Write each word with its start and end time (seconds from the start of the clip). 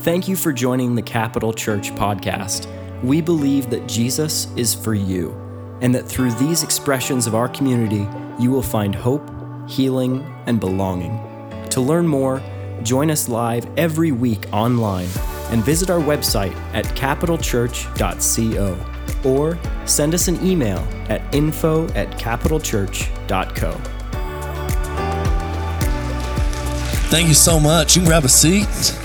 Thank 0.00 0.28
you 0.28 0.34
for 0.34 0.50
joining 0.50 0.94
the 0.94 1.02
Capital 1.02 1.52
Church 1.52 1.90
podcast. 1.90 2.66
We 3.02 3.20
believe 3.20 3.68
that 3.68 3.86
Jesus 3.86 4.48
is 4.56 4.74
for 4.74 4.94
you, 4.94 5.32
and 5.82 5.94
that 5.94 6.08
through 6.08 6.32
these 6.36 6.62
expressions 6.62 7.26
of 7.26 7.34
our 7.34 7.50
community, 7.50 8.08
you 8.42 8.50
will 8.50 8.62
find 8.62 8.94
hope, 8.94 9.30
healing, 9.68 10.24
and 10.46 10.58
belonging. 10.58 11.20
To 11.68 11.82
learn 11.82 12.06
more, 12.06 12.42
join 12.82 13.10
us 13.10 13.28
live 13.28 13.66
every 13.76 14.10
week 14.10 14.46
online 14.54 15.08
and 15.50 15.62
visit 15.62 15.90
our 15.90 16.00
website 16.00 16.54
at 16.72 16.86
capitalchurch.co 16.96 19.28
or 19.28 19.58
send 19.86 20.14
us 20.14 20.28
an 20.28 20.46
email 20.46 20.78
at 21.10 21.34
info 21.34 21.86
at 21.88 22.10
capitalchurch.co. 22.12 23.72
Thank 27.10 27.28
you 27.28 27.34
so 27.34 27.60
much. 27.60 27.96
You 27.96 28.00
can 28.00 28.08
grab 28.08 28.24
a 28.24 28.30
seat. 28.30 28.96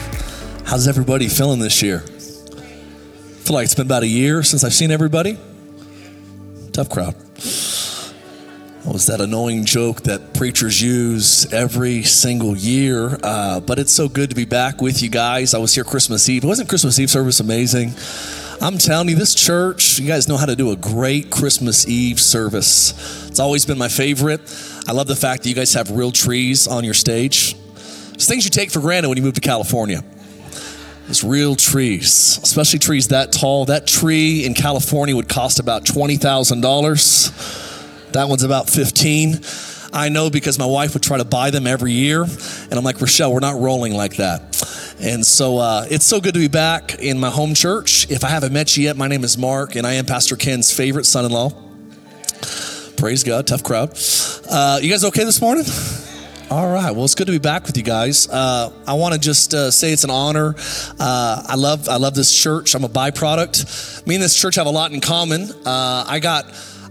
How's 0.66 0.88
everybody 0.88 1.30
feeling 1.30 1.60
this 1.60 1.84
year? 1.84 2.04
I 2.04 2.10
feel 2.10 3.54
like 3.54 3.66
it's 3.66 3.76
been 3.76 3.86
about 3.86 4.02
a 4.02 4.08
year 4.08 4.42
since 4.42 4.64
I've 4.64 4.74
seen 4.74 4.90
everybody. 4.90 5.38
Tough 6.74 6.90
crowd. 6.90 7.14
That 7.14 8.92
was 8.92 9.06
that 9.06 9.22
annoying 9.22 9.66
joke 9.66 10.02
that 10.02 10.34
preachers 10.34 10.82
use 10.82 11.54
every 11.54 12.02
single 12.02 12.58
year. 12.58 13.20
Uh, 13.22 13.60
but 13.60 13.78
it's 13.78 13.94
so 13.94 14.10
good 14.10 14.32
to 14.32 14.36
be 14.36 14.46
back 14.46 14.82
with 14.82 15.04
you 15.04 15.10
guys. 15.10 15.54
I 15.54 15.60
was 15.60 15.76
here 15.76 15.84
Christmas 15.84 16.28
Eve. 16.28 16.44
Wasn't 16.44 16.68
Christmas 16.68 16.98
Eve 16.98 17.12
service 17.12 17.40
amazing? 17.40 17.94
I'm 18.60 18.80
telling 18.80 19.10
you, 19.10 19.16
this 19.16 19.36
church, 19.36 20.00
you 20.00 20.08
guys 20.08 20.28
know 20.28 20.38
how 20.38 20.48
to 20.48 20.56
do 20.56 20.72
a 20.72 20.76
great 20.76 21.30
Christmas 21.30 21.88
Eve 21.88 22.20
service. 22.20 23.28
It's 23.28 23.40
always 23.40 23.68
been 23.68 23.78
my 23.78 23.90
favorite. 23.90 24.42
I 24.88 24.94
love 24.94 25.06
the 25.06 25.16
fact 25.16 25.44
that 25.44 25.50
you 25.50 25.56
guys 25.56 25.76
have 25.76 25.92
real 25.92 26.12
trees 26.12 26.68
on 26.68 26.84
your 26.84 26.96
stage. 26.96 27.56
It's 28.16 28.28
things 28.28 28.46
you 28.46 28.50
take 28.50 28.72
for 28.72 28.80
granted 28.80 29.10
when 29.10 29.18
you 29.18 29.24
move 29.24 29.36
to 29.36 29.42
California. 29.42 30.04
It's 31.08 31.24
real 31.24 31.56
trees, 31.56 32.40
especially 32.42 32.80
trees 32.80 33.10
that 33.10 33.32
tall. 33.32 33.66
That 33.66 33.86
tree 33.86 34.44
in 34.44 34.56
California 34.56 35.16
would 35.16 35.30
cost 35.30 35.60
about 35.60 35.86
$20,000. 35.86 38.12
That 38.14 38.28
one's 38.28 38.42
about 38.42 38.68
15. 38.70 39.42
I 39.94 40.10
know 40.10 40.32
because 40.32 40.58
my 40.58 40.66
wife 40.66 40.96
would 40.96 41.04
try 41.04 41.20
to 41.20 41.26
buy 41.26 41.52
them 41.52 41.68
every 41.68 41.92
year. 41.92 42.24
And 42.24 42.74
I'm 42.74 42.84
like, 42.84 43.00
Rochelle, 43.00 43.32
we're 43.32 43.40
not 43.40 43.60
rolling 43.60 43.94
like 43.94 44.16
that. 44.16 44.42
And 45.00 45.24
so 45.24 45.60
uh, 45.60 45.86
it's 45.92 46.06
so 46.06 46.20
good 46.20 46.34
to 46.34 46.40
be 46.40 46.48
back 46.48 46.96
in 46.96 47.20
my 47.20 47.30
home 47.30 47.54
church. 47.54 48.10
If 48.10 48.24
I 48.24 48.30
haven't 48.30 48.52
met 48.52 48.76
you 48.76 48.86
yet, 48.86 48.98
my 48.98 49.08
name 49.08 49.24
is 49.24 49.38
Mark, 49.38 49.76
and 49.76 49.86
I 49.86 49.94
am 49.94 50.06
Pastor 50.06 50.36
Ken's 50.36 50.74
favorite 50.74 51.06
son 51.06 51.26
in 51.26 51.32
law. 51.32 51.52
Praise 52.98 53.24
God, 53.24 53.46
tough 53.46 53.62
crowd. 53.62 53.96
Uh, 54.50 54.80
you 54.82 54.90
guys 54.90 55.06
okay 55.06 55.24
this 55.24 55.40
morning? 55.40 55.66
All 56.52 56.72
right. 56.72 56.92
Well, 56.92 57.06
it's 57.06 57.16
good 57.16 57.26
to 57.26 57.34
be 57.34 57.40
back 57.40 57.66
with 57.66 57.76
you 57.76 57.82
guys. 57.82 58.30
Uh, 58.30 58.72
I 58.88 58.94
want 58.94 59.16
to 59.16 59.20
just 59.20 59.56
uh, 59.56 59.72
say 59.72 59.92
it's 59.92 60.04
an 60.04 60.12
honor. 60.12 60.54
Uh, 61.00 61.44
I 61.48 61.56
love 61.56 61.90
I 61.90 61.98
love 61.98 62.14
this 62.14 62.32
church. 62.32 62.76
I'm 62.76 62.84
a 62.84 62.90
byproduct. 62.90 64.06
Me 64.06 64.14
and 64.14 64.24
this 64.24 64.40
church 64.40 64.54
have 64.56 64.68
a 64.68 64.72
lot 64.72 64.92
in 64.92 65.02
common. 65.02 65.50
Uh, 65.66 66.06
I 66.08 66.20
got. 66.20 66.46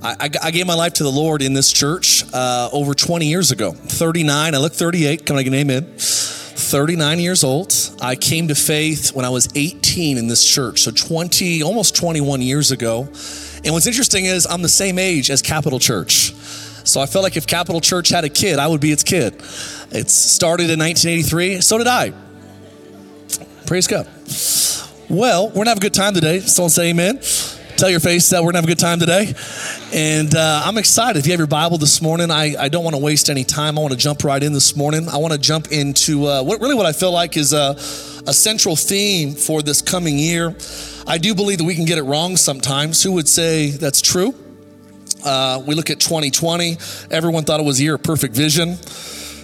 I, 0.06 0.28
I, 0.42 0.50
gave 0.50 0.66
my 0.66 0.74
life 0.74 0.94
to 0.94 1.02
the 1.02 1.11
Lord 1.11 1.41
in 1.41 1.55
this 1.55 1.72
church 1.72 2.24
uh, 2.34 2.69
over 2.74 2.92
20 2.92 3.24
years 3.27 3.52
ago. 3.52 3.72
39. 3.72 4.55
I 4.55 4.58
look 4.58 4.74
38. 4.74 5.24
Can 5.24 5.36
I 5.36 5.42
get 5.42 5.48
an 5.55 5.61
amen? 5.61 5.94
39 5.96 7.20
years 7.20 7.42
old. 7.42 7.72
I 8.02 8.14
came 8.14 8.48
to 8.48 8.55
faith 8.55 9.14
when 9.14 9.24
I 9.24 9.30
was 9.30 9.48
18 9.55 10.18
in 10.18 10.27
this 10.27 10.46
church. 10.46 10.80
So 10.80 10.91
20, 10.91 11.62
almost 11.62 11.96
21 11.96 12.42
years 12.42 12.70
ago. 12.70 13.08
And 13.64 13.72
what's 13.72 13.86
interesting 13.86 14.27
is 14.27 14.46
I'm 14.46 14.61
the 14.61 14.68
same 14.68 14.98
age 14.98 15.30
as 15.30 15.41
Capital 15.41 15.78
Church. 15.78 16.34
So 16.84 17.00
I 17.00 17.06
felt 17.06 17.22
like 17.22 17.36
if 17.36 17.46
Capital 17.46 17.80
Church 17.80 18.10
had 18.10 18.24
a 18.24 18.28
kid, 18.28 18.58
I 18.58 18.66
would 18.66 18.80
be 18.80 18.92
its 18.92 19.02
kid. 19.02 19.34
It 19.90 20.10
started 20.10 20.70
in 20.70 20.78
1983, 20.78 21.60
so 21.62 21.78
did 21.78 21.86
I. 21.86 22.12
Praise 23.66 23.86
God. 23.86 24.06
Well, 25.08 25.48
we're 25.48 25.55
gonna 25.55 25.70
have 25.70 25.78
a 25.78 25.80
good 25.80 25.94
time 25.94 26.12
today. 26.12 26.40
Someone 26.40 26.70
say 26.70 26.90
amen. 26.90 27.20
Tell 27.77 27.88
your 27.88 28.00
face 28.00 28.30
that 28.30 28.42
we're 28.42 28.52
gonna 28.52 28.58
have 28.58 28.64
a 28.64 28.68
good 28.68 28.78
time 28.78 29.00
today. 29.00 29.34
And 29.92 30.34
uh, 30.34 30.62
I'm 30.64 30.77
excited. 30.77 31.18
If 31.18 31.27
you 31.27 31.33
have 31.33 31.40
your 31.40 31.46
Bible 31.46 31.78
this 31.78 32.02
morning, 32.02 32.30
I, 32.30 32.55
I 32.58 32.68
don't 32.68 32.84
wanna 32.84 32.98
waste 32.98 33.30
any 33.30 33.44
time. 33.44 33.78
I 33.78 33.83
wanna 33.83 33.96
jump 33.96 34.23
right 34.23 34.42
in 34.42 34.52
this 34.52 34.77
morning. 34.77 35.08
I 35.08 35.17
wanna 35.17 35.39
jump 35.39 35.73
into 35.73 36.27
uh, 36.27 36.42
what 36.42 36.61
really 36.61 36.74
what 36.74 36.86
I 36.86 36.92
feel 36.92 37.12
like 37.12 37.39
is 37.39 37.55
a, 37.55 37.70
a 38.27 38.34
central 38.34 38.77
theme 38.77 39.33
for 39.34 39.62
this 39.62 39.80
coming 39.80 40.18
year. 40.18 40.55
I 41.06 41.17
do 41.17 41.34
believe 41.34 41.58
that 41.58 41.64
we 41.64 41.74
can 41.74 41.86
get 41.86 41.96
it 41.96 42.02
wrong 42.02 42.36
sometimes. 42.36 43.02
Who 43.02 43.12
would 43.12 43.28
say 43.28 43.70
that's 43.70 44.02
true? 44.02 44.34
Uh, 45.24 45.62
we 45.67 45.74
look 45.74 45.90
at 45.90 46.01
2020. 46.01 46.77
Everyone 47.11 47.45
thought 47.45 47.61
it 47.61 47.64
was 47.64 47.80
a 47.80 47.83
year 47.83 47.95
of 47.95 48.02
perfect 48.02 48.35
vision. 48.35 48.77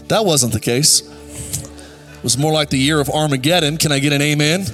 That 0.08 0.24
wasn't 0.24 0.52
the 0.52 0.60
case. 0.60 1.00
It 1.00 2.22
was 2.22 2.36
more 2.36 2.52
like 2.52 2.68
the 2.68 2.78
year 2.78 3.00
of 3.00 3.08
Armageddon. 3.08 3.78
Can 3.78 3.92
I 3.92 3.98
get 3.98 4.12
an 4.12 4.20
amen? 4.20 4.66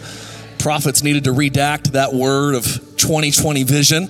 Prophets 0.58 1.02
needed 1.02 1.24
to 1.24 1.30
redact 1.30 1.92
that 1.92 2.12
word 2.12 2.54
of 2.54 2.64
2020 2.64 3.62
vision, 3.62 4.08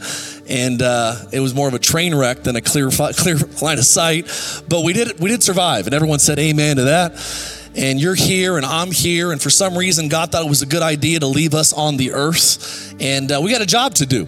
and 0.49 0.81
uh, 0.81 1.17
it 1.33 1.41
was 1.41 1.55
more 1.55 1.69
of 1.69 1.75
a 1.75 1.79
train 1.79 2.15
wreck 2.15 2.45
than 2.45 2.57
a 2.57 2.63
clear 2.63 2.89
clear 3.13 3.37
line 3.61 3.79
of 3.79 3.85
sight. 3.85 4.25
But 4.69 4.85
we 4.85 4.93
did 4.93 5.21
we 5.21 5.29
did 5.29 5.43
survive, 5.43 5.87
and 5.87 5.95
everyone 5.95 6.19
said 6.19 6.39
amen 6.39 6.77
to 6.77 6.85
that 6.85 7.13
and 7.77 8.01
you're 8.01 8.15
here 8.15 8.57
and 8.57 8.65
I'm 8.65 8.91
here. 8.91 9.33
And 9.33 9.41
for 9.41 9.51
some 9.51 9.77
reason, 9.77 10.09
God 10.09 10.33
thought 10.33 10.45
it 10.45 10.49
was 10.49 10.63
a 10.63 10.67
good 10.67 10.83
idea 10.83 11.21
to 11.21 11.27
leave 11.27 11.55
us 11.55 11.73
on 11.73 11.99
the 11.99 12.13
earth. 12.13 12.95
And 13.01 13.31
uh, 13.31 13.41
we 13.43 13.53
got 13.53 13.61
a 13.61 13.67
job 13.67 13.95
to 13.97 14.07
do. 14.07 14.27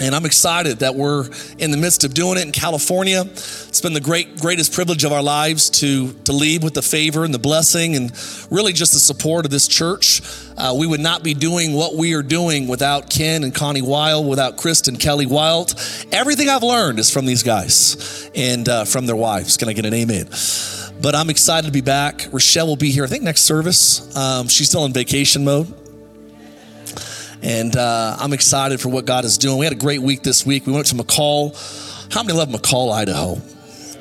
And 0.00 0.14
I'm 0.16 0.24
excited 0.24 0.80
that 0.80 0.96
we're 0.96 1.28
in 1.58 1.70
the 1.70 1.76
midst 1.76 2.02
of 2.02 2.12
doing 2.12 2.36
it 2.36 2.44
in 2.44 2.50
California. 2.50 3.22
It's 3.22 3.80
been 3.80 3.92
the 3.92 4.00
great, 4.00 4.40
greatest 4.40 4.72
privilege 4.72 5.04
of 5.04 5.12
our 5.12 5.22
lives 5.22 5.70
to, 5.70 6.12
to 6.24 6.32
lead 6.32 6.64
with 6.64 6.74
the 6.74 6.82
favor 6.82 7.24
and 7.24 7.32
the 7.32 7.38
blessing 7.38 7.94
and 7.94 8.10
really 8.50 8.72
just 8.72 8.94
the 8.94 8.98
support 8.98 9.44
of 9.44 9.50
this 9.52 9.68
church. 9.68 10.20
Uh, 10.56 10.74
we 10.76 10.86
would 10.86 11.00
not 11.00 11.22
be 11.22 11.34
doing 11.34 11.72
what 11.72 11.94
we 11.94 12.14
are 12.14 12.22
doing 12.22 12.66
without 12.66 13.10
Ken 13.10 13.44
and 13.44 13.54
Connie 13.54 13.82
Wild, 13.82 14.26
without 14.26 14.56
Chris 14.56 14.88
and 14.88 14.98
Kelly 14.98 15.26
Wild. 15.26 15.74
Everything 16.10 16.48
I've 16.48 16.64
learned 16.64 16.98
is 16.98 17.10
from 17.10 17.26
these 17.26 17.42
guys 17.42 18.30
and 18.34 18.68
uh, 18.68 18.84
from 18.84 19.06
their 19.06 19.16
wives. 19.16 19.56
Can 19.56 19.68
I 19.68 19.72
get 19.72 19.86
an 19.86 19.94
amen? 19.94 20.26
But 21.00 21.14
I'm 21.14 21.30
excited 21.30 21.66
to 21.66 21.72
be 21.72 21.80
back. 21.80 22.28
Rochelle 22.32 22.66
will 22.66 22.76
be 22.76 22.90
here, 22.90 23.04
I 23.04 23.08
think, 23.08 23.22
next 23.22 23.42
service. 23.42 24.16
Um, 24.16 24.48
she's 24.48 24.68
still 24.68 24.84
in 24.84 24.92
vacation 24.92 25.44
mode. 25.44 25.81
And 27.42 27.76
uh, 27.76 28.16
I'm 28.20 28.32
excited 28.32 28.80
for 28.80 28.88
what 28.88 29.04
God 29.04 29.24
is 29.24 29.36
doing. 29.36 29.58
We 29.58 29.66
had 29.66 29.72
a 29.72 29.78
great 29.78 30.00
week 30.00 30.22
this 30.22 30.46
week. 30.46 30.64
We 30.64 30.72
went 30.72 30.86
to 30.86 30.94
McCall. 30.94 31.52
How 32.14 32.22
many 32.22 32.38
love 32.38 32.48
McCall, 32.48 32.92
Idaho? 32.92 33.32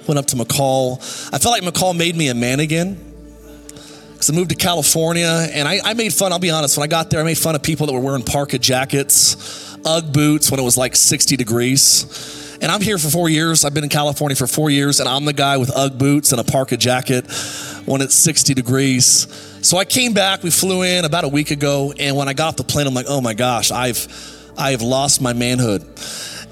Went 0.07 0.19
up 0.19 0.27
to 0.27 0.35
McCall. 0.35 0.97
I 1.33 1.39
felt 1.39 1.59
like 1.59 1.63
McCall 1.63 1.97
made 1.97 2.15
me 2.15 2.27
a 2.29 2.35
man 2.35 2.59
again. 2.59 2.99
Because 4.13 4.29
I 4.29 4.33
moved 4.33 4.51
to 4.51 4.55
California 4.55 5.47
and 5.51 5.67
I, 5.67 5.79
I 5.83 5.95
made 5.95 6.13
fun, 6.13 6.31
I'll 6.31 6.37
be 6.37 6.51
honest, 6.51 6.77
when 6.77 6.83
I 6.83 6.87
got 6.87 7.09
there, 7.09 7.19
I 7.19 7.23
made 7.23 7.39
fun 7.39 7.55
of 7.55 7.63
people 7.63 7.87
that 7.87 7.93
were 7.93 7.99
wearing 7.99 8.21
parka 8.21 8.59
jackets, 8.59 9.75
Ugg 9.83 10.13
boots 10.13 10.51
when 10.51 10.59
it 10.59 10.63
was 10.63 10.77
like 10.77 10.95
60 10.95 11.35
degrees. 11.35 12.40
And 12.61 12.71
I'm 12.71 12.81
here 12.81 12.99
for 12.99 13.09
four 13.09 13.27
years. 13.27 13.65
I've 13.65 13.73
been 13.73 13.83
in 13.83 13.89
California 13.89 14.35
for 14.35 14.45
four 14.45 14.69
years, 14.69 14.99
and 14.99 15.09
I'm 15.09 15.25
the 15.25 15.33
guy 15.33 15.57
with 15.57 15.71
Ugg 15.75 15.97
boots 15.97 16.31
and 16.31 16.39
a 16.39 16.43
parka 16.43 16.77
jacket 16.77 17.25
when 17.85 18.01
it's 18.01 18.13
60 18.13 18.53
degrees. 18.53 19.27
So 19.67 19.77
I 19.77 19.85
came 19.85 20.13
back. 20.13 20.43
We 20.43 20.51
flew 20.51 20.83
in 20.83 21.03
about 21.03 21.23
a 21.23 21.27
week 21.27 21.49
ago, 21.49 21.91
and 21.97 22.15
when 22.15 22.27
I 22.27 22.33
got 22.33 22.49
off 22.49 22.55
the 22.57 22.63
plane, 22.63 22.85
I'm 22.85 22.93
like, 22.93 23.07
oh 23.09 23.19
my 23.19 23.33
gosh, 23.33 23.71
I've 23.71 24.07
I've 24.59 24.83
lost 24.83 25.21
my 25.21 25.33
manhood, 25.33 25.83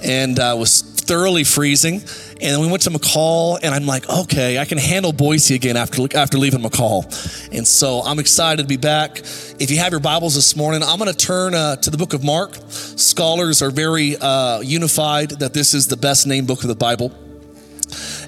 and 0.03 0.40
I 0.40 0.52
uh, 0.52 0.56
was 0.56 0.81
thoroughly 0.81 1.44
freezing. 1.44 2.02
And 2.41 2.53
then 2.53 2.61
we 2.61 2.67
went 2.67 2.83
to 2.83 2.89
McCall, 2.89 3.59
and 3.61 3.75
I'm 3.75 3.85
like, 3.85 4.07
okay, 4.09 4.59
I 4.59 4.66
can 4.66 4.77
handle 4.77 5.11
Boise 5.11 5.55
again 5.55 5.75
after 5.75 6.07
after 6.16 6.38
leaving 6.38 6.61
McCall. 6.61 7.03
And 7.51 7.67
so 7.67 8.01
I'm 8.01 8.17
excited 8.17 8.61
to 8.61 8.67
be 8.67 8.77
back. 8.77 9.19
If 9.19 9.69
you 9.69 9.79
have 9.79 9.91
your 9.91 10.00
Bibles 10.00 10.35
this 10.35 10.55
morning, 10.55 10.81
I'm 10.81 10.97
going 10.99 11.11
to 11.11 11.17
turn 11.17 11.53
uh, 11.53 11.75
to 11.75 11.89
the 11.89 11.97
book 11.97 12.13
of 12.13 12.23
Mark. 12.23 12.55
Scholars 12.69 13.61
are 13.61 13.72
very 13.72 14.16
uh, 14.16 14.61
unified 14.61 15.31
that 15.31 15.53
this 15.53 15.73
is 15.73 15.88
the 15.89 15.97
best 15.97 16.28
named 16.28 16.47
book 16.47 16.61
of 16.61 16.69
the 16.69 16.75
Bible, 16.75 17.13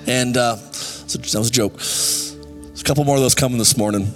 and 0.06 0.36
uh, 0.36 0.56
that 0.56 1.34
was 1.34 1.48
a 1.48 1.52
joke. 1.52 1.78
There's 1.78 2.82
a 2.82 2.84
couple 2.84 3.06
more 3.06 3.16
of 3.16 3.22
those 3.22 3.36
coming 3.36 3.60
this 3.60 3.78
morning. 3.78 4.14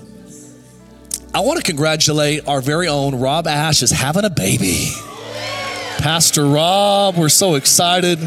I 1.34 1.40
want 1.40 1.58
to 1.58 1.64
congratulate 1.64 2.50
our 2.50 2.60
very 2.60 2.90
own 2.90 3.16
Rob 3.16 3.48
Ash 3.48 3.82
is 3.82 3.92
having 3.92 4.26
a 4.26 4.30
baby. 4.30 4.92
Pastor 6.00 6.46
Rob, 6.46 7.16
we're 7.16 7.30
so 7.30 7.56
excited. 7.56 8.20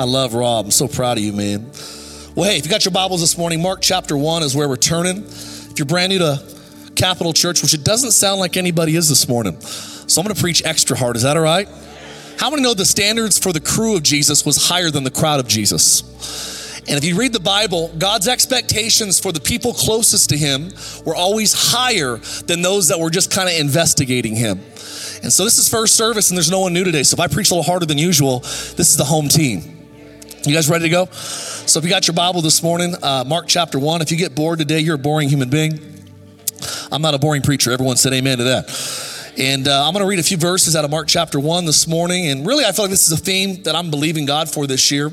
I 0.00 0.04
love 0.04 0.32
Rob. 0.32 0.64
I'm 0.64 0.70
so 0.70 0.88
proud 0.88 1.18
of 1.18 1.24
you, 1.24 1.34
man. 1.34 1.70
Well, 2.34 2.48
hey, 2.48 2.56
if 2.56 2.64
you 2.64 2.70
got 2.70 2.86
your 2.86 2.92
Bibles 2.92 3.20
this 3.20 3.36
morning, 3.36 3.60
Mark 3.60 3.82
chapter 3.82 4.16
1 4.16 4.42
is 4.42 4.56
where 4.56 4.66
we're 4.66 4.76
turning. 4.76 5.24
If 5.24 5.78
you're 5.78 5.84
brand 5.84 6.08
new 6.08 6.18
to 6.20 6.42
Capital 6.96 7.34
Church, 7.34 7.60
which 7.60 7.74
it 7.74 7.84
doesn't 7.84 8.12
sound 8.12 8.40
like 8.40 8.56
anybody 8.56 8.96
is 8.96 9.10
this 9.10 9.28
morning, 9.28 9.60
so 9.60 10.18
I'm 10.18 10.26
going 10.26 10.34
to 10.34 10.40
preach 10.40 10.64
extra 10.64 10.96
hard. 10.96 11.16
Is 11.16 11.22
that 11.24 11.36
all 11.36 11.42
right? 11.42 11.68
How 12.38 12.48
many 12.48 12.62
know 12.62 12.72
the 12.72 12.86
standards 12.86 13.38
for 13.38 13.52
the 13.52 13.60
crew 13.60 13.94
of 13.94 14.02
Jesus 14.02 14.46
was 14.46 14.68
higher 14.68 14.90
than 14.90 15.04
the 15.04 15.10
crowd 15.10 15.38
of 15.38 15.46
Jesus? 15.46 16.80
And 16.88 16.96
if 16.96 17.04
you 17.04 17.14
read 17.14 17.34
the 17.34 17.38
Bible, 17.38 17.92
God's 17.98 18.26
expectations 18.26 19.20
for 19.20 19.32
the 19.32 19.40
people 19.40 19.74
closest 19.74 20.30
to 20.30 20.38
him 20.38 20.70
were 21.04 21.14
always 21.14 21.52
higher 21.52 22.16
than 22.46 22.62
those 22.62 22.88
that 22.88 22.98
were 22.98 23.10
just 23.10 23.30
kind 23.30 23.50
of 23.50 23.54
investigating 23.54 24.34
him. 24.34 24.60
And 25.22 25.30
so 25.30 25.44
this 25.44 25.58
is 25.58 25.68
first 25.68 25.94
service 25.94 26.30
and 26.30 26.38
there's 26.38 26.50
no 26.50 26.60
one 26.60 26.72
new 26.72 26.84
today. 26.84 27.02
So 27.02 27.16
if 27.16 27.20
I 27.20 27.26
preach 27.26 27.50
a 27.50 27.54
little 27.54 27.70
harder 27.70 27.84
than 27.84 27.98
usual, 27.98 28.38
this 28.40 28.88
is 28.88 28.96
the 28.96 29.04
home 29.04 29.28
team. 29.28 29.76
You 30.42 30.54
guys 30.54 30.70
ready 30.70 30.84
to 30.84 30.88
go? 30.88 31.04
So 31.04 31.78
if 31.78 31.84
you 31.84 31.90
got 31.90 32.06
your 32.06 32.14
Bible 32.14 32.40
this 32.40 32.62
morning, 32.62 32.94
uh, 33.02 33.24
Mark 33.26 33.46
chapter 33.46 33.78
1, 33.78 34.00
if 34.00 34.10
you 34.10 34.16
get 34.16 34.34
bored 34.34 34.58
today, 34.58 34.80
you're 34.80 34.94
a 34.94 34.98
boring 34.98 35.28
human 35.28 35.50
being. 35.50 35.78
I'm 36.90 37.02
not 37.02 37.12
a 37.12 37.18
boring 37.18 37.42
preacher. 37.42 37.72
Everyone 37.72 37.96
said 37.96 38.14
amen 38.14 38.38
to 38.38 38.44
that. 38.44 39.34
And 39.36 39.68
uh, 39.68 39.86
I'm 39.86 39.92
going 39.92 40.02
to 40.02 40.08
read 40.08 40.18
a 40.18 40.22
few 40.22 40.38
verses 40.38 40.74
out 40.74 40.86
of 40.86 40.90
Mark 40.90 41.08
chapter 41.08 41.38
1 41.38 41.66
this 41.66 41.86
morning. 41.86 42.28
And 42.28 42.46
really, 42.46 42.64
I 42.64 42.72
feel 42.72 42.86
like 42.86 42.90
this 42.90 43.06
is 43.06 43.12
a 43.12 43.22
theme 43.22 43.64
that 43.64 43.76
I'm 43.76 43.90
believing 43.90 44.24
God 44.24 44.50
for 44.50 44.66
this 44.66 44.90
year. 44.90 45.12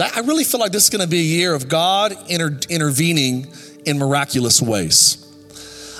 I 0.00 0.20
really 0.26 0.42
feel 0.42 0.58
like 0.58 0.72
this 0.72 0.82
is 0.82 0.90
going 0.90 1.02
to 1.02 1.08
be 1.08 1.20
a 1.20 1.22
year 1.22 1.54
of 1.54 1.68
God 1.68 2.16
inter- 2.28 2.58
intervening 2.68 3.46
in 3.84 3.98
miraculous 3.98 4.60
ways. 4.60 5.22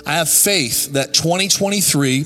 I 0.05 0.15
have 0.15 0.29
faith 0.29 0.93
that 0.95 1.15
2023 1.15 2.19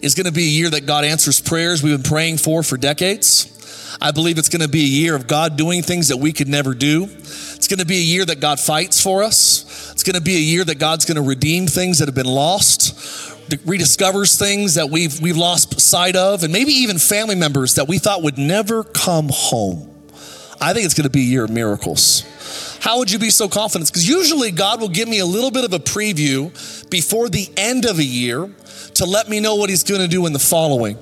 is 0.00 0.14
going 0.14 0.26
to 0.26 0.32
be 0.32 0.44
a 0.44 0.48
year 0.48 0.70
that 0.70 0.86
God 0.86 1.04
answers 1.04 1.40
prayers 1.40 1.82
we've 1.82 2.00
been 2.00 2.08
praying 2.08 2.36
for 2.36 2.62
for 2.62 2.76
decades. 2.76 3.51
I 4.00 4.10
believe 4.10 4.38
it's 4.38 4.48
going 4.48 4.62
to 4.62 4.68
be 4.68 4.80
a 4.80 4.88
year 4.88 5.14
of 5.14 5.26
God 5.26 5.56
doing 5.56 5.82
things 5.82 6.08
that 6.08 6.16
we 6.16 6.32
could 6.32 6.48
never 6.48 6.74
do. 6.74 7.04
It's 7.04 7.68
going 7.68 7.80
to 7.80 7.86
be 7.86 7.98
a 7.98 8.02
year 8.02 8.24
that 8.24 8.40
God 8.40 8.58
fights 8.58 9.00
for 9.00 9.22
us. 9.22 9.92
It's 9.92 10.02
going 10.02 10.16
to 10.16 10.22
be 10.22 10.36
a 10.36 10.40
year 10.40 10.64
that 10.64 10.78
God's 10.78 11.04
going 11.04 11.16
to 11.16 11.22
redeem 11.22 11.66
things 11.66 11.98
that 11.98 12.08
have 12.08 12.14
been 12.14 12.26
lost, 12.26 12.94
rediscovers 13.64 14.38
things 14.38 14.74
that 14.74 14.90
we've 14.90 15.20
we've 15.20 15.36
lost 15.36 15.80
sight 15.80 16.16
of, 16.16 16.42
and 16.42 16.52
maybe 16.52 16.72
even 16.72 16.98
family 16.98 17.34
members 17.34 17.74
that 17.76 17.88
we 17.88 17.98
thought 17.98 18.22
would 18.22 18.38
never 18.38 18.82
come 18.82 19.28
home. 19.30 19.88
I 20.60 20.72
think 20.72 20.84
it's 20.84 20.94
going 20.94 21.04
to 21.04 21.10
be 21.10 21.20
a 21.20 21.24
year 21.24 21.44
of 21.44 21.50
miracles. 21.50 22.24
How 22.80 22.98
would 22.98 23.10
you 23.10 23.18
be 23.18 23.30
so 23.30 23.48
confident? 23.48 23.90
Because 23.90 24.08
usually 24.08 24.50
God 24.50 24.80
will 24.80 24.88
give 24.88 25.08
me 25.08 25.20
a 25.20 25.26
little 25.26 25.50
bit 25.50 25.64
of 25.64 25.72
a 25.72 25.78
preview 25.78 26.50
before 26.90 27.28
the 27.28 27.48
end 27.56 27.84
of 27.84 27.98
a 27.98 28.04
year 28.04 28.50
to 28.94 29.04
let 29.04 29.28
me 29.28 29.40
know 29.40 29.54
what 29.54 29.70
He's 29.70 29.84
going 29.84 30.00
to 30.00 30.08
do 30.08 30.26
in 30.26 30.32
the 30.32 30.38
following. 30.38 30.98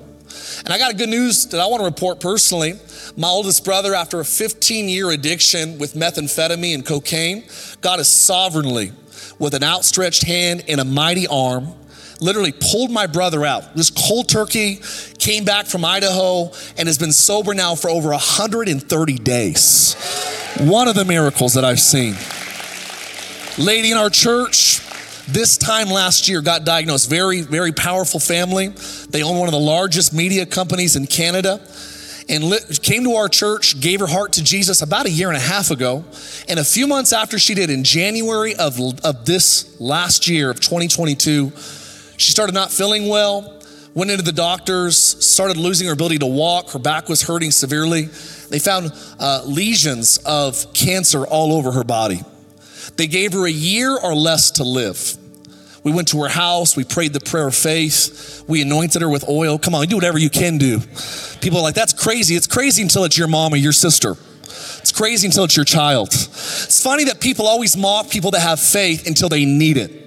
And 0.65 0.73
I 0.73 0.79
got 0.79 0.93
a 0.93 0.97
good 0.97 1.09
news 1.09 1.47
that 1.47 1.61
I 1.61 1.67
want 1.67 1.81
to 1.81 1.85
report 1.85 2.21
personally. 2.21 2.75
My 3.17 3.29
oldest 3.29 3.65
brother, 3.65 3.95
after 3.95 4.21
a 4.21 4.25
15 4.25 4.89
year 4.89 5.11
addiction 5.11 5.79
with 5.79 5.95
methamphetamine 5.95 6.75
and 6.75 6.87
cocaine, 6.87 7.45
God 7.81 7.99
has 7.99 8.09
sovereignly, 8.09 8.93
with 9.39 9.55
an 9.55 9.63
outstretched 9.63 10.25
hand 10.25 10.65
and 10.69 10.81
a 10.81 10.85
mighty 10.85 11.27
arm, 11.27 11.75
literally 12.21 12.53
pulled 12.53 12.91
my 12.91 13.07
brother 13.07 13.45
out. 13.45 13.75
This 13.75 13.91
cold 13.91 14.29
turkey 14.29 14.81
came 15.19 15.45
back 15.45 15.67
from 15.67 15.85
Idaho 15.85 16.53
and 16.77 16.87
has 16.87 16.99
been 16.99 17.13
sober 17.13 17.55
now 17.55 17.75
for 17.75 17.89
over 17.89 18.11
130 18.11 19.15
days. 19.19 19.95
One 20.61 20.89
of 20.89 20.95
the 20.95 21.05
miracles 21.05 21.55
that 21.55 21.65
I've 21.65 21.81
seen. 21.81 22.15
Lady 23.59 23.91
in 23.91 23.97
our 23.97 24.11
church, 24.11 24.81
this 25.33 25.57
time 25.57 25.89
last 25.89 26.29
year 26.29 26.41
got 26.41 26.65
diagnosed. 26.65 27.09
Very 27.09 27.43
very 27.43 27.73
powerful 27.73 28.21
family. 28.21 28.69
They 29.11 29.23
own 29.23 29.39
one 29.39 29.49
of 29.49 29.53
the 29.53 29.61
largest 29.61 30.13
media 30.13 30.47
companies 30.47 30.97
in 30.97 31.07
canada. 31.07 31.61
And 32.29 32.45
lit, 32.45 32.81
came 32.83 33.03
to 33.05 33.15
our 33.15 33.29
church 33.29 33.81
gave 33.81 33.99
her 33.99 34.07
heart 34.07 34.35
to 34.35 34.45
jesus 34.45 34.83
about 34.83 35.07
a 35.07 35.11
year 35.11 35.29
and 35.29 35.37
a 35.37 35.41
half 35.41 35.71
ago. 35.71 36.05
And 36.49 36.61
a 36.61 36.65
few 36.65 36.87
months 36.87 37.13
after 37.13 37.39
she 37.39 37.55
did 37.55 37.71
in 37.71 37.83
january 37.83 38.55
of, 38.55 38.79
of 39.05 39.27
this 39.27 39.81
last 39.81 40.29
year 40.29 40.51
of 40.51 40.61
2022 40.61 41.51
she 42.17 42.31
started 42.31 42.55
not 42.55 42.71
feeling 42.71 43.09
well 43.09 43.61
went 43.95 44.11
into 44.11 44.23
the 44.23 44.33
doctors 44.33 44.97
started 44.97 45.57
losing 45.57 45.87
her 45.87 45.93
ability 45.93 46.19
to 46.19 46.27
walk. 46.27 46.71
Her 46.71 46.79
back 46.79 47.09
was 47.09 47.23
hurting 47.23 47.51
severely. 47.51 48.03
They 48.03 48.59
found 48.59 48.93
uh, 49.19 49.43
lesions 49.47 50.19
of 50.19 50.73
cancer 50.73 51.27
all 51.27 51.53
over 51.53 51.73
her 51.73 51.85
body. 51.85 52.21
They 52.97 53.07
gave 53.07 53.33
her 53.33 53.47
a 53.47 53.51
year 53.51 53.99
or 53.99 54.15
less 54.15 54.53
to 54.53 54.65
live. 54.65 55.17
We 55.83 55.93
went 55.93 56.09
to 56.09 56.23
her 56.23 56.29
house. 56.29 56.77
We 56.77 56.85
prayed 56.85 57.13
the 57.13 57.21
prayer 57.21 57.47
of 57.47 57.55
faith. 57.55 58.45
We 58.47 58.63
anointed 58.63 59.03
her 59.03 59.09
with 59.09 59.29
oil. 59.29 59.59
Come 59.59 59.75
on, 59.75 59.87
do 59.87 59.97
whatever 59.97 60.19
you 60.19 60.31
can 60.31 60.59
do. 60.59 60.81
People 61.41 61.59
are 61.59 61.63
like, 61.63 61.75
that's 61.75 61.93
crazy. 61.93 62.35
It's 62.35 62.47
crazy 62.47 62.83
until 62.83 63.05
it's 63.05 63.17
your 63.17 63.29
mom 63.29 63.55
or 63.55 63.57
your 63.57 63.73
sister. 63.73 64.17
It's 64.81 64.93
crazy 64.93 65.27
until 65.27 65.45
it's 65.45 65.57
your 65.57 65.65
child. 65.65 66.09
It's 66.09 66.83
funny 66.83 67.05
that 67.05 67.21
people 67.21 67.47
always 67.47 67.77
mock 67.77 68.11
people 68.11 68.31
that 68.33 68.41
have 68.41 68.61
faith 68.61 69.07
until 69.07 69.29
they 69.29 69.45
need 69.45 69.77
it. 69.77 70.01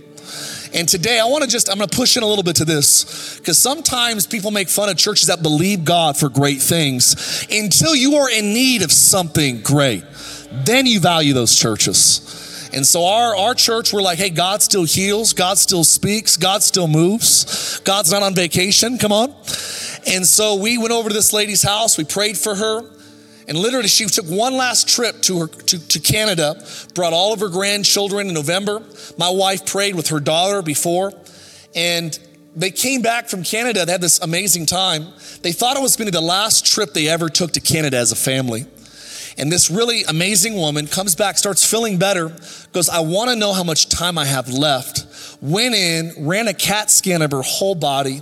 And 0.75 0.89
today 0.89 1.19
I 1.19 1.25
want 1.25 1.43
to 1.43 1.49
just, 1.49 1.69
I'm 1.69 1.77
going 1.77 1.87
to 1.87 1.95
push 1.95 2.17
in 2.17 2.23
a 2.23 2.25
little 2.25 2.43
bit 2.43 2.55
to 2.57 2.65
this 2.65 3.37
because 3.37 3.59
sometimes 3.59 4.25
people 4.25 4.49
make 4.49 4.69
fun 4.69 4.89
of 4.89 4.97
churches 4.97 5.27
that 5.27 5.43
believe 5.43 5.85
God 5.85 6.17
for 6.17 6.29
great 6.29 6.61
things 6.61 7.45
until 7.51 7.95
you 7.95 8.15
are 8.15 8.29
in 8.29 8.53
need 8.53 8.81
of 8.81 8.91
something 8.91 9.61
great. 9.61 10.03
Then 10.51 10.87
you 10.87 10.99
value 10.99 11.33
those 11.33 11.55
churches. 11.55 12.42
And 12.73 12.85
so 12.85 13.05
our, 13.05 13.35
our 13.35 13.53
church, 13.53 13.93
we're 13.93 14.01
like, 14.01 14.17
hey, 14.17 14.29
God 14.29 14.63
still 14.63 14.83
heals, 14.83 15.33
God 15.33 15.57
still 15.57 15.83
speaks, 15.83 16.37
God 16.37 16.63
still 16.63 16.87
moves. 16.87 17.79
God's 17.81 18.11
not 18.11 18.23
on 18.23 18.33
vacation, 18.33 18.97
come 18.97 19.11
on. 19.11 19.29
And 20.07 20.25
so 20.25 20.55
we 20.55 20.77
went 20.77 20.91
over 20.91 21.09
to 21.09 21.13
this 21.13 21.33
lady's 21.33 21.61
house, 21.61 21.97
we 21.97 22.03
prayed 22.03 22.37
for 22.37 22.55
her. 22.55 22.81
And 23.47 23.57
literally, 23.57 23.89
she 23.89 24.05
took 24.05 24.25
one 24.25 24.53
last 24.53 24.87
trip 24.87 25.21
to 25.23 25.39
her 25.41 25.47
to, 25.47 25.87
to 25.89 25.99
Canada, 25.99 26.65
brought 26.95 27.11
all 27.11 27.33
of 27.33 27.41
her 27.41 27.49
grandchildren 27.49 28.29
in 28.29 28.33
November. 28.33 28.81
My 29.17 29.29
wife 29.29 29.65
prayed 29.65 29.95
with 29.95 30.07
her 30.09 30.21
daughter 30.21 30.61
before, 30.61 31.11
and 31.75 32.17
they 32.55 32.71
came 32.71 33.01
back 33.01 33.27
from 33.27 33.43
Canada. 33.43 33.85
They 33.85 33.91
had 33.91 34.01
this 34.01 34.21
amazing 34.21 34.65
time. 34.65 35.07
They 35.41 35.51
thought 35.51 35.75
it 35.75 35.81
was 35.81 35.97
going 35.97 36.05
to 36.05 36.11
be 36.11 36.17
the 36.17 36.25
last 36.25 36.65
trip 36.65 36.93
they 36.93 37.09
ever 37.09 37.27
took 37.27 37.51
to 37.53 37.59
Canada 37.59 37.97
as 37.97 38.13
a 38.13 38.15
family. 38.15 38.65
And 39.37 39.51
this 39.51 39.69
really 39.69 40.03
amazing 40.03 40.55
woman 40.55 40.87
comes 40.87 41.15
back, 41.15 41.37
starts 41.37 41.69
feeling 41.69 41.97
better, 41.97 42.35
goes, 42.73 42.89
I 42.89 42.99
want 42.99 43.29
to 43.29 43.35
know 43.35 43.53
how 43.53 43.63
much 43.63 43.87
time 43.87 44.17
I 44.17 44.25
have 44.25 44.49
left. 44.49 45.05
Went 45.41 45.75
in, 45.75 46.11
ran 46.17 46.47
a 46.47 46.53
CAT 46.53 46.89
scan 46.89 47.21
of 47.21 47.31
her 47.31 47.41
whole 47.41 47.75
body, 47.75 48.21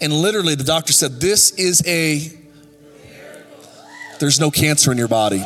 and 0.00 0.12
literally 0.12 0.54
the 0.54 0.64
doctor 0.64 0.92
said, 0.92 1.20
This 1.20 1.50
is 1.52 1.82
a, 1.86 2.30
there's 4.18 4.40
no 4.40 4.50
cancer 4.50 4.92
in 4.92 4.98
your 4.98 5.08
body. 5.08 5.44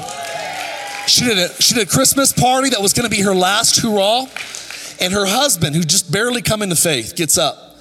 She 1.06 1.24
did 1.24 1.38
a, 1.38 1.48
she 1.62 1.74
did 1.74 1.86
a 1.86 1.90
Christmas 1.90 2.32
party 2.32 2.70
that 2.70 2.80
was 2.80 2.92
going 2.92 3.08
to 3.08 3.14
be 3.14 3.22
her 3.22 3.34
last 3.34 3.80
hurrah. 3.80 4.26
And 5.00 5.12
her 5.12 5.26
husband, 5.26 5.74
who 5.74 5.82
just 5.82 6.12
barely 6.12 6.40
come 6.40 6.62
into 6.62 6.76
faith, 6.76 7.16
gets 7.16 7.36
up 7.36 7.76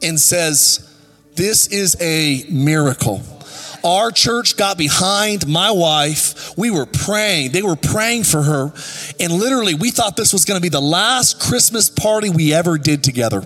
and 0.00 0.18
says, 0.18 0.88
This 1.34 1.66
is 1.66 1.96
a 2.00 2.44
miracle. 2.48 3.22
Our 3.84 4.10
church 4.10 4.56
got 4.56 4.78
behind 4.78 5.46
my 5.46 5.70
wife. 5.70 6.56
We 6.56 6.70
were 6.70 6.86
praying. 6.86 7.52
They 7.52 7.62
were 7.62 7.76
praying 7.76 8.24
for 8.24 8.42
her. 8.42 8.72
And 9.18 9.32
literally, 9.32 9.74
we 9.74 9.90
thought 9.90 10.16
this 10.16 10.32
was 10.32 10.44
going 10.44 10.58
to 10.58 10.62
be 10.62 10.68
the 10.68 10.80
last 10.80 11.40
Christmas 11.40 11.90
party 11.90 12.30
we 12.30 12.52
ever 12.54 12.78
did 12.78 13.02
together. 13.02 13.42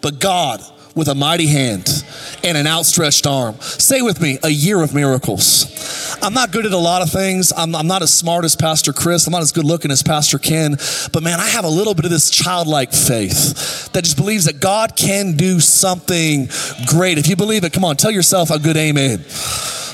But 0.00 0.20
God, 0.20 0.60
with 0.94 1.08
a 1.08 1.14
mighty 1.14 1.46
hand 1.46 2.04
and 2.44 2.56
an 2.56 2.66
outstretched 2.66 3.26
arm. 3.26 3.58
Say 3.60 4.02
with 4.02 4.20
me, 4.20 4.38
a 4.42 4.48
year 4.48 4.82
of 4.82 4.94
miracles. 4.94 6.18
I'm 6.22 6.34
not 6.34 6.52
good 6.52 6.66
at 6.66 6.72
a 6.72 6.78
lot 6.78 7.02
of 7.02 7.10
things. 7.10 7.52
I'm, 7.56 7.74
I'm, 7.74 7.86
not 7.86 8.02
as 8.02 8.12
smart 8.12 8.44
as 8.44 8.54
Pastor 8.54 8.92
Chris. 8.92 9.26
I'm 9.26 9.32
not 9.32 9.42
as 9.42 9.52
good 9.52 9.64
looking 9.64 9.90
as 9.90 10.02
Pastor 10.02 10.38
Ken. 10.38 10.76
But 11.12 11.22
man, 11.22 11.40
I 11.40 11.48
have 11.48 11.64
a 11.64 11.68
little 11.68 11.94
bit 11.94 12.04
of 12.04 12.10
this 12.10 12.30
childlike 12.30 12.92
faith 12.92 13.92
that 13.92 14.04
just 14.04 14.16
believes 14.16 14.44
that 14.44 14.60
God 14.60 14.96
can 14.96 15.36
do 15.36 15.60
something 15.60 16.48
great. 16.86 17.18
If 17.18 17.28
you 17.28 17.36
believe 17.36 17.64
it, 17.64 17.72
come 17.72 17.84
on, 17.84 17.96
tell 17.96 18.12
yourself 18.12 18.50
a 18.50 18.58
good 18.58 18.76
amen. 18.76 19.24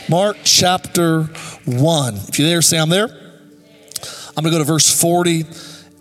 Mark 0.09 0.37
chapter 0.45 1.25
1. 1.65 2.15
If 2.29 2.39
you're 2.39 2.49
there, 2.49 2.63
say 2.63 2.79
I'm 2.79 2.91
there. 2.91 3.09
I'm 4.37 4.45
going 4.45 4.53
to 4.53 4.59
go 4.59 4.59
to 4.59 4.65
verse 4.65 5.01
40 5.01 5.45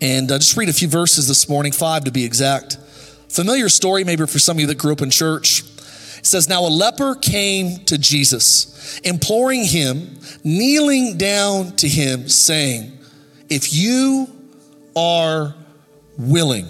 and 0.02 0.32
uh, 0.32 0.38
just 0.38 0.56
read 0.56 0.70
a 0.70 0.74
few 0.74 0.88
verses 0.88 1.28
this 1.28 1.50
morning, 1.50 1.72
five 1.72 2.06
to 2.06 2.12
be 2.12 2.24
exact. 2.24 2.78
Familiar 3.30 3.70
story, 3.70 4.04
maybe 4.04 4.26
for 4.26 4.40
some 4.40 4.58
of 4.58 4.62
you 4.62 4.68
that 4.68 4.78
grew 4.78 4.92
up 4.92 5.02
in 5.02 5.12
church. 5.12 5.62
It 6.18 6.26
says, 6.26 6.50
Now 6.50 6.66
a 6.66 6.70
leper 6.70 7.16
came 7.16 7.86
to 7.86 7.98
Jesus, 7.98 9.00
imploring 9.04 9.66
him, 9.66 10.20
kneeling 10.44 11.18
down 11.18 11.76
to 11.78 11.88
him, 11.88 12.28
saying, 12.28 12.98
If 13.50 13.74
you 13.74 14.28
are 14.96 15.56
willing, 16.18 16.66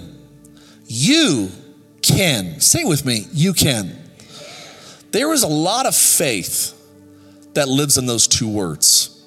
you 0.85 1.49
can. 2.01 2.59
Say 2.59 2.83
with 2.83 3.05
me, 3.05 3.25
you 3.31 3.53
can. 3.53 3.95
There 5.11 5.33
is 5.33 5.43
a 5.43 5.47
lot 5.47 5.85
of 5.85 5.95
faith 5.95 6.75
that 7.53 7.67
lives 7.67 7.97
in 7.97 8.05
those 8.05 8.27
two 8.27 8.49
words. 8.49 9.25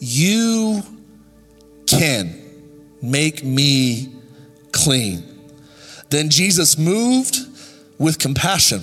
You 0.00 0.82
can 1.86 2.40
make 3.02 3.44
me 3.44 4.14
clean. 4.72 5.27
Then 6.10 6.30
Jesus 6.30 6.78
moved 6.78 7.38
with 7.98 8.18
compassion, 8.18 8.82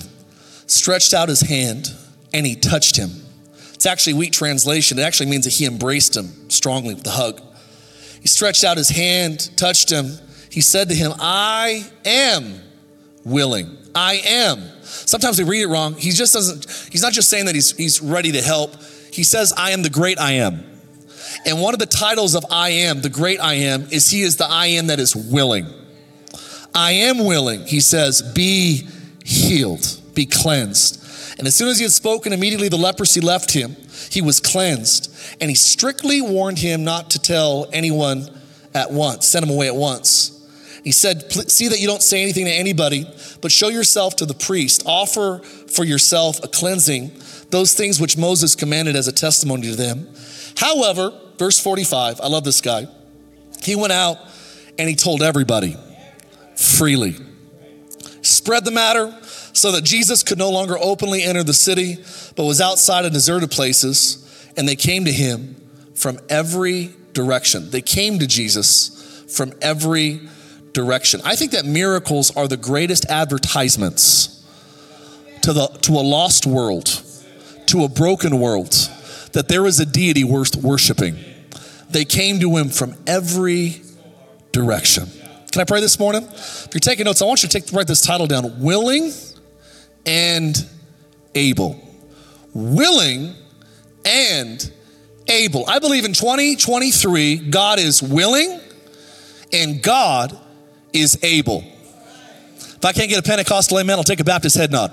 stretched 0.66 1.14
out 1.14 1.28
his 1.28 1.40
hand, 1.40 1.92
and 2.32 2.46
he 2.46 2.54
touched 2.54 2.96
him. 2.96 3.10
It's 3.74 3.86
actually 3.86 4.14
weak 4.14 4.32
translation. 4.32 4.98
It 4.98 5.02
actually 5.02 5.30
means 5.30 5.44
that 5.44 5.54
he 5.54 5.66
embraced 5.66 6.16
him 6.16 6.50
strongly 6.50 6.94
with 6.94 7.06
a 7.06 7.10
hug. 7.10 7.40
He 8.20 8.28
stretched 8.28 8.64
out 8.64 8.76
his 8.76 8.88
hand, 8.88 9.50
touched 9.56 9.90
him. 9.90 10.06
He 10.50 10.60
said 10.60 10.88
to 10.88 10.94
him, 10.94 11.12
I 11.18 11.88
am 12.04 12.60
willing. 13.24 13.76
I 13.94 14.20
am. 14.24 14.62
Sometimes 14.82 15.38
we 15.38 15.44
read 15.44 15.62
it 15.62 15.68
wrong. 15.68 15.94
He 15.94 16.10
just 16.10 16.32
doesn't, 16.32 16.90
he's 16.90 17.02
not 17.02 17.12
just 17.12 17.28
saying 17.28 17.46
that 17.46 17.54
he's, 17.54 17.76
he's 17.76 18.00
ready 18.00 18.32
to 18.32 18.42
help. 18.42 18.74
He 19.12 19.22
says, 19.22 19.52
I 19.56 19.72
am 19.72 19.82
the 19.82 19.90
great 19.90 20.18
I 20.18 20.32
am. 20.32 20.64
And 21.44 21.60
one 21.60 21.74
of 21.74 21.80
the 21.80 21.86
titles 21.86 22.34
of 22.34 22.44
I 22.50 22.70
am, 22.70 23.02
the 23.02 23.08
great 23.08 23.40
I 23.40 23.54
am, 23.54 23.88
is 23.90 24.10
he 24.10 24.22
is 24.22 24.36
the 24.36 24.46
I 24.46 24.66
am 24.66 24.88
that 24.88 24.98
is 24.98 25.14
willing. 25.14 25.66
I 26.76 26.92
am 26.92 27.24
willing, 27.24 27.66
he 27.66 27.80
says, 27.80 28.20
be 28.20 28.86
healed, 29.24 29.98
be 30.14 30.26
cleansed. 30.26 31.02
And 31.38 31.46
as 31.46 31.54
soon 31.54 31.68
as 31.68 31.78
he 31.78 31.84
had 31.84 31.92
spoken, 31.92 32.34
immediately 32.34 32.68
the 32.68 32.76
leprosy 32.76 33.20
left 33.22 33.50
him. 33.50 33.76
He 34.10 34.20
was 34.20 34.40
cleansed. 34.40 35.10
And 35.40 35.50
he 35.50 35.54
strictly 35.54 36.20
warned 36.20 36.58
him 36.58 36.84
not 36.84 37.10
to 37.10 37.18
tell 37.18 37.66
anyone 37.72 38.28
at 38.74 38.90
once, 38.90 39.26
send 39.26 39.46
him 39.46 39.50
away 39.50 39.68
at 39.68 39.74
once. 39.74 40.32
He 40.84 40.92
said, 40.92 41.32
See 41.50 41.68
that 41.68 41.80
you 41.80 41.86
don't 41.86 42.02
say 42.02 42.22
anything 42.22 42.44
to 42.44 42.52
anybody, 42.52 43.06
but 43.40 43.50
show 43.50 43.68
yourself 43.68 44.16
to 44.16 44.26
the 44.26 44.34
priest. 44.34 44.82
Offer 44.86 45.38
for 45.38 45.84
yourself 45.84 46.44
a 46.44 46.48
cleansing, 46.48 47.10
those 47.50 47.72
things 47.72 47.98
which 48.00 48.18
Moses 48.18 48.54
commanded 48.54 48.96
as 48.96 49.08
a 49.08 49.12
testimony 49.12 49.62
to 49.70 49.76
them. 49.76 50.08
However, 50.58 51.10
verse 51.38 51.58
45, 51.58 52.20
I 52.20 52.28
love 52.28 52.44
this 52.44 52.60
guy. 52.60 52.86
He 53.62 53.74
went 53.74 53.92
out 53.92 54.18
and 54.78 54.88
he 54.88 54.94
told 54.94 55.22
everybody 55.22 55.76
freely. 56.56 57.16
Spread 58.22 58.64
the 58.64 58.70
matter 58.70 59.16
so 59.52 59.72
that 59.72 59.84
Jesus 59.84 60.22
could 60.22 60.38
no 60.38 60.50
longer 60.50 60.76
openly 60.78 61.22
enter 61.22 61.42
the 61.42 61.54
city, 61.54 61.96
but 62.34 62.44
was 62.44 62.60
outside 62.60 63.04
in 63.04 63.12
deserted 63.12 63.50
places, 63.50 64.52
and 64.56 64.68
they 64.68 64.76
came 64.76 65.04
to 65.04 65.12
him 65.12 65.56
from 65.94 66.18
every 66.28 66.90
direction. 67.12 67.70
They 67.70 67.82
came 67.82 68.18
to 68.18 68.26
Jesus 68.26 69.24
from 69.34 69.52
every 69.62 70.20
direction. 70.72 71.20
I 71.24 71.36
think 71.36 71.52
that 71.52 71.64
miracles 71.64 72.36
are 72.36 72.46
the 72.46 72.58
greatest 72.58 73.06
advertisements 73.06 74.44
to, 75.42 75.52
the, 75.52 75.68
to 75.82 75.92
a 75.92 76.04
lost 76.04 76.46
world, 76.46 77.02
to 77.66 77.84
a 77.84 77.88
broken 77.88 78.38
world, 78.38 78.72
that 79.32 79.48
there 79.48 79.66
is 79.66 79.80
a 79.80 79.86
deity 79.86 80.24
worth 80.24 80.56
worshiping. 80.56 81.16
They 81.88 82.04
came 82.04 82.40
to 82.40 82.56
him 82.56 82.68
from 82.68 82.94
every 83.06 83.80
direction. 84.52 85.08
Can 85.56 85.62
I 85.62 85.64
pray 85.64 85.80
this 85.80 85.98
morning? 85.98 86.22
If 86.22 86.68
you're 86.74 86.80
taking 86.80 87.06
notes, 87.06 87.22
I 87.22 87.24
want 87.24 87.42
you 87.42 87.48
to 87.48 87.60
take, 87.60 87.72
write 87.72 87.86
this 87.86 88.02
title 88.02 88.26
down 88.26 88.60
Willing 88.60 89.10
and 90.04 90.54
Able. 91.34 91.80
Willing 92.52 93.34
and 94.04 94.72
able. 95.26 95.64
I 95.66 95.78
believe 95.78 96.04
in 96.04 96.12
2023, 96.12 97.48
God 97.48 97.78
is 97.78 98.02
willing 98.02 98.60
and 99.50 99.82
God 99.82 100.38
is 100.92 101.18
able. 101.24 101.64
If 102.58 102.84
I 102.84 102.92
can't 102.92 103.08
get 103.08 103.18
a 103.18 103.22
Pentecostal 103.22 103.78
amen, 103.78 103.96
I'll 103.96 104.04
take 104.04 104.20
a 104.20 104.24
Baptist 104.24 104.58
head 104.58 104.70
nod. 104.70 104.92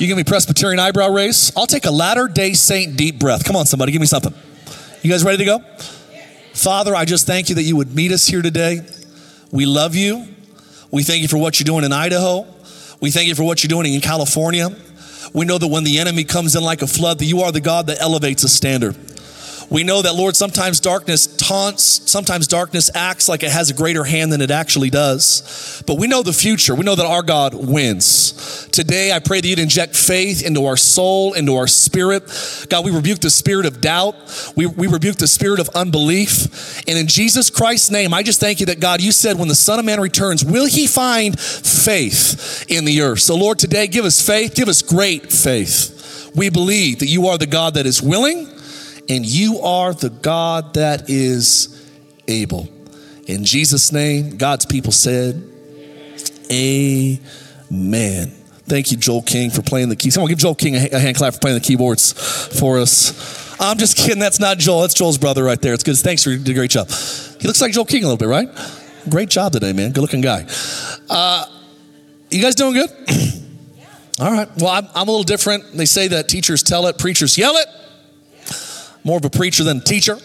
You 0.00 0.08
give 0.08 0.16
me 0.16 0.24
Presbyterian 0.24 0.80
eyebrow 0.80 1.10
raise, 1.10 1.56
I'll 1.56 1.68
take 1.68 1.86
a 1.86 1.92
latter 1.92 2.26
day 2.26 2.54
saint 2.54 2.96
deep 2.96 3.20
breath. 3.20 3.44
Come 3.44 3.54
on, 3.54 3.66
somebody, 3.66 3.92
give 3.92 4.00
me 4.00 4.08
something. 4.08 4.34
You 5.02 5.10
guys 5.12 5.22
ready 5.22 5.38
to 5.38 5.44
go? 5.44 5.60
Father, 6.52 6.96
I 6.96 7.04
just 7.04 7.28
thank 7.28 7.48
you 7.48 7.54
that 7.54 7.62
you 7.62 7.76
would 7.76 7.94
meet 7.94 8.10
us 8.10 8.26
here 8.26 8.42
today. 8.42 8.80
We 9.52 9.66
love 9.66 9.94
you. 9.94 10.26
We 10.90 11.02
thank 11.02 11.20
you 11.22 11.28
for 11.28 11.36
what 11.36 11.60
you're 11.60 11.64
doing 11.64 11.84
in 11.84 11.92
Idaho. 11.92 12.46
We 13.00 13.10
thank 13.10 13.28
you 13.28 13.34
for 13.34 13.44
what 13.44 13.62
you're 13.62 13.68
doing 13.68 13.92
in 13.92 14.00
California. 14.00 14.68
We 15.34 15.44
know 15.44 15.58
that 15.58 15.68
when 15.68 15.84
the 15.84 15.98
enemy 15.98 16.24
comes 16.24 16.56
in 16.56 16.62
like 16.64 16.82
a 16.82 16.86
flood, 16.86 17.18
that 17.18 17.26
you 17.26 17.42
are 17.42 17.52
the 17.52 17.60
God 17.60 17.86
that 17.86 18.00
elevates 18.00 18.44
a 18.44 18.48
standard. 18.48 18.96
We 19.72 19.84
know 19.84 20.02
that, 20.02 20.14
Lord, 20.14 20.36
sometimes 20.36 20.80
darkness 20.80 21.34
taunts, 21.38 21.82
sometimes 21.82 22.46
darkness 22.46 22.90
acts 22.94 23.26
like 23.26 23.42
it 23.42 23.50
has 23.50 23.70
a 23.70 23.74
greater 23.74 24.04
hand 24.04 24.30
than 24.30 24.42
it 24.42 24.50
actually 24.50 24.90
does. 24.90 25.82
But 25.86 25.98
we 25.98 26.06
know 26.06 26.22
the 26.22 26.34
future. 26.34 26.74
We 26.74 26.84
know 26.84 26.94
that 26.94 27.06
our 27.06 27.22
God 27.22 27.54
wins. 27.54 28.68
Today, 28.70 29.12
I 29.12 29.18
pray 29.18 29.40
that 29.40 29.48
you'd 29.48 29.58
inject 29.58 29.96
faith 29.96 30.44
into 30.44 30.66
our 30.66 30.76
soul, 30.76 31.32
into 31.32 31.56
our 31.56 31.66
spirit. 31.66 32.24
God, 32.68 32.84
we 32.84 32.90
rebuke 32.90 33.20
the 33.20 33.30
spirit 33.30 33.64
of 33.64 33.80
doubt. 33.80 34.14
We, 34.54 34.66
we 34.66 34.88
rebuke 34.88 35.16
the 35.16 35.26
spirit 35.26 35.58
of 35.58 35.70
unbelief. 35.70 36.86
And 36.86 36.98
in 36.98 37.06
Jesus 37.06 37.48
Christ's 37.48 37.90
name, 37.90 38.12
I 38.12 38.22
just 38.22 38.40
thank 38.40 38.60
you 38.60 38.66
that, 38.66 38.78
God, 38.78 39.00
you 39.00 39.10
said 39.10 39.38
when 39.38 39.48
the 39.48 39.54
Son 39.54 39.78
of 39.78 39.86
Man 39.86 40.02
returns, 40.02 40.44
will 40.44 40.66
he 40.66 40.86
find 40.86 41.40
faith 41.40 42.66
in 42.68 42.84
the 42.84 43.00
earth? 43.00 43.20
So, 43.20 43.36
Lord, 43.36 43.58
today, 43.58 43.86
give 43.86 44.04
us 44.04 44.20
faith, 44.20 44.54
give 44.54 44.68
us 44.68 44.82
great 44.82 45.32
faith. 45.32 46.30
We 46.34 46.50
believe 46.50 46.98
that 46.98 47.06
you 47.06 47.28
are 47.28 47.38
the 47.38 47.46
God 47.46 47.74
that 47.74 47.86
is 47.86 48.02
willing 48.02 48.50
and 49.08 49.26
you 49.26 49.60
are 49.60 49.92
the 49.92 50.10
God 50.10 50.74
that 50.74 51.10
is 51.10 51.90
able. 52.28 52.68
In 53.26 53.44
Jesus' 53.44 53.92
name, 53.92 54.36
God's 54.36 54.66
people 54.66 54.92
said, 54.92 55.42
Amen. 56.50 58.28
Thank 58.64 58.90
you, 58.90 58.96
Joel 58.96 59.22
King, 59.22 59.50
for 59.50 59.62
playing 59.62 59.88
the 59.88 59.96
keys. 59.96 60.14
Someone 60.14 60.28
give 60.28 60.38
Joel 60.38 60.54
King 60.54 60.76
a 60.76 60.98
hand 60.98 61.16
clap 61.16 61.34
for 61.34 61.40
playing 61.40 61.58
the 61.58 61.64
keyboards 61.64 62.12
for 62.58 62.78
us. 62.78 63.60
I'm 63.60 63.78
just 63.78 63.96
kidding. 63.96 64.18
That's 64.18 64.40
not 64.40 64.58
Joel. 64.58 64.82
That's 64.82 64.94
Joel's 64.94 65.18
brother 65.18 65.44
right 65.44 65.60
there. 65.60 65.74
It's 65.74 65.84
good. 65.84 65.96
Thanks 65.96 66.24
for 66.24 66.30
did 66.30 66.48
a 66.48 66.54
great 66.54 66.70
job. 66.70 66.88
He 67.40 67.46
looks 67.46 67.60
like 67.60 67.72
Joel 67.72 67.84
King 67.84 68.04
a 68.04 68.06
little 68.06 68.18
bit, 68.18 68.28
right? 68.28 68.48
Great 69.08 69.28
job 69.28 69.52
today, 69.52 69.72
man. 69.72 69.92
Good 69.92 70.00
looking 70.00 70.20
guy. 70.20 70.46
Uh, 71.08 71.46
you 72.30 72.40
guys 72.40 72.54
doing 72.54 72.74
good? 72.74 72.90
All 74.20 74.32
right. 74.32 74.48
Well, 74.58 74.68
I'm, 74.68 74.86
I'm 74.94 75.08
a 75.08 75.10
little 75.10 75.24
different. 75.24 75.72
They 75.72 75.86
say 75.86 76.08
that 76.08 76.28
teachers 76.28 76.62
tell 76.62 76.86
it, 76.86 76.98
preachers 76.98 77.36
yell 77.36 77.56
it 77.56 77.66
more 79.04 79.16
of 79.16 79.24
a 79.24 79.30
preacher 79.30 79.64
than 79.64 79.78
a 79.78 79.80
teacher. 79.80 80.16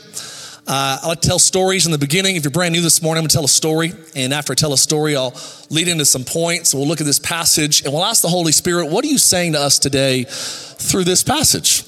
Uh, 0.67 0.99
I 1.01 1.07
like 1.07 1.21
to 1.21 1.27
tell 1.27 1.39
stories 1.39 1.85
in 1.85 1.93
the 1.93 1.97
beginning. 1.97 2.35
If 2.35 2.43
you're 2.43 2.51
brand 2.51 2.73
new 2.73 2.81
this 2.81 3.01
morning, 3.01 3.19
I'm 3.19 3.23
going 3.23 3.29
to 3.29 3.35
tell 3.35 3.45
a 3.45 3.47
story. 3.47 3.93
And 4.15 4.33
after 4.33 4.51
I 4.51 4.55
tell 4.55 4.73
a 4.73 4.77
story, 4.77 5.15
I'll 5.15 5.33
lead 5.69 5.87
into 5.87 6.05
some 6.05 6.25
points. 6.25 6.73
We'll 6.73 6.87
look 6.87 6.99
at 6.99 7.05
this 7.05 7.19
passage 7.19 7.83
and 7.85 7.93
we'll 7.93 8.03
ask 8.03 8.21
the 8.21 8.27
Holy 8.27 8.51
Spirit, 8.51 8.91
what 8.91 9.05
are 9.05 9.07
you 9.07 9.17
saying 9.17 9.53
to 9.53 9.61
us 9.61 9.79
today 9.79 10.25
through 10.27 11.05
this 11.05 11.23
passage? 11.23 11.83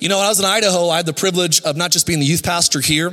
You 0.00 0.08
know, 0.08 0.18
when 0.18 0.26
I 0.26 0.28
was 0.28 0.38
in 0.38 0.44
Idaho, 0.44 0.88
I 0.88 0.98
had 0.98 1.06
the 1.06 1.12
privilege 1.12 1.62
of 1.62 1.76
not 1.76 1.90
just 1.90 2.06
being 2.06 2.20
the 2.20 2.26
youth 2.26 2.44
pastor 2.44 2.80
here, 2.80 3.10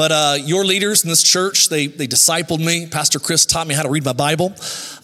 but 0.00 0.12
uh, 0.12 0.36
your 0.42 0.64
leaders 0.64 1.04
in 1.04 1.10
this 1.10 1.22
church, 1.22 1.68
they, 1.68 1.86
they 1.86 2.06
discipled 2.06 2.64
me. 2.64 2.86
Pastor 2.86 3.18
Chris 3.18 3.44
taught 3.44 3.66
me 3.66 3.74
how 3.74 3.82
to 3.82 3.90
read 3.90 4.02
my 4.02 4.14
Bible, 4.14 4.54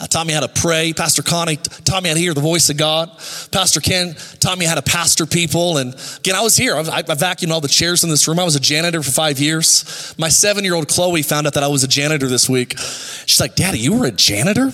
uh, 0.00 0.06
taught 0.06 0.26
me 0.26 0.32
how 0.32 0.40
to 0.40 0.48
pray. 0.48 0.94
Pastor 0.94 1.22
Connie 1.22 1.56
taught 1.56 2.02
me 2.02 2.08
how 2.08 2.14
to 2.14 2.18
hear 2.18 2.32
the 2.32 2.40
voice 2.40 2.70
of 2.70 2.78
God. 2.78 3.10
Pastor 3.50 3.80
Ken 3.80 4.14
taught 4.40 4.56
me 4.56 4.64
how 4.64 4.74
to 4.74 4.80
pastor 4.80 5.26
people. 5.26 5.76
And 5.76 5.94
again, 6.20 6.34
I 6.34 6.40
was 6.40 6.56
here. 6.56 6.76
I, 6.76 6.80
I 6.80 7.02
vacuumed 7.02 7.50
all 7.50 7.60
the 7.60 7.68
chairs 7.68 8.04
in 8.04 8.08
this 8.08 8.26
room. 8.26 8.38
I 8.38 8.44
was 8.44 8.56
a 8.56 8.58
janitor 8.58 9.02
for 9.02 9.10
five 9.10 9.38
years. 9.38 10.14
My 10.16 10.30
seven 10.30 10.64
year 10.64 10.74
old 10.74 10.88
Chloe 10.88 11.20
found 11.20 11.46
out 11.46 11.52
that 11.52 11.62
I 11.62 11.68
was 11.68 11.84
a 11.84 11.88
janitor 11.88 12.26
this 12.26 12.48
week. 12.48 12.78
She's 12.78 13.38
like, 13.38 13.54
Daddy, 13.54 13.80
you 13.80 13.98
were 13.98 14.06
a 14.06 14.12
janitor? 14.12 14.70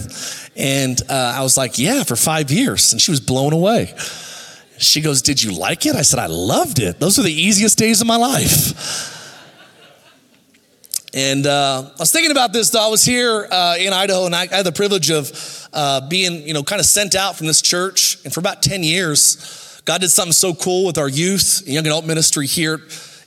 And 0.54 1.02
uh, 1.10 1.34
I 1.36 1.42
was 1.42 1.56
like, 1.56 1.80
Yeah, 1.80 2.04
for 2.04 2.14
five 2.14 2.52
years. 2.52 2.92
And 2.92 3.02
she 3.02 3.10
was 3.10 3.18
blown 3.18 3.52
away. 3.52 3.92
She 4.78 5.00
goes, 5.00 5.20
Did 5.20 5.42
you 5.42 5.50
like 5.50 5.84
it? 5.84 5.96
I 5.96 6.02
said, 6.02 6.20
I 6.20 6.26
loved 6.26 6.78
it. 6.78 7.00
Those 7.00 7.18
are 7.18 7.22
the 7.22 7.32
easiest 7.32 7.76
days 7.76 8.00
of 8.00 8.06
my 8.06 8.14
life. 8.14 9.18
And 11.14 11.47
uh, 11.47 11.90
I 11.95 11.99
was 11.99 12.11
thinking 12.11 12.31
about 12.31 12.52
this. 12.52 12.71
Though. 12.71 12.85
I 12.85 12.88
was 12.88 13.04
here 13.04 13.47
uh, 13.50 13.76
in 13.78 13.92
Idaho, 13.92 14.26
and 14.26 14.35
I, 14.35 14.42
I 14.42 14.57
had 14.57 14.66
the 14.66 14.73
privilege 14.73 15.11
of 15.11 15.69
uh, 15.73 16.09
being, 16.09 16.47
you 16.47 16.54
know, 16.54 16.62
kind 16.62 16.81
of 16.81 16.87
sent 16.87 17.14
out 17.14 17.37
from 17.37 17.47
this 17.47 17.61
church. 17.61 18.19
And 18.25 18.33
for 18.33 18.40
about 18.40 18.62
ten 18.62 18.83
years, 18.83 19.81
God 19.85 20.00
did 20.00 20.11
something 20.11 20.33
so 20.33 20.54
cool 20.54 20.87
with 20.87 20.97
our 20.97 21.09
youth, 21.09 21.62
and 21.66 21.75
young 21.75 21.87
adult 21.87 22.07
ministry 22.07 22.47
here 22.47 22.81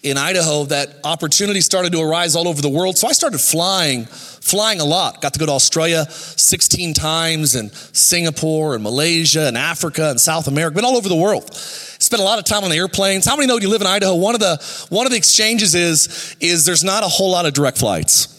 in 0.05 0.17
Idaho 0.17 0.65
that 0.65 1.00
opportunities 1.03 1.65
started 1.65 1.91
to 1.93 2.00
arise 2.00 2.35
all 2.35 2.47
over 2.47 2.62
the 2.62 2.69
world. 2.69 2.95
So 2.95 3.07
I 3.07 3.12
started 3.12 3.39
flying, 3.39 4.05
flying 4.05 4.79
a 4.79 4.85
lot. 4.85 5.19
Got 5.19 5.33
to 5.33 5.39
go 5.39 5.47
to 5.47 5.51
Australia 5.51 6.05
16 6.09 6.93
times, 6.93 7.55
and 7.55 7.71
Singapore, 7.74 8.75
and 8.75 8.83
Malaysia, 8.83 9.47
and 9.47 9.57
Africa, 9.57 10.12
and 10.12 10.21
South 10.21 10.47
America. 10.47 10.75
Been 10.75 10.85
all 10.85 10.95
over 10.95 11.09
the 11.09 11.15
world 11.15 11.53
spent 11.55 12.21
a 12.21 12.25
lot 12.25 12.38
of 12.38 12.45
time 12.45 12.63
on 12.63 12.69
the 12.69 12.75
airplanes. 12.75 13.25
How 13.25 13.35
many 13.35 13.47
know 13.47 13.57
you 13.57 13.69
live 13.69 13.81
in 13.81 13.88
Idaho? 13.88 14.13
One 14.15 14.35
of 14.35 14.41
the 14.41 14.57
one 14.89 15.07
of 15.07 15.12
the 15.12 15.17
exchanges 15.17 15.74
is 15.74 16.35
is 16.39 16.65
there's 16.65 16.83
not 16.83 17.03
a 17.03 17.07
whole 17.07 17.31
lot 17.31 17.47
of 17.47 17.53
direct 17.53 17.79
flights. 17.79 18.31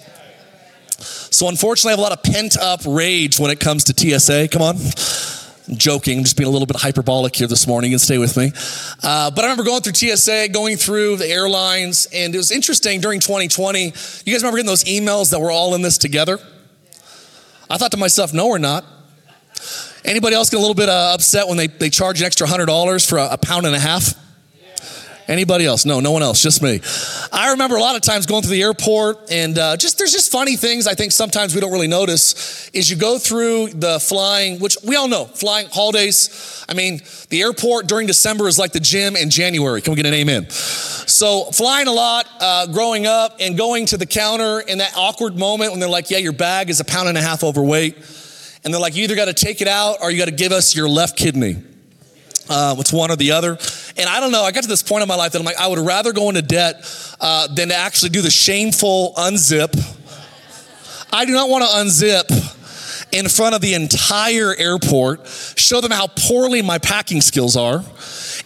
So 1.31 1.49
unfortunately, 1.49 1.91
I 1.91 1.93
have 1.93 1.99
a 1.99 2.03
lot 2.03 2.13
of 2.13 2.23
pent 2.23 2.57
up 2.57 2.81
rage 2.87 3.41
when 3.41 3.51
it 3.51 3.59
comes 3.59 3.85
to 3.85 4.19
TSA. 4.19 4.49
Come 4.49 4.63
on. 4.63 4.77
Joking, 5.75 6.19
I'm 6.19 6.25
just 6.25 6.37
being 6.37 6.49
a 6.49 6.51
little 6.51 6.67
bit 6.67 6.77
hyperbolic 6.77 7.35
here 7.35 7.49
this 7.49 7.67
morning 7.67 7.93
and 7.93 8.01
stay 8.01 8.19
with 8.19 8.37
me. 8.37 8.53
Uh, 9.03 9.31
but 9.31 9.41
I 9.41 9.49
remember 9.49 9.65
going 9.65 9.81
through 9.83 9.95
TSA, 9.95 10.51
going 10.51 10.77
through 10.77 11.17
the 11.17 11.27
airlines, 11.27 12.07
and 12.13 12.35
it 12.35 12.39
was 12.39 12.53
interesting 12.53 13.01
during 13.01 13.19
2020. 13.19 13.85
You 13.85 13.91
guys 13.91 14.43
remember 14.43 14.59
getting 14.59 14.67
those 14.67 14.85
emails 14.85 15.31
that 15.33 15.41
we're 15.41 15.51
all 15.51 15.75
in 15.75 15.83
this 15.83 15.99
together? 15.99 16.39
I 17.69 17.79
thought 17.79 17.91
to 17.93 17.97
myself, 17.97 18.33
no, 18.33 18.47
we're 18.47 18.59
not. 18.59 18.85
Anybody 20.05 20.37
else 20.37 20.51
get 20.51 20.59
a 20.59 20.61
little 20.61 20.75
bit 20.75 20.89
uh, 20.89 21.11
upset 21.15 21.49
when 21.49 21.57
they, 21.57 21.67
they 21.67 21.91
charge 21.91 22.21
an 22.21 22.27
extra 22.27 22.47
$100 22.47 23.09
for 23.09 23.19
a, 23.19 23.31
a 23.33 23.39
pound 23.39 23.67
and 23.67 23.75
a 23.75 23.81
half? 23.81 24.15
Anybody 25.29 25.67
else? 25.67 25.85
No, 25.85 25.99
no 25.99 26.13
one 26.13 26.23
else, 26.23 26.41
just 26.41 26.63
me. 26.63 26.81
I 27.33 27.51
remember 27.51 27.77
a 27.77 27.81
lot 27.81 27.97
of 27.97 28.03
times 28.03 28.27
going 28.27 28.43
through 28.43 28.53
the 28.53 28.63
airport, 28.63 29.31
and 29.31 29.59
uh, 29.59 29.77
just 29.77 29.99
there's 29.99 30.13
just 30.13 30.31
funny 30.31 30.57
things 30.57 30.87
I 30.87 30.95
think 30.95 31.11
sometimes 31.11 31.55
we 31.55 31.61
don't 31.61 31.73
really 31.73 31.89
notice. 31.89 32.71
Is 32.73 32.89
you 32.89 32.97
go 32.97 33.19
through 33.19 33.71
the 33.71 33.99
flying, 33.99 34.61
which 34.61 34.77
we 34.85 34.95
all 34.95 35.09
know, 35.09 35.25
flying 35.25 35.69
holidays. 35.69 36.65
I 36.69 36.75
mean, 36.75 37.01
the 37.31 37.43
airport 37.43 37.89
during 37.89 38.07
December 38.07 38.47
is 38.47 38.59
like 38.59 38.73
the 38.73 38.81
gym 38.81 39.17
in 39.17 39.31
January. 39.31 39.81
Can 39.83 39.93
we 39.93 39.97
get 39.97 40.07
an 40.07 40.15
amen? 40.15 40.49
So 40.51 41.45
flying 41.47 41.89
a 41.89 41.93
lot, 41.93 42.29
uh, 42.41 42.67
growing 42.67 43.07
up, 43.07 43.37
and 43.41 43.59
going 43.59 43.87
to 43.87 43.97
the 43.97 44.07
counter 44.07 44.61
in 44.61 44.79
that 44.79 44.93
awkward 44.97 45.37
moment 45.37 45.73
when 45.73 45.81
they're 45.81 45.89
like, 45.89 46.09
"Yeah, 46.09 46.19
your 46.19 46.33
bag 46.33 46.71
is 46.71 46.79
a 46.79 46.85
pound 46.85 47.09
and 47.09 47.19
a 47.19 47.23
half 47.23 47.43
overweight." 47.43 47.97
and 48.67 48.75
they're 48.75 48.81
like, 48.81 48.97
you 48.97 49.05
either 49.05 49.15
got 49.15 49.27
to 49.27 49.33
take 49.33 49.61
it 49.61 49.69
out 49.69 49.99
or 50.03 50.11
you 50.11 50.19
got 50.19 50.25
to 50.25 50.35
give 50.35 50.51
us 50.51 50.75
your 50.75 50.89
left 50.89 51.17
kidney. 51.17 51.57
Uh, 52.51 52.75
it's 52.79 52.93
one 52.93 53.13
or 53.13 53.17
the 53.17 53.31
other. 53.31 53.59
And 53.99 54.09
I 54.09 54.21
don't 54.21 54.31
know, 54.31 54.43
I 54.43 54.53
got 54.53 54.63
to 54.63 54.69
this 54.69 54.83
point 54.83 55.03
in 55.03 55.09
my 55.09 55.17
life 55.17 55.33
that 55.33 55.39
I'm 55.39 55.45
like, 55.45 55.59
I 55.59 55.67
would 55.69 55.79
rather 55.79 56.13
go 56.13 56.29
into 56.29 56.43
debt 56.43 56.85
uh, 57.21 57.47
than 57.49 57.69
to 57.69 57.75
actually 57.75 58.11
do 58.11 58.21
the 58.21 58.31
shameful 58.31 59.15
unzip. 59.17 59.75
I 61.13 61.25
do 61.25 61.33
not 61.33 61.49
want 61.49 61.65
to 61.65 61.71
unzip 61.71 62.53
in 63.13 63.29
front 63.29 63.55
of 63.55 63.61
the 63.61 63.75
entire 63.75 64.55
airport, 64.55 65.27
show 65.57 65.81
them 65.81 65.91
how 65.93 66.09
poorly 66.09 66.61
my 66.61 66.79
packing 66.79 67.21
skills 67.21 67.57
are. 67.57 67.85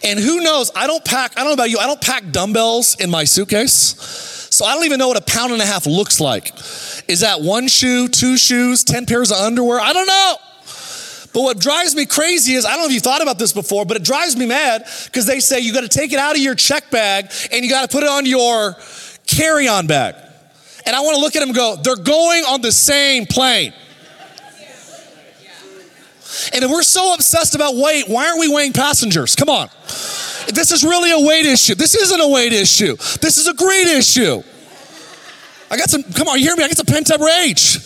And 0.03 0.19
who 0.19 0.41
knows, 0.41 0.71
I 0.75 0.87
don't 0.87 1.03
pack, 1.03 1.33
I 1.35 1.41
don't 1.41 1.49
know 1.49 1.53
about 1.53 1.69
you, 1.69 1.79
I 1.79 1.87
don't 1.87 2.01
pack 2.01 2.31
dumbbells 2.31 2.95
in 2.99 3.09
my 3.09 3.23
suitcase. 3.23 3.71
So 4.51 4.65
I 4.65 4.75
don't 4.75 4.85
even 4.85 4.99
know 4.99 5.07
what 5.07 5.17
a 5.17 5.21
pound 5.21 5.53
and 5.53 5.61
a 5.61 5.65
half 5.65 5.85
looks 5.85 6.19
like. 6.19 6.53
Is 7.07 7.21
that 7.21 7.41
one 7.41 7.67
shoe, 7.67 8.07
two 8.07 8.37
shoes, 8.37 8.83
10 8.83 9.05
pairs 9.05 9.31
of 9.31 9.37
underwear? 9.37 9.79
I 9.79 9.93
don't 9.93 10.07
know. 10.07 10.35
But 11.33 11.43
what 11.43 11.59
drives 11.59 11.95
me 11.95 12.05
crazy 12.05 12.53
is 12.53 12.65
I 12.65 12.71
don't 12.71 12.81
know 12.81 12.87
if 12.87 12.93
you 12.93 12.99
thought 12.99 13.21
about 13.21 13.39
this 13.39 13.53
before, 13.53 13.85
but 13.85 13.97
it 13.97 14.03
drives 14.03 14.35
me 14.35 14.45
mad 14.45 14.85
because 15.05 15.25
they 15.25 15.39
say 15.39 15.59
you 15.59 15.73
got 15.73 15.81
to 15.81 15.89
take 15.89 16.11
it 16.11 16.19
out 16.19 16.35
of 16.35 16.41
your 16.41 16.55
check 16.55 16.89
bag 16.89 17.31
and 17.51 17.63
you 17.63 17.69
got 17.69 17.89
to 17.89 17.95
put 17.95 18.03
it 18.03 18.09
on 18.09 18.25
your 18.25 18.75
carry 19.27 19.67
on 19.67 19.87
bag. 19.87 20.15
And 20.85 20.95
I 20.95 20.99
want 21.01 21.15
to 21.15 21.21
look 21.21 21.35
at 21.35 21.39
them 21.39 21.49
and 21.49 21.55
go, 21.55 21.77
they're 21.81 21.95
going 21.95 22.43
on 22.43 22.61
the 22.61 22.71
same 22.71 23.25
plane. 23.25 23.73
And 26.53 26.63
if 26.63 26.71
we're 26.71 26.83
so 26.83 27.13
obsessed 27.13 27.55
about 27.55 27.75
weight, 27.75 28.05
why 28.07 28.27
aren't 28.27 28.39
we 28.39 28.53
weighing 28.53 28.73
passengers? 28.73 29.35
Come 29.35 29.49
on. 29.49 29.69
This 30.47 30.71
is 30.71 30.83
really 30.83 31.11
a 31.11 31.27
weight 31.27 31.45
issue. 31.45 31.75
This 31.75 31.93
isn't 31.95 32.19
a 32.19 32.27
weight 32.27 32.53
issue. 32.53 32.95
This 33.21 33.37
is 33.37 33.47
a 33.47 33.53
greed 33.53 33.87
issue. 33.87 34.41
I 35.69 35.77
got 35.77 35.89
some, 35.89 36.03
come 36.03 36.27
on, 36.27 36.39
you 36.39 36.45
hear 36.45 36.55
me? 36.55 36.63
I 36.63 36.67
got 36.67 36.77
some 36.77 36.85
pent 36.85 37.11
up 37.11 37.21
rage. 37.21 37.79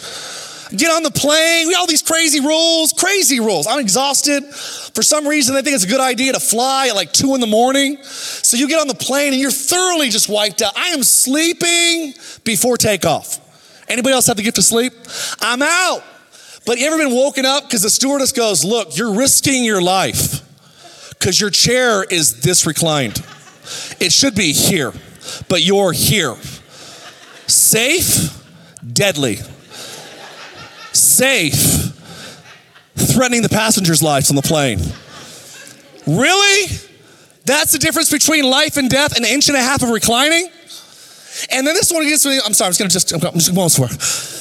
Get 0.72 0.92
on 0.92 1.04
the 1.04 1.12
plane, 1.12 1.68
we 1.68 1.76
all 1.76 1.86
these 1.86 2.02
crazy 2.02 2.40
rules, 2.40 2.92
crazy 2.92 3.40
rules. 3.40 3.68
I'm 3.68 3.80
exhausted. 3.80 4.44
For 4.46 5.04
some 5.04 5.28
reason, 5.28 5.54
they 5.54 5.62
think 5.62 5.76
it's 5.76 5.86
a 5.86 5.88
good 5.90 6.02
idea 6.02 6.34
to 6.34 6.40
fly 6.40 6.88
at 6.88 6.96
like 6.96 7.12
two 7.12 7.36
in 7.36 7.42
the 7.42 7.48
morning. 7.48 7.98
So 8.02 8.58
you 8.58 8.68
get 8.68 8.80
on 8.80 8.88
the 8.88 8.96
plane 8.96 9.34
and 9.34 9.42
you're 9.42 9.52
thoroughly 9.52 10.10
just 10.10 10.28
wiped 10.28 10.62
out. 10.64 10.76
I 10.76 10.90
am 10.90 11.04
sleeping 11.04 12.14
before 12.44 12.78
takeoff. 12.78 13.40
Anybody 13.88 14.14
else 14.14 14.26
have 14.26 14.38
the 14.38 14.44
gift 14.44 14.58
of 14.58 14.64
sleep? 14.64 14.94
I'm 15.40 15.62
out. 15.62 16.04
But 16.66 16.80
you 16.80 16.88
ever 16.88 16.98
been 16.98 17.14
woken 17.14 17.46
up 17.46 17.66
because 17.66 17.84
the 17.84 17.90
stewardess 17.90 18.32
goes, 18.32 18.66
Look, 18.66 18.98
you're 18.98 19.14
risking 19.14 19.64
your 19.64 19.84
life 19.84 20.42
because 21.12 21.40
your 21.40 21.52
chair 21.52 22.04
is 22.04 22.42
this 22.42 22.66
reclined. 22.66 23.24
It 24.00 24.12
should 24.12 24.36
be 24.36 24.52
here, 24.52 24.92
but 25.48 25.62
you're 25.64 25.92
here. 25.92 26.36
Safe, 27.48 28.44
deadly. 28.94 29.38
Safe, 30.96 31.94
threatening 32.96 33.42
the 33.42 33.50
passengers' 33.50 34.02
lives 34.02 34.30
on 34.30 34.36
the 34.36 34.42
plane. 34.42 34.80
Really? 36.08 36.76
That's 37.46 37.72
the 37.72 37.80
difference 37.80 38.12
between 38.12 38.46
life 38.46 38.78
and 38.78 38.90
death, 38.90 39.18
an 39.18 39.26
inch 39.26 39.50
and 39.50 39.58
a 39.58 39.62
half 39.62 39.84
of 39.84 39.90
reclining? 39.90 40.50
And 41.52 41.68
then 41.68 41.76
this 41.76 41.92
one 41.92 42.04
gets 42.04 42.26
me, 42.26 42.40
I'm 42.44 42.54
sorry, 42.54 42.68
I'm 42.68 42.74
just 42.74 42.80
gonna 42.80 42.90
just, 42.90 43.12
I'm 43.14 43.40
just 43.40 43.54
going 43.54 43.70
somewhere 43.70 44.36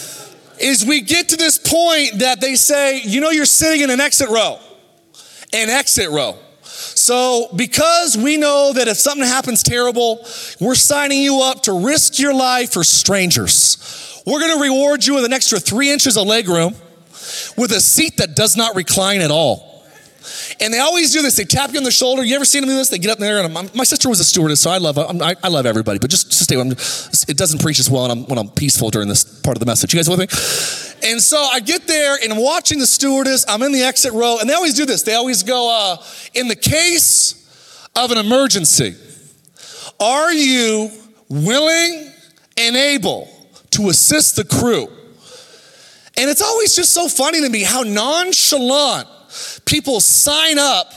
is 0.58 0.84
we 0.84 1.00
get 1.00 1.28
to 1.30 1.37
this 1.37 1.58
point 1.58 2.20
that 2.20 2.40
they 2.40 2.54
say, 2.54 3.00
you 3.02 3.20
know, 3.20 3.30
you're 3.30 3.44
sitting 3.44 3.82
in 3.82 3.90
an 3.90 4.00
exit 4.00 4.28
row, 4.28 4.58
an 5.52 5.68
exit 5.68 6.11
row. 6.11 6.38
So, 6.62 7.49
because 7.54 8.16
we 8.16 8.37
know 8.37 8.73
that 8.73 8.88
if 8.88 8.96
something 8.96 9.26
happens 9.26 9.62
terrible, 9.62 10.26
we're 10.61 10.75
signing 10.75 11.23
you 11.23 11.40
up 11.42 11.62
to 11.64 11.73
risk 11.73 12.18
your 12.18 12.34
life 12.34 12.73
for 12.73 12.84
strangers. 12.84 14.13
We're 14.25 14.40
gonna 14.40 14.61
reward 14.61 15.04
you 15.04 15.14
with 15.14 15.25
an 15.25 15.33
extra 15.33 15.59
three 15.59 15.90
inches 15.90 16.16
of 16.16 16.26
leg 16.26 16.49
room 16.49 16.75
with 17.57 17.73
a 17.73 17.81
seat 17.81 18.16
that 18.19 18.35
does 18.35 18.57
not 18.57 18.75
recline 18.75 19.21
at 19.21 19.31
all. 19.31 19.75
And 20.61 20.73
they 20.73 20.78
always 20.78 21.12
do 21.12 21.21
this. 21.23 21.37
They 21.37 21.45
tap 21.45 21.73
you 21.73 21.78
on 21.78 21.85
the 21.85 21.90
shoulder. 21.90 22.25
You 22.25 22.35
ever 22.37 22.45
seen 22.45 22.62
them 22.62 22.71
do 22.71 22.76
this? 22.76 22.88
They 22.88 22.99
get 22.99 23.11
up 23.11 23.19
there. 23.19 23.43
And 23.43 23.59
I'm, 23.59 23.69
my 23.75 23.85
sister 23.85 24.09
was 24.09 24.21
a 24.21 24.25
stewardess, 24.25 24.61
so 24.61 24.71
I 24.71 24.78
love 24.78 24.99
I, 24.99 25.35
I 25.43 25.49
love 25.49 25.66
everybody. 25.66 25.99
But 25.99 26.11
just, 26.11 26.28
just 26.28 26.45
stay. 26.45 26.57
It 26.57 27.37
doesn't 27.37 27.61
preach 27.61 27.78
as 27.78 27.90
well 27.90 28.02
when 28.02 28.11
I'm, 28.11 28.25
when 28.25 28.38
I'm 28.38 28.49
peaceful 28.49 28.90
during 28.90 29.09
this 29.09 29.25
part 29.25 29.57
of 29.57 29.61
the 29.61 29.66
message. 29.66 29.93
You 29.93 29.99
guys 29.99 30.09
with 30.09 30.21
me? 30.21 31.11
And 31.11 31.21
so 31.21 31.37
I 31.38 31.61
get 31.61 31.87
there 31.87 32.16
and 32.23 32.33
I'm 32.33 32.40
watching 32.40 32.78
the 32.78 32.87
stewardess. 32.87 33.45
I'm 33.49 33.62
in 33.62 33.73
the 33.73 33.83
exit 33.83 34.12
row, 34.12 34.38
and 34.40 34.49
they 34.49 34.54
always 34.54 34.75
do 34.75 34.87
this. 34.87 35.02
They 35.02 35.14
always 35.14 35.43
go, 35.43 35.71
uh, 35.71 36.02
in 36.33 36.49
the 36.49 36.57
case 36.57 37.90
of 37.95 38.11
an 38.11 38.19
emergency, 38.19 38.97
are 40.00 40.33
you 40.33 40.90
willing 41.28 42.11
and 42.57 42.76
able 42.76 43.28
to 43.75 43.88
assist 43.88 44.37
the 44.37 44.45
crew? 44.45 44.88
And 46.16 46.31
it's 46.31 46.43
always 46.43 46.76
just 46.76 46.93
so 46.93 47.09
funny 47.09 47.40
to 47.40 47.49
me 47.49 47.62
how 47.62 47.83
nonchalant 47.83 49.09
people 49.64 50.00
sign 50.00 50.58
up 50.58 50.93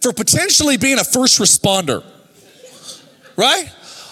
for 0.00 0.12
potentially 0.12 0.76
being 0.76 0.98
a 0.98 1.04
first 1.04 1.38
responder. 1.38 2.04
Right? 3.36 3.70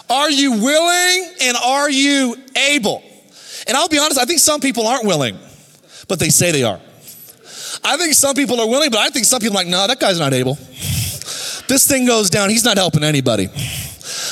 Are 0.09 0.29
you 0.29 0.51
willing 0.53 1.33
and 1.41 1.57
are 1.57 1.89
you 1.89 2.35
able? 2.55 3.03
And 3.67 3.75
I'll 3.75 3.89
be 3.89 3.99
honest, 3.99 4.17
I 4.17 4.25
think 4.25 4.39
some 4.39 4.61
people 4.61 4.87
aren't 4.87 5.05
willing, 5.05 5.37
but 6.07 6.19
they 6.19 6.29
say 6.29 6.51
they 6.51 6.63
are. 6.63 6.79
I 7.83 7.97
think 7.97 8.13
some 8.13 8.33
people 8.33 8.59
are 8.61 8.67
willing, 8.67 8.89
but 8.89 8.99
I 8.99 9.09
think 9.09 9.25
some 9.25 9.41
people 9.41 9.57
are 9.57 9.61
like, 9.61 9.67
no, 9.67 9.77
nah, 9.77 9.87
that 9.87 9.99
guy's 9.99 10.19
not 10.19 10.33
able. 10.33 10.55
This 11.67 11.85
thing 11.85 12.05
goes 12.05 12.29
down, 12.29 12.49
he's 12.49 12.63
not 12.63 12.77
helping 12.77 13.03
anybody. 13.03 13.49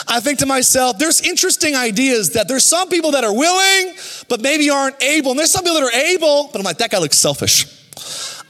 I 0.07 0.19
think 0.19 0.39
to 0.39 0.45
myself, 0.45 0.97
there's 0.97 1.21
interesting 1.21 1.75
ideas 1.75 2.31
that 2.31 2.47
there's 2.47 2.63
some 2.63 2.89
people 2.89 3.11
that 3.11 3.23
are 3.23 3.33
willing, 3.33 3.95
but 4.29 4.41
maybe 4.41 4.69
aren't 4.69 5.01
able. 5.01 5.31
And 5.31 5.39
there's 5.39 5.51
some 5.51 5.63
people 5.63 5.79
that 5.79 5.93
are 5.93 5.99
able, 6.13 6.49
but 6.51 6.59
I'm 6.59 6.63
like, 6.63 6.77
that 6.77 6.91
guy 6.91 6.99
looks 6.99 7.17
selfish. 7.17 7.65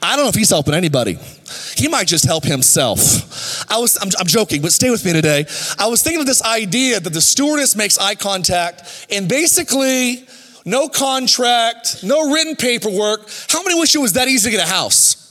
I 0.02 0.14
don't 0.14 0.26
know 0.26 0.28
if 0.28 0.34
he's 0.34 0.50
helping 0.50 0.74
anybody. 0.74 1.18
He 1.76 1.88
might 1.88 2.06
just 2.06 2.24
help 2.26 2.44
himself. 2.44 3.70
I 3.70 3.78
was, 3.78 3.98
I'm, 4.00 4.10
I'm, 4.18 4.26
joking, 4.26 4.60
but 4.62 4.72
stay 4.72 4.90
with 4.90 5.04
me 5.04 5.12
today. 5.12 5.46
I 5.78 5.86
was 5.86 6.02
thinking 6.02 6.20
of 6.20 6.26
this 6.26 6.42
idea 6.42 7.00
that 7.00 7.10
the 7.10 7.20
stewardess 7.20 7.74
makes 7.74 7.98
eye 7.98 8.14
contact 8.14 9.06
and 9.10 9.28
basically 9.28 10.26
no 10.64 10.88
contract, 10.88 12.02
no 12.02 12.30
written 12.32 12.56
paperwork. 12.56 13.28
How 13.48 13.62
many 13.62 13.78
wish 13.78 13.94
it 13.94 13.98
was 13.98 14.14
that 14.14 14.28
easy 14.28 14.50
to 14.50 14.56
get 14.56 14.66
a 14.66 14.70
house? 14.70 15.22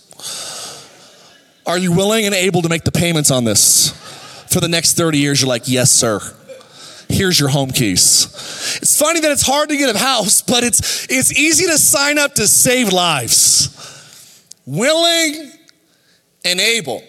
Are 1.67 1.77
you 1.77 1.91
willing 1.91 2.25
and 2.25 2.33
able 2.33 2.61
to 2.61 2.69
make 2.69 2.83
the 2.83 2.91
payments 2.91 3.31
on 3.31 3.43
this? 3.43 3.93
For 4.55 4.61
the 4.61 4.69
next 4.69 4.93
30 4.93 5.17
years, 5.17 5.41
you're 5.41 5.49
like, 5.49 5.63
yes, 5.67 5.91
sir. 5.91 6.21
Here's 7.09 7.37
your 7.37 7.49
home 7.49 7.71
keys. 7.71 8.77
It's 8.81 8.97
funny 8.97 9.19
that 9.19 9.29
it's 9.29 9.45
hard 9.45 9.67
to 9.67 9.75
get 9.75 9.93
a 9.93 9.99
house, 9.99 10.41
but 10.41 10.63
it's, 10.63 11.07
it's 11.09 11.37
easy 11.37 11.65
to 11.65 11.77
sign 11.77 12.17
up 12.17 12.35
to 12.35 12.47
save 12.47 12.93
lives 12.93 14.47
willing 14.65 15.51
and 16.45 16.61
able. 16.61 17.03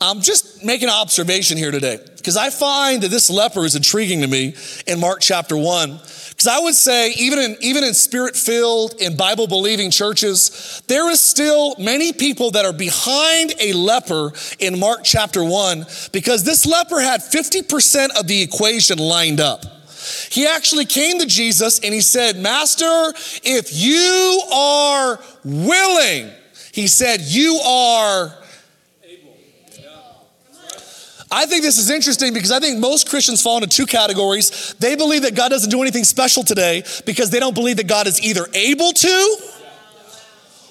I'm 0.00 0.20
just 0.20 0.64
making 0.64 0.86
an 0.86 0.94
observation 0.94 1.58
here 1.58 1.72
today 1.72 1.98
because 2.16 2.36
I 2.36 2.50
find 2.50 3.02
that 3.02 3.08
this 3.08 3.28
leper 3.28 3.64
is 3.64 3.74
intriguing 3.74 4.20
to 4.20 4.28
me 4.28 4.54
in 4.86 5.00
Mark 5.00 5.20
chapter 5.20 5.56
1. 5.56 5.98
Because 6.44 6.60
I 6.60 6.62
would 6.62 6.74
say, 6.74 7.12
even 7.12 7.38
in, 7.38 7.56
even 7.62 7.84
in 7.84 7.94
spirit 7.94 8.36
filled, 8.36 9.00
in 9.00 9.16
Bible 9.16 9.46
believing 9.46 9.90
churches, 9.90 10.82
there 10.88 11.08
is 11.08 11.18
still 11.18 11.74
many 11.78 12.12
people 12.12 12.50
that 12.50 12.66
are 12.66 12.72
behind 12.74 13.54
a 13.58 13.72
leper 13.72 14.30
in 14.58 14.78
Mark 14.78 15.00
chapter 15.04 15.42
1 15.42 15.86
because 16.12 16.44
this 16.44 16.66
leper 16.66 17.00
had 17.00 17.22
50% 17.22 18.20
of 18.20 18.26
the 18.26 18.42
equation 18.42 18.98
lined 18.98 19.40
up. 19.40 19.64
He 20.28 20.46
actually 20.46 20.84
came 20.84 21.18
to 21.18 21.26
Jesus 21.26 21.80
and 21.80 21.94
he 21.94 22.02
said, 22.02 22.36
Master, 22.36 23.14
if 23.42 23.70
you 23.72 24.42
are 24.52 25.18
willing, 25.44 26.28
he 26.72 26.88
said, 26.88 27.22
You 27.22 27.54
are. 27.64 28.36
I 31.34 31.46
think 31.46 31.64
this 31.64 31.78
is 31.78 31.90
interesting 31.90 32.32
because 32.32 32.52
I 32.52 32.60
think 32.60 32.78
most 32.78 33.10
Christians 33.10 33.42
fall 33.42 33.56
into 33.56 33.68
two 33.68 33.86
categories. 33.86 34.72
They 34.78 34.94
believe 34.94 35.22
that 35.22 35.34
God 35.34 35.48
doesn't 35.48 35.68
do 35.68 35.82
anything 35.82 36.04
special 36.04 36.44
today 36.44 36.84
because 37.04 37.30
they 37.30 37.40
don't 37.40 37.54
believe 37.54 37.78
that 37.78 37.88
God 37.88 38.06
is 38.06 38.22
either 38.22 38.46
able 38.54 38.92
to 38.92 39.36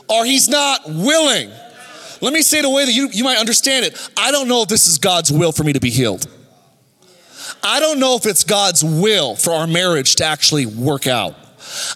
or 0.08 0.24
he's 0.24 0.48
not 0.48 0.82
willing. 0.88 1.52
Let 2.22 2.32
me 2.32 2.42
say 2.42 2.60
it 2.60 2.66
a 2.66 2.70
way 2.70 2.86
that 2.86 2.94
you, 2.94 3.10
you 3.12 3.26
might 3.26 3.40
understand 3.40 3.86
it. 3.86 4.10
I 4.16 4.32
don't 4.32 4.48
know 4.48 4.62
if 4.62 4.70
this 4.70 4.88
is 4.88 4.98
God's 5.00 5.34
will 5.34 5.52
for 5.52 5.66
me 5.66 5.74
to 5.74 5.82
be 5.82 5.90
healed. 5.90 6.28
I 7.62 7.82
don't 7.82 8.00
know 8.00 8.16
if 8.16 8.26
it's 8.26 8.46
God's 8.46 8.86
will 8.86 9.36
for 9.36 9.52
our 9.52 9.68
marriage 9.68 10.16
to 10.16 10.24
actually 10.24 10.66
work 10.66 11.08
out. 11.08 11.36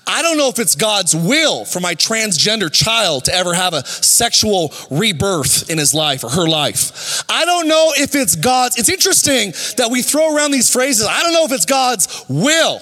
I 0.06 0.22
don't 0.22 0.38
know 0.38 0.50
if 0.50 0.60
it's 0.60 0.76
God's 0.76 1.16
will 1.16 1.66
for 1.66 1.80
my 1.80 1.96
transgender 1.96 2.72
child 2.72 3.26
to 3.26 3.34
ever 3.34 3.54
have 3.54 3.74
a 3.74 3.86
sexual 3.86 4.74
rebirth 4.90 5.70
in 5.70 5.78
his 5.78 5.94
life 5.94 6.24
or 6.24 6.30
her 6.30 6.48
life. 6.48 7.24
I 7.30 7.46
don't 7.46 7.68
know 7.68 7.92
if 7.96 8.16
it's 8.16 8.36
God's. 8.36 8.78
It's 8.78 8.90
interesting 8.90 9.52
that 9.78 9.90
we 9.92 10.02
throw 10.02 10.36
around 10.36 10.52
these 10.52 10.72
phrases. 10.72 11.08
I 11.08 11.22
don't 11.22 11.34
know 11.34 11.46
if 11.46 11.52
it's 11.52 11.66
God's 11.66 12.26
will. 12.28 12.82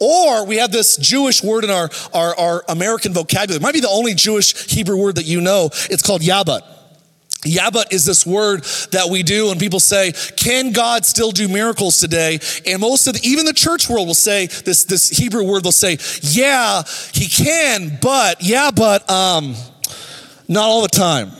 Or 0.00 0.46
we 0.46 0.56
have 0.56 0.72
this 0.72 0.96
Jewish 0.96 1.42
word 1.42 1.64
in 1.64 1.70
our, 1.70 1.90
our, 2.12 2.38
our 2.38 2.64
American 2.68 3.12
vocabulary. 3.12 3.56
It 3.56 3.62
might 3.62 3.74
be 3.74 3.80
the 3.80 3.88
only 3.88 4.14
Jewish 4.14 4.70
Hebrew 4.70 4.96
word 4.96 5.16
that 5.16 5.26
you 5.26 5.40
know. 5.40 5.66
It's 5.90 6.02
called 6.02 6.22
yabat. 6.22 6.62
Yabat 7.42 7.92
is 7.92 8.04
this 8.04 8.24
word 8.24 8.62
that 8.92 9.08
we 9.10 9.24
do 9.24 9.48
when 9.48 9.58
people 9.58 9.80
say, 9.80 10.12
Can 10.36 10.72
God 10.72 11.04
still 11.04 11.32
do 11.32 11.48
miracles 11.48 11.98
today? 11.98 12.38
And 12.66 12.80
most 12.80 13.08
of 13.08 13.14
the, 13.14 13.28
even 13.28 13.46
the 13.46 13.52
church 13.52 13.88
world 13.88 14.06
will 14.06 14.14
say 14.14 14.46
this, 14.46 14.84
this 14.84 15.08
Hebrew 15.08 15.42
word, 15.42 15.64
they'll 15.64 15.72
say, 15.72 15.98
Yeah, 16.22 16.84
he 17.12 17.26
can, 17.26 17.98
but, 18.00 18.42
yeah, 18.42 18.70
but, 18.70 19.10
um, 19.10 19.56
not 20.46 20.64
all 20.64 20.82
the 20.82 20.88
time. 20.88 21.32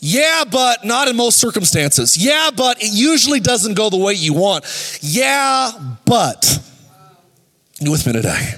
Yeah, 0.00 0.44
but 0.50 0.84
not 0.84 1.08
in 1.08 1.16
most 1.16 1.38
circumstances. 1.38 2.16
Yeah, 2.16 2.50
but 2.56 2.82
it 2.82 2.90
usually 2.92 3.40
doesn't 3.40 3.74
go 3.74 3.90
the 3.90 3.96
way 3.96 4.14
you 4.14 4.32
want. 4.32 4.64
Yeah, 5.02 5.70
but. 6.04 6.58
You 7.80 7.90
with 7.92 8.06
me 8.06 8.12
today? 8.12 8.54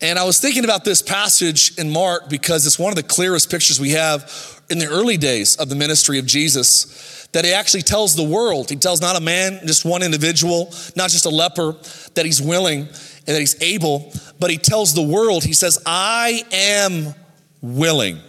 And 0.00 0.18
I 0.18 0.24
was 0.24 0.38
thinking 0.38 0.64
about 0.64 0.84
this 0.84 1.02
passage 1.02 1.76
in 1.78 1.90
Mark 1.90 2.28
because 2.28 2.66
it's 2.66 2.78
one 2.78 2.90
of 2.90 2.96
the 2.96 3.02
clearest 3.02 3.50
pictures 3.50 3.80
we 3.80 3.90
have 3.90 4.55
in 4.68 4.78
the 4.78 4.86
early 4.86 5.16
days 5.16 5.56
of 5.56 5.68
the 5.68 5.76
ministry 5.76 6.18
of 6.18 6.26
Jesus 6.26 7.26
that 7.32 7.44
he 7.44 7.52
actually 7.52 7.82
tells 7.82 8.14
the 8.14 8.22
world, 8.22 8.70
he 8.70 8.76
tells 8.76 9.00
not 9.00 9.16
a 9.16 9.20
man, 9.20 9.60
just 9.66 9.84
one 9.84 10.02
individual, 10.02 10.72
not 10.96 11.10
just 11.10 11.26
a 11.26 11.30
leper, 11.30 11.76
that 12.14 12.24
he's 12.24 12.40
willing 12.40 12.80
and 12.80 13.34
that 13.34 13.40
he's 13.40 13.60
able, 13.62 14.12
but 14.38 14.50
he 14.50 14.56
tells 14.56 14.94
the 14.94 15.02
world, 15.02 15.44
he 15.44 15.52
says, 15.52 15.78
I 15.84 16.44
am 16.52 17.14
willing. 17.60 18.20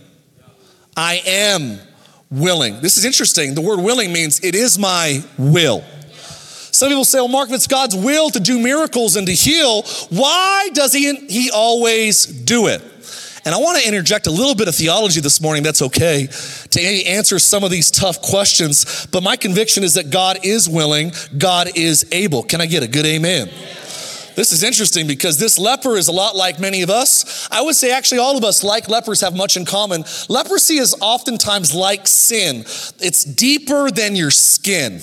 I 0.96 1.22
am 1.26 1.80
willing. 2.30 2.82
This 2.82 2.98
is 2.98 3.06
interesting. 3.06 3.54
The 3.54 3.62
word 3.62 3.80
willing 3.80 4.12
means 4.12 4.44
it 4.44 4.56
is 4.56 4.78
my 4.78 5.24
will. 5.38 5.84
Some 6.72 6.90
people 6.90 7.06
say, 7.06 7.20
well, 7.20 7.28
Mark, 7.28 7.50
if 7.50 7.56
it's 7.56 7.68
God's 7.68 7.96
will 7.96 8.30
to 8.30 8.40
do 8.40 8.60
miracles 8.60 9.16
and 9.16 9.26
to 9.28 9.34
heal, 9.34 9.84
why 10.10 10.70
does 10.74 10.94
he, 10.94 11.16
he 11.28 11.50
always 11.50 12.26
do 12.26 12.68
it? 12.68 12.82
And 13.48 13.56
I 13.56 13.60
want 13.60 13.82
to 13.82 13.88
interject 13.88 14.28
a 14.28 14.30
little 14.30 14.56
bit 14.56 14.68
of 14.68 14.76
theology 14.76 15.22
this 15.22 15.40
morning, 15.40 15.64
that's 15.64 15.82
okay, 15.82 16.28
to 16.28 16.82
answer 16.82 17.40
some 17.40 17.64
of 17.64 17.72
these 17.72 17.90
tough 17.90 18.22
questions. 18.22 19.08
But 19.10 19.24
my 19.24 19.38
conviction 19.38 19.86
is 19.86 19.94
that 19.94 20.10
God 20.10 20.40
is 20.44 20.68
willing, 20.68 21.14
God 21.38 21.70
is 21.74 22.06
able. 22.12 22.44
Can 22.44 22.60
I 22.60 22.66
get 22.66 22.84
a 22.84 22.90
good 22.90 23.06
amen? 23.06 23.50
This 24.38 24.52
is 24.52 24.62
interesting 24.62 25.08
because 25.08 25.40
this 25.40 25.58
leper 25.58 25.98
is 25.98 26.10
a 26.10 26.12
lot 26.12 26.36
like 26.36 26.60
many 26.60 26.84
of 26.84 26.92
us. 26.92 27.50
I 27.52 27.64
would 27.64 27.76
say 27.76 27.92
actually 27.92 28.20
all 28.20 28.38
of 28.38 28.44
us, 28.44 28.64
like 28.64 28.88
lepers, 28.88 29.22
have 29.22 29.36
much 29.36 29.58
in 29.58 29.66
common. 29.66 30.06
Leprosy 30.30 30.76
is 30.76 30.96
oftentimes 31.02 31.74
like 31.74 32.06
sin. 32.06 32.58
It's 33.00 33.24
deeper 33.24 33.90
than 33.90 34.16
your 34.16 34.30
skin. 34.30 35.02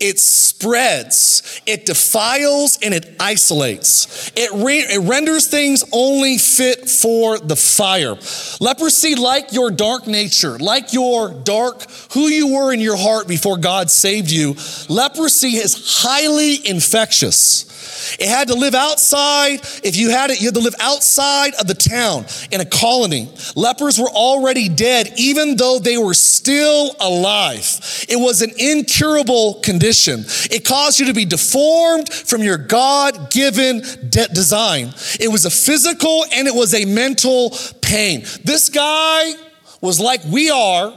It 0.00 0.20
spreads, 0.20 1.62
it 1.64 1.86
defiles, 1.86 2.78
and 2.82 2.92
it 2.92 3.16
isolates. 3.18 4.30
It, 4.36 4.50
re- 4.52 4.80
it 4.80 5.08
renders 5.08 5.48
things 5.48 5.82
only 5.90 6.36
fit 6.36 6.86
for 6.86 7.38
the 7.38 7.56
fire. 7.56 8.16
Leprosy, 8.60 9.14
like 9.14 9.54
your 9.54 9.70
dark 9.70 10.06
nature, 10.06 10.58
like 10.58 10.92
your 10.92 11.30
dark, 11.30 11.90
who 12.12 12.28
you 12.28 12.54
were 12.54 12.70
in 12.70 12.80
your 12.80 12.98
heart 12.98 13.28
before 13.28 13.56
God 13.56 13.90
saved 13.90 14.30
you, 14.30 14.56
leprosy 14.90 15.56
is 15.56 16.02
highly 16.02 16.60
infectious. 16.68 17.72
It 18.18 18.28
had 18.28 18.48
to 18.48 18.54
live 18.54 18.73
outside. 18.74 19.60
If 19.82 19.96
you 19.96 20.10
had 20.10 20.30
it, 20.30 20.40
you 20.40 20.48
had 20.48 20.54
to 20.54 20.60
live 20.60 20.74
outside 20.80 21.54
of 21.54 21.66
the 21.66 21.74
town 21.74 22.26
in 22.50 22.60
a 22.60 22.64
colony. 22.64 23.28
Lepers 23.54 23.98
were 23.98 24.10
already 24.10 24.68
dead, 24.68 25.12
even 25.16 25.56
though 25.56 25.78
they 25.78 25.96
were 25.96 26.14
still 26.14 26.94
alive. 27.00 28.06
It 28.08 28.16
was 28.16 28.42
an 28.42 28.52
incurable 28.58 29.54
condition. 29.62 30.24
It 30.50 30.64
caused 30.64 31.00
you 31.00 31.06
to 31.06 31.14
be 31.14 31.24
deformed 31.24 32.12
from 32.12 32.42
your 32.42 32.58
God 32.58 33.30
given 33.30 33.80
de- 34.08 34.28
design. 34.28 34.92
It 35.20 35.30
was 35.30 35.44
a 35.44 35.50
physical 35.50 36.24
and 36.32 36.46
it 36.46 36.54
was 36.54 36.74
a 36.74 36.84
mental 36.84 37.56
pain. 37.80 38.24
This 38.44 38.68
guy 38.68 39.32
was 39.80 40.00
like 40.00 40.24
we 40.24 40.50
are 40.50 40.92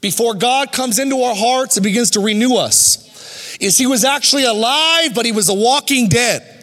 before 0.00 0.34
God 0.34 0.72
comes 0.72 0.98
into 0.98 1.22
our 1.22 1.34
hearts 1.34 1.76
and 1.76 1.84
begins 1.84 2.10
to 2.12 2.20
renew 2.20 2.54
us 2.54 3.08
is 3.60 3.76
he 3.76 3.86
was 3.86 4.04
actually 4.04 4.44
alive, 4.44 5.14
but 5.14 5.26
he 5.26 5.32
was 5.32 5.48
a 5.48 5.54
walking 5.54 6.08
dead. 6.08 6.57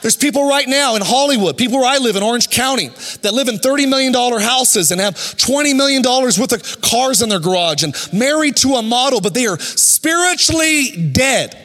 There's 0.00 0.16
people 0.16 0.48
right 0.48 0.66
now 0.68 0.94
in 0.94 1.02
Hollywood, 1.02 1.56
people 1.56 1.78
where 1.78 1.88
I 1.88 1.98
live 1.98 2.16
in 2.16 2.22
Orange 2.22 2.50
County, 2.50 2.88
that 3.22 3.34
live 3.34 3.48
in 3.48 3.56
$30 3.56 3.88
million 3.88 4.12
houses 4.12 4.92
and 4.92 5.00
have 5.00 5.14
$20 5.14 5.76
million 5.76 6.02
worth 6.02 6.52
of 6.52 6.80
cars 6.80 7.20
in 7.22 7.28
their 7.28 7.40
garage 7.40 7.82
and 7.82 7.94
married 8.12 8.56
to 8.58 8.74
a 8.74 8.82
model, 8.82 9.20
but 9.20 9.34
they 9.34 9.46
are 9.46 9.58
spiritually 9.58 11.10
dead. 11.12 11.56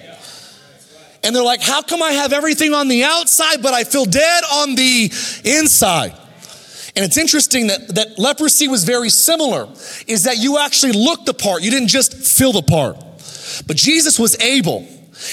And 1.24 1.36
they're 1.36 1.44
like, 1.44 1.62
how 1.62 1.82
come 1.82 2.02
I 2.02 2.12
have 2.12 2.34
everything 2.34 2.74
on 2.74 2.88
the 2.88 3.04
outside, 3.04 3.62
but 3.62 3.74
I 3.74 3.84
feel 3.84 4.06
dead 4.06 4.44
on 4.52 4.76
the 4.76 5.12
inside? 5.46 6.14
And 6.96 7.04
it's 7.04 7.18
interesting 7.18 7.68
that, 7.68 7.96
that 7.96 8.20
leprosy 8.20 8.68
was 8.68 8.84
very 8.84 9.10
similar, 9.10 9.68
is 10.08 10.24
that 10.24 10.38
you 10.38 10.60
actually 10.60 10.92
looked 10.92 11.26
the 11.26 11.34
part, 11.34 11.64
you 11.64 11.72
didn't 11.72 11.88
just 11.88 12.14
feel 12.14 12.52
the 12.52 12.62
part. 12.62 12.98
But 13.66 13.78
Jesus 13.78 14.20
was 14.20 14.40
able. 14.40 14.88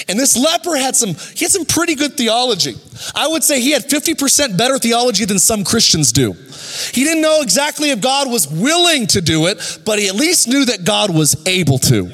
And 0.08 0.18
this 0.18 0.36
leper 0.36 0.76
had 0.76 0.96
some, 0.96 1.14
he 1.34 1.44
had 1.44 1.52
some 1.52 1.64
pretty 1.64 1.94
good 1.94 2.16
theology. 2.16 2.76
I 3.14 3.28
would 3.28 3.42
say 3.44 3.60
he 3.60 3.70
had 3.70 3.84
50% 3.84 4.56
better 4.56 4.78
theology 4.78 5.24
than 5.24 5.38
some 5.38 5.64
Christians 5.64 6.12
do. 6.12 6.32
He 6.92 7.04
didn't 7.04 7.22
know 7.22 7.40
exactly 7.42 7.90
if 7.90 8.00
God 8.00 8.30
was 8.30 8.48
willing 8.48 9.06
to 9.08 9.20
do 9.20 9.46
it, 9.46 9.80
but 9.84 9.98
he 9.98 10.08
at 10.08 10.14
least 10.14 10.48
knew 10.48 10.64
that 10.66 10.84
God 10.84 11.14
was 11.14 11.46
able 11.46 11.78
to. 11.78 12.10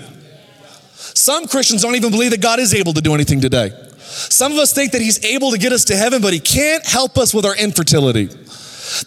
Some 0.95 1.47
Christians 1.47 1.83
don't 1.83 1.97
even 1.97 2.11
believe 2.11 2.33
that 2.33 2.43
God 2.43 2.59
is 2.59 2.75
able 2.75 2.93
to 2.93 3.01
do 3.01 3.15
anything 3.15 3.41
today. 3.41 3.73
Some 3.99 4.53
of 4.53 4.59
us 4.59 4.73
think 4.73 4.93
that 4.93 5.03
he's 5.03 5.25
able 5.25 5.51
to 5.51 5.59
get 5.59 5.73
us 5.73 5.85
to 5.87 5.97
heaven, 5.97 6.23
but 6.23 6.33
he 6.33 6.41
can't 6.41 6.85
help 6.87 7.19
us 7.19 7.35
with 7.35 7.45
our 7.45 7.57
infertility 7.57 8.29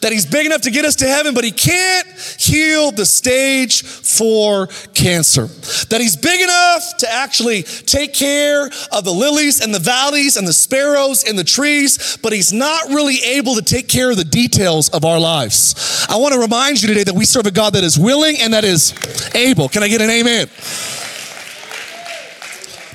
that 0.02 0.12
he's 0.12 0.26
big 0.26 0.46
enough 0.46 0.62
to 0.62 0.72
get 0.72 0.86
us 0.86 0.96
to 0.98 1.08
heaven, 1.08 1.34
but 1.34 1.44
he 1.44 1.52
can't 1.52 2.08
heal 2.38 2.92
the 2.92 3.06
stage 3.06 3.84
four 3.84 4.68
cancer. 4.94 5.48
That 5.90 6.00
he's 6.00 6.16
big 6.16 6.42
enough 6.42 6.98
to 6.98 7.12
actually 7.12 7.64
take 7.64 8.14
care 8.14 8.70
of 8.92 9.04
the 9.04 9.12
lilies 9.12 9.62
and 9.62 9.74
the 9.74 9.80
valleys 9.80 10.38
and 10.38 10.48
the 10.48 10.54
sparrows 10.54 11.24
and 11.24 11.38
the 11.38 11.44
trees, 11.44 12.18
but 12.22 12.34
he's 12.34 12.54
not 12.54 12.90
really 12.90 13.18
able 13.24 13.56
to 13.56 13.62
take 13.62 13.88
care 13.88 14.12
of 14.12 14.18
the 14.18 14.24
details 14.24 14.90
of 14.90 15.06
our 15.06 15.20
lives. 15.20 16.06
I 16.10 16.18
want 16.18 16.34
to 16.34 16.40
remind 16.40 16.82
you 16.82 16.88
today 16.88 17.04
that 17.04 17.16
we 17.16 17.26
serve 17.26 17.46
a 17.46 17.52
God 17.52 17.74
that 17.74 17.84
is 17.84 17.98
willing 17.98 18.38
and 18.40 18.54
that 18.54 18.64
is 18.64 18.94
able. 19.36 19.70
Can 19.70 19.84
I 19.84 19.88
get 19.88 20.02
an 20.02 20.10
amen? 20.10 20.48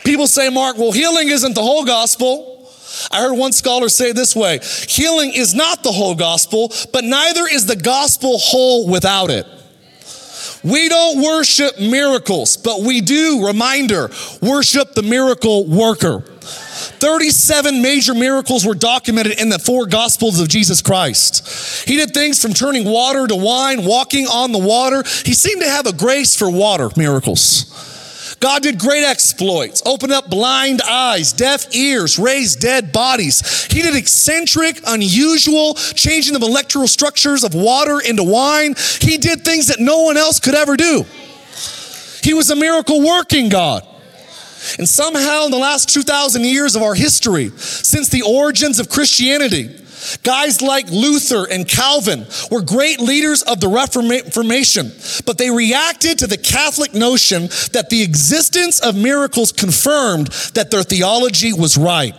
People 0.05 0.27
say, 0.27 0.51
Mark, 0.51 0.77
well, 0.77 0.93
healing 0.93 1.29
isn't 1.29 1.55
the 1.55 1.63
whole 1.63 1.85
gospel. 1.85 2.54
I 3.11 3.21
heard 3.23 3.35
one 3.35 3.53
scholar 3.53 3.89
say 3.89 4.13
this 4.13 4.35
way 4.35 4.61
healing 4.63 5.33
is 5.35 5.55
not 5.55 5.83
the 5.83 5.93
whole 5.93 6.15
gospel, 6.15 6.73
but 6.93 7.05
neither 7.05 7.47
is 7.47 7.67
the 7.67 7.77
gospel 7.77 8.39
whole 8.39 8.89
without 8.89 9.31
it. 9.31 9.47
We 10.63 10.89
don't 10.89 11.23
worship 11.23 11.79
miracles, 11.79 12.57
but 12.57 12.81
we 12.81 13.03
do, 13.03 13.47
reminder, 13.47 14.11
worship 14.41 14.95
the 14.95 15.03
miracle 15.03 15.67
worker. 15.67 16.21
37 16.21 17.83
major 17.83 18.15
miracles 18.15 18.65
were 18.65 18.75
documented 18.75 19.39
in 19.41 19.51
the 19.51 19.59
four 19.59 19.87
gospels 19.87 20.41
of 20.41 20.49
Jesus 20.49 20.81
Christ. 20.81 21.87
He 21.87 21.97
did 21.97 22.13
things 22.13 22.41
from 22.41 22.55
turning 22.55 22.85
water 22.85 23.27
to 23.27 23.37
wine, 23.37 23.85
walking 23.85 24.27
on 24.27 24.53
the 24.53 24.59
water. 24.59 25.03
He 25.25 25.35
seemed 25.35 25.63
to 25.63 25.69
have 25.69 25.87
a 25.87 25.93
grace 25.93 26.35
for 26.35 26.51
water 26.51 26.89
miracles. 26.97 27.94
God 28.45 28.63
did 28.63 28.79
great 28.79 29.05
exploits, 29.05 29.83
opened 29.87 30.13
up 30.13 30.29
blind 30.29 30.83
eyes, 30.83 31.33
deaf 31.33 31.75
ears, 31.75 32.19
raised 32.19 32.61
dead 32.61 32.93
bodies. 32.93 33.65
He 33.73 33.81
did 33.81 33.97
eccentric, 33.97 34.83
unusual, 34.87 35.73
changing 35.73 36.35
the 36.35 36.41
molecular 36.41 36.87
structures 36.87 37.43
of 37.43 37.55
water 37.55 38.01
into 38.07 38.23
wine. 38.23 38.75
He 39.01 39.17
did 39.17 39.47
things 39.47 39.69
that 39.69 39.81
no 39.81 40.03
one 40.03 40.19
else 40.19 40.41
could 40.41 40.55
ever 40.55 40.77
do. 40.77 41.07
He 42.23 42.35
was 42.35 42.51
a 42.51 42.55
miracle 42.55 43.01
working 43.01 43.49
God. 43.49 43.83
And 44.77 44.87
somehow, 44.87 45.47
in 45.47 45.51
the 45.51 45.57
last 45.57 45.89
2,000 45.89 46.45
years 46.45 46.77
of 46.77 46.83
our 46.83 46.95
history, 46.95 47.49
since 47.49 48.11
the 48.11 48.21
origins 48.29 48.79
of 48.79 48.91
Christianity, 48.91 49.75
Guys 50.23 50.63
like 50.63 50.91
Luther 50.91 51.47
and 51.51 51.69
Calvin 51.69 52.27
were 52.51 52.63
great 52.63 53.01
leaders 53.01 53.43
of 53.43 53.61
the 53.61 53.69
Reformation, 53.69 54.93
but 55.27 55.39
they 55.39 55.51
reacted 55.51 56.19
to 56.19 56.27
the 56.27 56.39
Catholic 56.39 56.95
notion 56.95 57.43
that 57.73 57.89
the 57.91 58.03
existence 58.03 58.81
of 58.81 58.97
miracles 58.97 59.53
confirmed 59.53 60.29
that 60.55 60.71
their 60.71 60.83
theology 60.83 61.53
was 61.53 61.77
right. 61.77 62.15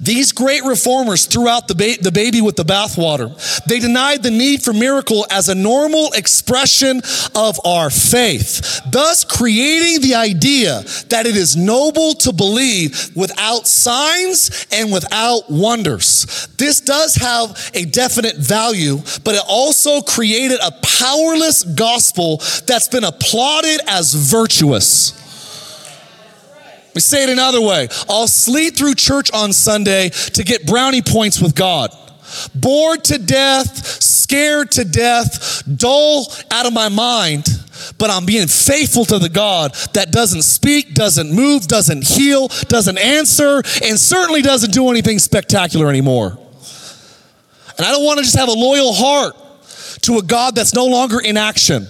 These 0.00 0.32
great 0.32 0.64
reformers 0.64 1.26
threw 1.26 1.48
out 1.48 1.68
the, 1.68 1.74
ba- 1.74 2.00
the 2.00 2.10
baby 2.10 2.40
with 2.40 2.56
the 2.56 2.64
bathwater. 2.64 3.30
They 3.64 3.78
denied 3.78 4.22
the 4.22 4.30
need 4.30 4.62
for 4.62 4.72
miracle 4.72 5.26
as 5.30 5.48
a 5.48 5.54
normal 5.54 6.12
expression 6.12 7.00
of 7.34 7.58
our 7.64 7.88
faith, 7.88 8.80
thus 8.90 9.24
creating 9.24 10.02
the 10.02 10.16
idea 10.16 10.82
that 11.08 11.26
it 11.26 11.36
is 11.36 11.56
noble 11.56 12.14
to 12.14 12.32
believe 12.32 13.14
without 13.14 13.68
signs 13.68 14.66
and 14.72 14.92
without 14.92 15.48
wonders. 15.48 16.48
This 16.58 16.80
does 16.80 17.14
have 17.16 17.70
a 17.74 17.84
definite 17.84 18.36
value, 18.36 18.98
but 19.24 19.36
it 19.36 19.42
also 19.46 20.00
created 20.00 20.58
a 20.60 20.72
powerless 20.82 21.62
gospel 21.62 22.38
that's 22.66 22.88
been 22.88 23.04
applauded 23.04 23.80
as 23.86 24.12
virtuous. 24.12 25.18
We 26.94 27.00
say 27.00 27.24
it 27.24 27.30
another 27.30 27.60
way. 27.60 27.88
I'll 28.08 28.28
sleep 28.28 28.76
through 28.76 28.94
church 28.94 29.30
on 29.32 29.52
Sunday 29.52 30.10
to 30.10 30.44
get 30.44 30.66
brownie 30.66 31.02
points 31.02 31.40
with 31.40 31.54
God. 31.54 31.90
Bored 32.54 33.04
to 33.04 33.18
death, 33.18 33.86
scared 34.02 34.70
to 34.72 34.84
death, 34.84 35.62
dull 35.76 36.32
out 36.50 36.66
of 36.66 36.72
my 36.72 36.88
mind, 36.88 37.46
but 37.98 38.10
I'm 38.10 38.24
being 38.24 38.46
faithful 38.46 39.04
to 39.06 39.18
the 39.18 39.28
God 39.28 39.74
that 39.92 40.12
doesn't 40.12 40.42
speak, 40.42 40.94
doesn't 40.94 41.32
move, 41.32 41.66
doesn't 41.66 42.06
heal, 42.06 42.48
doesn't 42.68 42.98
answer, 42.98 43.62
and 43.84 43.98
certainly 43.98 44.40
doesn't 44.40 44.72
do 44.72 44.90
anything 44.90 45.18
spectacular 45.18 45.88
anymore. 45.88 46.38
And 47.76 47.86
I 47.86 47.90
don't 47.90 48.04
want 48.04 48.18
to 48.18 48.24
just 48.24 48.36
have 48.36 48.48
a 48.48 48.52
loyal 48.52 48.92
heart 48.92 49.36
to 50.02 50.18
a 50.18 50.22
God 50.22 50.54
that's 50.54 50.74
no 50.74 50.86
longer 50.86 51.20
in 51.20 51.36
action. 51.36 51.86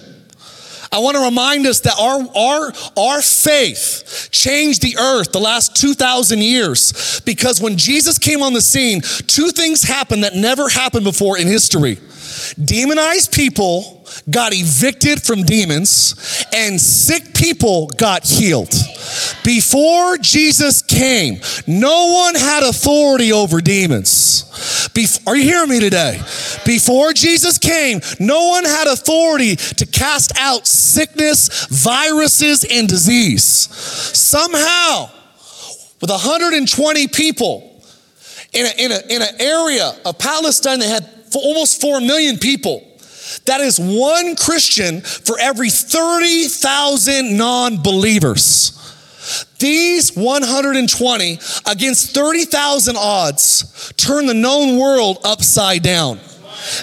I 0.93 0.99
want 0.99 1.17
to 1.17 1.23
remind 1.23 1.65
us 1.65 1.79
that 1.79 1.95
our, 1.99 2.21
our, 2.37 2.71
our 2.95 3.21
faith 3.23 4.29
changed 4.31 4.83
the 4.83 4.95
earth 4.97 5.31
the 5.31 5.39
last 5.39 5.75
2,000 5.75 6.39
years 6.39 7.19
because 7.21 7.59
when 7.59 7.77
Jesus 7.77 8.19
came 8.19 8.43
on 8.43 8.53
the 8.53 8.61
scene, 8.61 9.01
two 9.01 9.49
things 9.49 9.81
happened 9.81 10.23
that 10.23 10.35
never 10.35 10.69
happened 10.69 11.03
before 11.03 11.39
in 11.39 11.47
history. 11.47 11.97
Demonized 12.63 13.33
people 13.33 14.02
got 14.29 14.53
evicted 14.53 15.21
from 15.21 15.43
demons 15.43 16.45
and 16.53 16.79
sick 16.79 17.33
people 17.33 17.87
got 17.97 18.25
healed. 18.25 18.73
Before 19.43 20.17
Jesus 20.17 20.81
came, 20.81 21.39
no 21.67 22.13
one 22.13 22.35
had 22.35 22.63
authority 22.63 23.31
over 23.31 23.61
demons. 23.61 24.43
Bef- 24.93 25.25
are 25.27 25.35
you 25.35 25.43
hearing 25.43 25.69
me 25.69 25.79
today? 25.79 26.19
Before 26.65 27.13
Jesus 27.13 27.57
came, 27.57 27.99
no 28.19 28.47
one 28.47 28.63
had 28.63 28.87
authority 28.87 29.55
to 29.55 29.85
cast 29.85 30.33
out 30.39 30.67
sickness, 30.67 31.67
viruses, 31.67 32.65
and 32.69 32.87
disease. 32.87 33.43
Somehow, 33.43 35.09
with 36.01 36.09
120 36.09 37.07
people 37.07 37.81
in, 38.53 38.65
a, 38.65 38.85
in, 38.85 38.91
a, 38.91 38.99
in 39.09 39.21
an 39.21 39.35
area 39.39 39.91
of 40.05 40.17
Palestine 40.17 40.79
that 40.79 40.89
had 40.89 41.09
almost 41.35 41.81
4 41.81 41.99
million 42.01 42.37
people, 42.37 42.92
that 43.45 43.61
is 43.61 43.79
one 43.79 44.35
Christian 44.35 45.01
for 45.01 45.37
every 45.39 45.69
30,000 45.69 47.37
non 47.37 47.81
believers. 47.81 48.79
These 49.59 50.15
120 50.15 51.39
against 51.65 52.13
30,000 52.13 52.95
odds 52.97 53.93
turn 53.95 54.25
the 54.25 54.33
known 54.33 54.77
world 54.77 55.19
upside 55.23 55.81
down. 55.83 56.19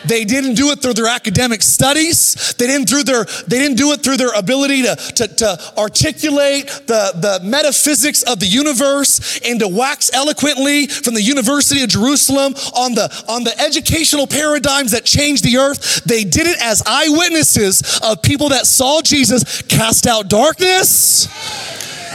They 0.05 0.25
didn't 0.25 0.55
do 0.55 0.71
it 0.71 0.81
through 0.81 0.95
their 0.95 1.07
academic 1.09 1.63
studies. 1.63 2.55
They 2.59 2.67
didn't 2.67 2.89
through 2.89 3.05
their 3.05 3.25
they 3.25 3.59
didn't 3.59 3.77
do 3.77 3.93
it 3.93 4.03
through 4.03 4.17
their 4.17 4.33
ability 4.33 4.83
to, 4.83 4.97
to, 4.97 5.29
to 5.29 5.73
articulate 5.79 6.67
the, 6.87 7.13
the 7.15 7.41
metaphysics 7.45 8.23
of 8.23 8.41
the 8.41 8.47
universe 8.47 9.41
and 9.45 9.61
to 9.61 9.69
wax 9.69 10.13
eloquently 10.13 10.87
from 10.87 11.15
the 11.15 11.23
University 11.23 11.83
of 11.83 11.89
Jerusalem 11.89 12.55
on 12.75 12.95
the 12.95 13.25
on 13.29 13.45
the 13.45 13.59
educational 13.61 14.27
paradigms 14.27 14.93
that 14.93 15.05
changed 15.05 15.45
the 15.45 15.57
earth. 15.57 16.05
They 16.05 16.25
did 16.25 16.47
it 16.47 16.61
as 16.63 16.83
eyewitnesses 16.87 18.01
of 18.03 18.23
people 18.23 18.51
that 18.51 18.67
saw 18.67 19.03
Jesus 19.03 19.63
cast 19.63 20.07
out 20.07 20.29
darkness 20.29 21.29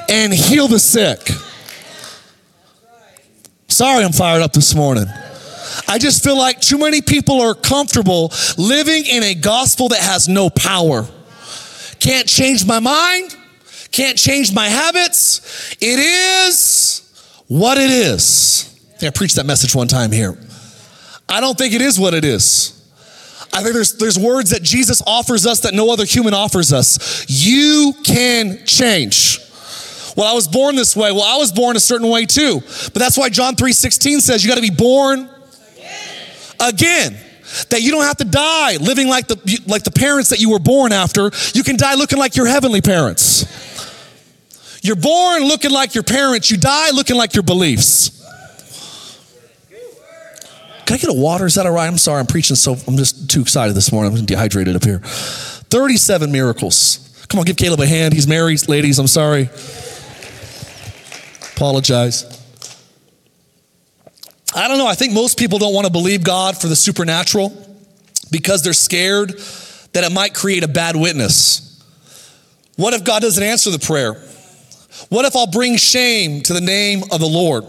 and 0.10 0.34
heal 0.34 0.68
the 0.68 0.80
sick. 0.80 1.30
Sorry, 3.68 4.06
I'm 4.06 4.12
fired 4.12 4.42
up 4.42 4.54
this 4.54 4.74
morning. 4.76 5.06
I 5.88 5.98
just 5.98 6.24
feel 6.24 6.38
like 6.38 6.62
too 6.62 6.78
many 6.78 7.02
people 7.02 7.42
are 7.42 7.54
comfortable 7.54 8.32
living 8.58 9.06
in 9.06 9.24
a 9.24 9.36
gospel 9.36 9.90
that 9.90 10.00
has 10.00 10.28
no 10.28 10.50
power. 10.50 11.08
Can't 12.00 12.28
change 12.28 12.66
my 12.66 12.80
mind, 12.80 13.36
can't 13.92 14.18
change 14.18 14.54
my 14.54 14.68
habits. 14.68 15.76
It 15.82 16.00
is 16.00 17.02
what 17.48 17.78
it 17.78 17.90
is. 17.90 18.72
I 18.96 18.98
think 18.98 19.16
I 19.16 19.18
preached 19.18 19.36
that 19.36 19.46
message 19.46 19.76
one 19.76 19.88
time 19.88 20.12
here. 20.12 20.38
I 21.28 21.42
don't 21.42 21.58
think 21.58 21.74
it 21.74 21.82
is 21.82 22.00
what 22.00 22.14
it 22.14 22.24
is. 22.24 22.72
I 23.54 23.62
think 23.62 23.74
there's, 23.74 23.94
there's 23.94 24.20
words 24.20 24.50
that 24.50 24.64
Jesus 24.64 25.02
offers 25.08 25.46
us 25.46 25.62
that 25.62 25.74
no 25.74 25.92
other 25.92 26.06
human 26.06 26.34
offers 26.34 26.74
us. 26.74 27.26
You 27.30 27.94
can 28.04 28.66
change. 28.66 29.40
Well, 30.16 30.28
I 30.28 30.34
was 30.34 30.48
born 30.48 30.76
this 30.76 30.96
way. 30.96 31.12
Well, 31.12 31.24
I 31.24 31.38
was 31.38 31.52
born 31.52 31.76
a 31.76 31.80
certain 31.80 32.10
way 32.10 32.26
too. 32.26 32.60
But 32.60 32.96
that's 32.96 33.18
why 33.18 33.30
John 33.30 33.56
3:16 33.56 34.22
says 34.22 34.44
you 34.44 34.50
got 34.50 34.56
to 34.56 34.62
be 34.62 34.70
born 34.70 35.30
again. 36.60 37.18
That 37.70 37.84
you 37.84 37.92
don't 37.92 38.04
have 38.04 38.18
to 38.18 38.26
die 38.26 38.78
living 38.78 39.08
like 39.08 39.28
the, 39.28 39.62
like 39.68 39.84
the 39.84 39.92
parents 39.92 40.32
that 40.32 40.40
you 40.40 40.50
were 40.50 40.60
born 40.60 40.92
after. 40.92 41.30
You 41.54 41.64
can 41.64 41.78
die 41.78 41.94
looking 41.94 42.18
like 42.18 42.36
your 42.36 42.48
heavenly 42.48 42.82
parents. 42.82 43.46
You're 44.82 44.96
born 44.96 45.44
looking 45.44 45.72
like 45.72 45.94
your 45.94 46.04
parents, 46.04 46.50
you 46.52 46.58
die 46.58 46.92
looking 46.92 47.16
like 47.16 47.34
your 47.34 47.44
beliefs. 47.44 48.12
Can 50.86 50.94
I 50.94 50.98
get 50.98 51.10
a 51.10 51.14
water? 51.14 51.48
Is 51.48 51.56
that 51.56 51.66
all 51.66 51.72
right? 51.72 51.88
I'm 51.88 51.98
sorry, 51.98 52.20
I'm 52.20 52.28
preaching 52.28 52.56
so 52.56 52.76
I'm 52.88 52.96
just 52.96 53.30
too 53.30 53.42
excited 53.42 53.76
this 53.76 53.92
morning. 53.92 54.16
I'm 54.16 54.26
dehydrated 54.26 54.76
up 54.76 54.84
here. 54.84 55.00
37 55.00 56.32
miracles. 56.32 57.26
Come 57.30 57.40
on, 57.40 57.46
give 57.46 57.58
Caleb 57.58 57.80
a 57.80 57.88
hand. 57.88 58.14
He's 58.14 58.28
married, 58.28 58.68
ladies. 58.70 59.00
I'm 59.00 59.08
sorry. 59.08 59.50
Apologize. 61.56 62.45
I 64.56 64.70
don't 64.70 64.78
know. 64.78 64.88
I 64.88 64.96
think 64.96 65.14
most 65.14 65.38
people 65.38 65.60
don't 65.60 65.74
want 65.74 65.86
to 65.86 65.92
believe 65.92 66.24
God 66.24 66.58
for 66.58 66.68
the 66.68 66.78
supernatural 66.78 67.52
because 68.32 68.64
they're 68.64 68.72
scared 68.72 69.38
that 69.92 70.06
it 70.06 70.14
might 70.14 70.34
create 70.34 70.64
a 70.64 70.68
bad 70.70 70.96
witness. 70.96 71.84
What 72.78 72.94
if 72.94 73.04
God 73.04 73.22
doesn't 73.22 73.44
answer 73.44 73.70
the 73.70 73.80
prayer? 73.80 74.14
What 75.10 75.26
if 75.26 75.36
I'll 75.36 75.52
bring 75.52 75.76
shame 75.76 76.42
to 76.44 76.54
the 76.54 76.62
name 76.62 77.04
of 77.12 77.20
the 77.20 77.28
Lord? 77.28 77.66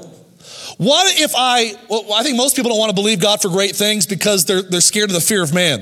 What 0.79 1.19
if 1.19 1.33
I, 1.37 1.75
well, 1.89 2.13
I 2.15 2.23
think 2.23 2.37
most 2.37 2.55
people 2.55 2.71
don't 2.71 2.79
want 2.79 2.91
to 2.91 2.95
believe 2.95 3.21
God 3.21 3.43
for 3.43 3.49
great 3.49 3.75
things 3.75 4.07
because 4.07 4.45
they're, 4.45 4.63
they're 4.63 4.81
scared 4.81 5.11
of 5.11 5.15
the 5.15 5.21
fear 5.21 5.43
of 5.43 5.53
man. 5.53 5.81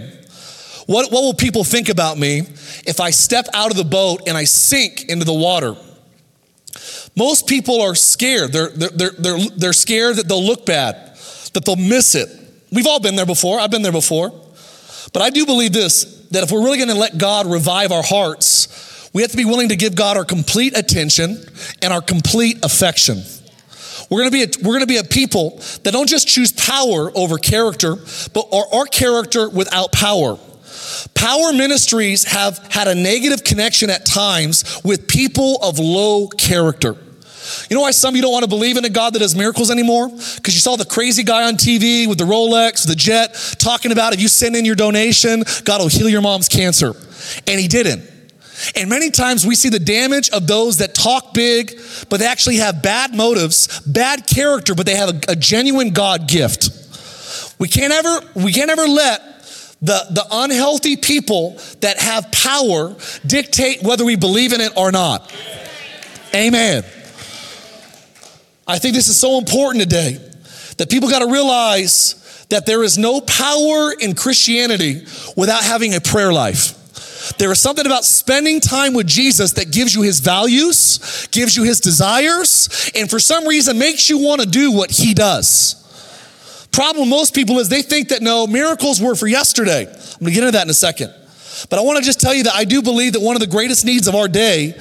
What, 0.86 1.12
what 1.12 1.22
will 1.22 1.34
people 1.34 1.64
think 1.64 1.90
about 1.90 2.18
me 2.18 2.40
if 2.86 3.00
I 3.00 3.10
step 3.10 3.46
out 3.52 3.70
of 3.70 3.76
the 3.76 3.84
boat 3.84 4.22
and 4.26 4.36
I 4.36 4.44
sink 4.44 5.08
into 5.08 5.26
the 5.26 5.34
water? 5.34 5.76
Most 7.16 7.46
people 7.46 7.80
are 7.82 7.94
scared. 7.94 8.52
They're, 8.52 8.70
they're, 8.70 9.10
they're, 9.10 9.38
they're 9.56 9.72
scared 9.72 10.16
that 10.16 10.28
they'll 10.28 10.44
look 10.44 10.66
bad, 10.66 11.16
that 11.52 11.64
they'll 11.64 11.76
miss 11.76 12.14
it. 12.14 12.28
We've 12.72 12.86
all 12.86 13.00
been 13.00 13.16
there 13.16 13.26
before. 13.26 13.60
I've 13.60 13.70
been 13.70 13.82
there 13.82 13.92
before. 13.92 14.30
But 15.12 15.22
I 15.22 15.30
do 15.30 15.46
believe 15.46 15.72
this 15.72 16.04
that 16.30 16.42
if 16.42 16.50
we're 16.50 16.64
really 16.64 16.78
going 16.78 16.88
to 16.88 16.94
let 16.94 17.16
God 17.16 17.46
revive 17.46 17.92
our 17.92 18.02
hearts, 18.02 19.08
we 19.14 19.22
have 19.22 19.30
to 19.30 19.36
be 19.36 19.44
willing 19.44 19.68
to 19.68 19.76
give 19.76 19.94
God 19.94 20.16
our 20.16 20.24
complete 20.24 20.76
attention 20.76 21.38
and 21.80 21.92
our 21.92 22.02
complete 22.02 22.64
affection. 22.64 23.22
We're 24.10 24.28
going 24.28 24.30
to 24.30 24.36
be 24.36 24.42
a, 24.42 24.66
we're 24.66 24.80
to 24.80 24.86
be 24.86 24.96
a 24.96 25.04
people 25.04 25.60
that 25.84 25.92
don't 25.92 26.08
just 26.08 26.26
choose 26.26 26.52
power 26.52 27.12
over 27.14 27.38
character, 27.38 27.96
but 28.32 28.48
our, 28.52 28.80
our 28.80 28.86
character 28.86 29.48
without 29.48 29.92
power. 29.92 30.38
Power 31.14 31.52
ministries 31.52 32.24
have 32.24 32.58
had 32.70 32.88
a 32.88 32.94
negative 32.94 33.44
connection 33.44 33.90
at 33.90 34.04
times 34.04 34.80
with 34.84 35.08
people 35.08 35.58
of 35.62 35.78
low 35.78 36.28
character. 36.28 36.96
You 37.68 37.76
know 37.76 37.82
why 37.82 37.90
some 37.90 38.14
of 38.14 38.16
you 38.16 38.22
don't 38.22 38.32
want 38.32 38.44
to 38.44 38.48
believe 38.48 38.76
in 38.76 38.84
a 38.84 38.90
God 38.90 39.12
that 39.14 39.18
does 39.18 39.36
miracles 39.36 39.70
anymore? 39.70 40.08
Because 40.08 40.54
you 40.54 40.60
saw 40.60 40.76
the 40.76 40.84
crazy 40.84 41.22
guy 41.22 41.46
on 41.46 41.54
TV 41.54 42.06
with 42.08 42.18
the 42.18 42.24
Rolex, 42.24 42.86
the 42.86 42.94
jet, 42.94 43.34
talking 43.58 43.92
about 43.92 44.14
if 44.14 44.20
you 44.20 44.28
send 44.28 44.56
in 44.56 44.64
your 44.64 44.74
donation, 44.74 45.44
God 45.64 45.80
will 45.80 45.88
heal 45.88 46.08
your 46.08 46.22
mom's 46.22 46.48
cancer. 46.48 46.94
And 47.46 47.60
he 47.60 47.68
didn't. 47.68 48.10
And 48.76 48.88
many 48.88 49.10
times 49.10 49.46
we 49.46 49.56
see 49.56 49.68
the 49.68 49.78
damage 49.78 50.30
of 50.30 50.46
those 50.46 50.78
that 50.78 50.94
talk 50.94 51.34
big, 51.34 51.78
but 52.08 52.20
they 52.20 52.26
actually 52.26 52.56
have 52.56 52.82
bad 52.82 53.14
motives, 53.14 53.80
bad 53.80 54.26
character, 54.26 54.74
but 54.74 54.86
they 54.86 54.94
have 54.94 55.10
a, 55.10 55.32
a 55.32 55.36
genuine 55.36 55.90
God 55.90 56.28
gift. 56.28 56.70
We 57.58 57.68
can't 57.68 57.92
ever, 57.92 58.20
we 58.34 58.52
can't 58.52 58.70
ever 58.70 58.86
let 58.86 59.33
the, 59.84 60.06
the 60.12 60.26
unhealthy 60.30 60.96
people 60.96 61.58
that 61.80 61.98
have 61.98 62.32
power 62.32 62.96
dictate 63.26 63.82
whether 63.82 64.02
we 64.02 64.16
believe 64.16 64.54
in 64.54 64.62
it 64.62 64.72
or 64.78 64.90
not. 64.90 65.30
Amen. 66.34 66.82
I 68.66 68.78
think 68.78 68.94
this 68.94 69.08
is 69.08 69.20
so 69.20 69.36
important 69.36 69.82
today 69.82 70.18
that 70.78 70.88
people 70.88 71.10
got 71.10 71.18
to 71.18 71.30
realize 71.30 72.46
that 72.48 72.64
there 72.64 72.82
is 72.82 72.96
no 72.96 73.20
power 73.20 73.92
in 73.92 74.14
Christianity 74.14 75.04
without 75.36 75.62
having 75.62 75.94
a 75.94 76.00
prayer 76.00 76.32
life. 76.32 77.36
There 77.36 77.52
is 77.52 77.58
something 77.58 77.84
about 77.84 78.06
spending 78.06 78.60
time 78.60 78.94
with 78.94 79.06
Jesus 79.06 79.52
that 79.54 79.70
gives 79.70 79.94
you 79.94 80.00
his 80.00 80.20
values, 80.20 81.28
gives 81.30 81.56
you 81.56 81.62
his 81.62 81.80
desires, 81.80 82.90
and 82.94 83.10
for 83.10 83.18
some 83.18 83.46
reason 83.46 83.78
makes 83.78 84.08
you 84.08 84.16
want 84.16 84.40
to 84.40 84.46
do 84.46 84.72
what 84.72 84.90
he 84.90 85.12
does. 85.12 85.83
Problem 86.74 87.08
most 87.08 87.36
people 87.36 87.60
is 87.60 87.68
they 87.68 87.82
think 87.82 88.08
that 88.08 88.20
no, 88.20 88.48
miracles 88.48 89.00
were 89.00 89.14
for 89.14 89.28
yesterday. 89.28 89.82
I'm 89.82 90.18
going 90.18 90.24
to 90.24 90.30
get 90.32 90.38
into 90.40 90.50
that 90.52 90.64
in 90.64 90.70
a 90.70 90.74
second. 90.74 91.14
But 91.70 91.78
I 91.78 91.82
want 91.82 91.98
to 91.98 92.04
just 92.04 92.20
tell 92.20 92.34
you 92.34 92.42
that 92.44 92.54
I 92.54 92.64
do 92.64 92.82
believe 92.82 93.12
that 93.12 93.20
one 93.20 93.36
of 93.36 93.40
the 93.40 93.46
greatest 93.46 93.84
needs 93.84 94.08
of 94.08 94.16
our 94.16 94.26
day 94.26 94.74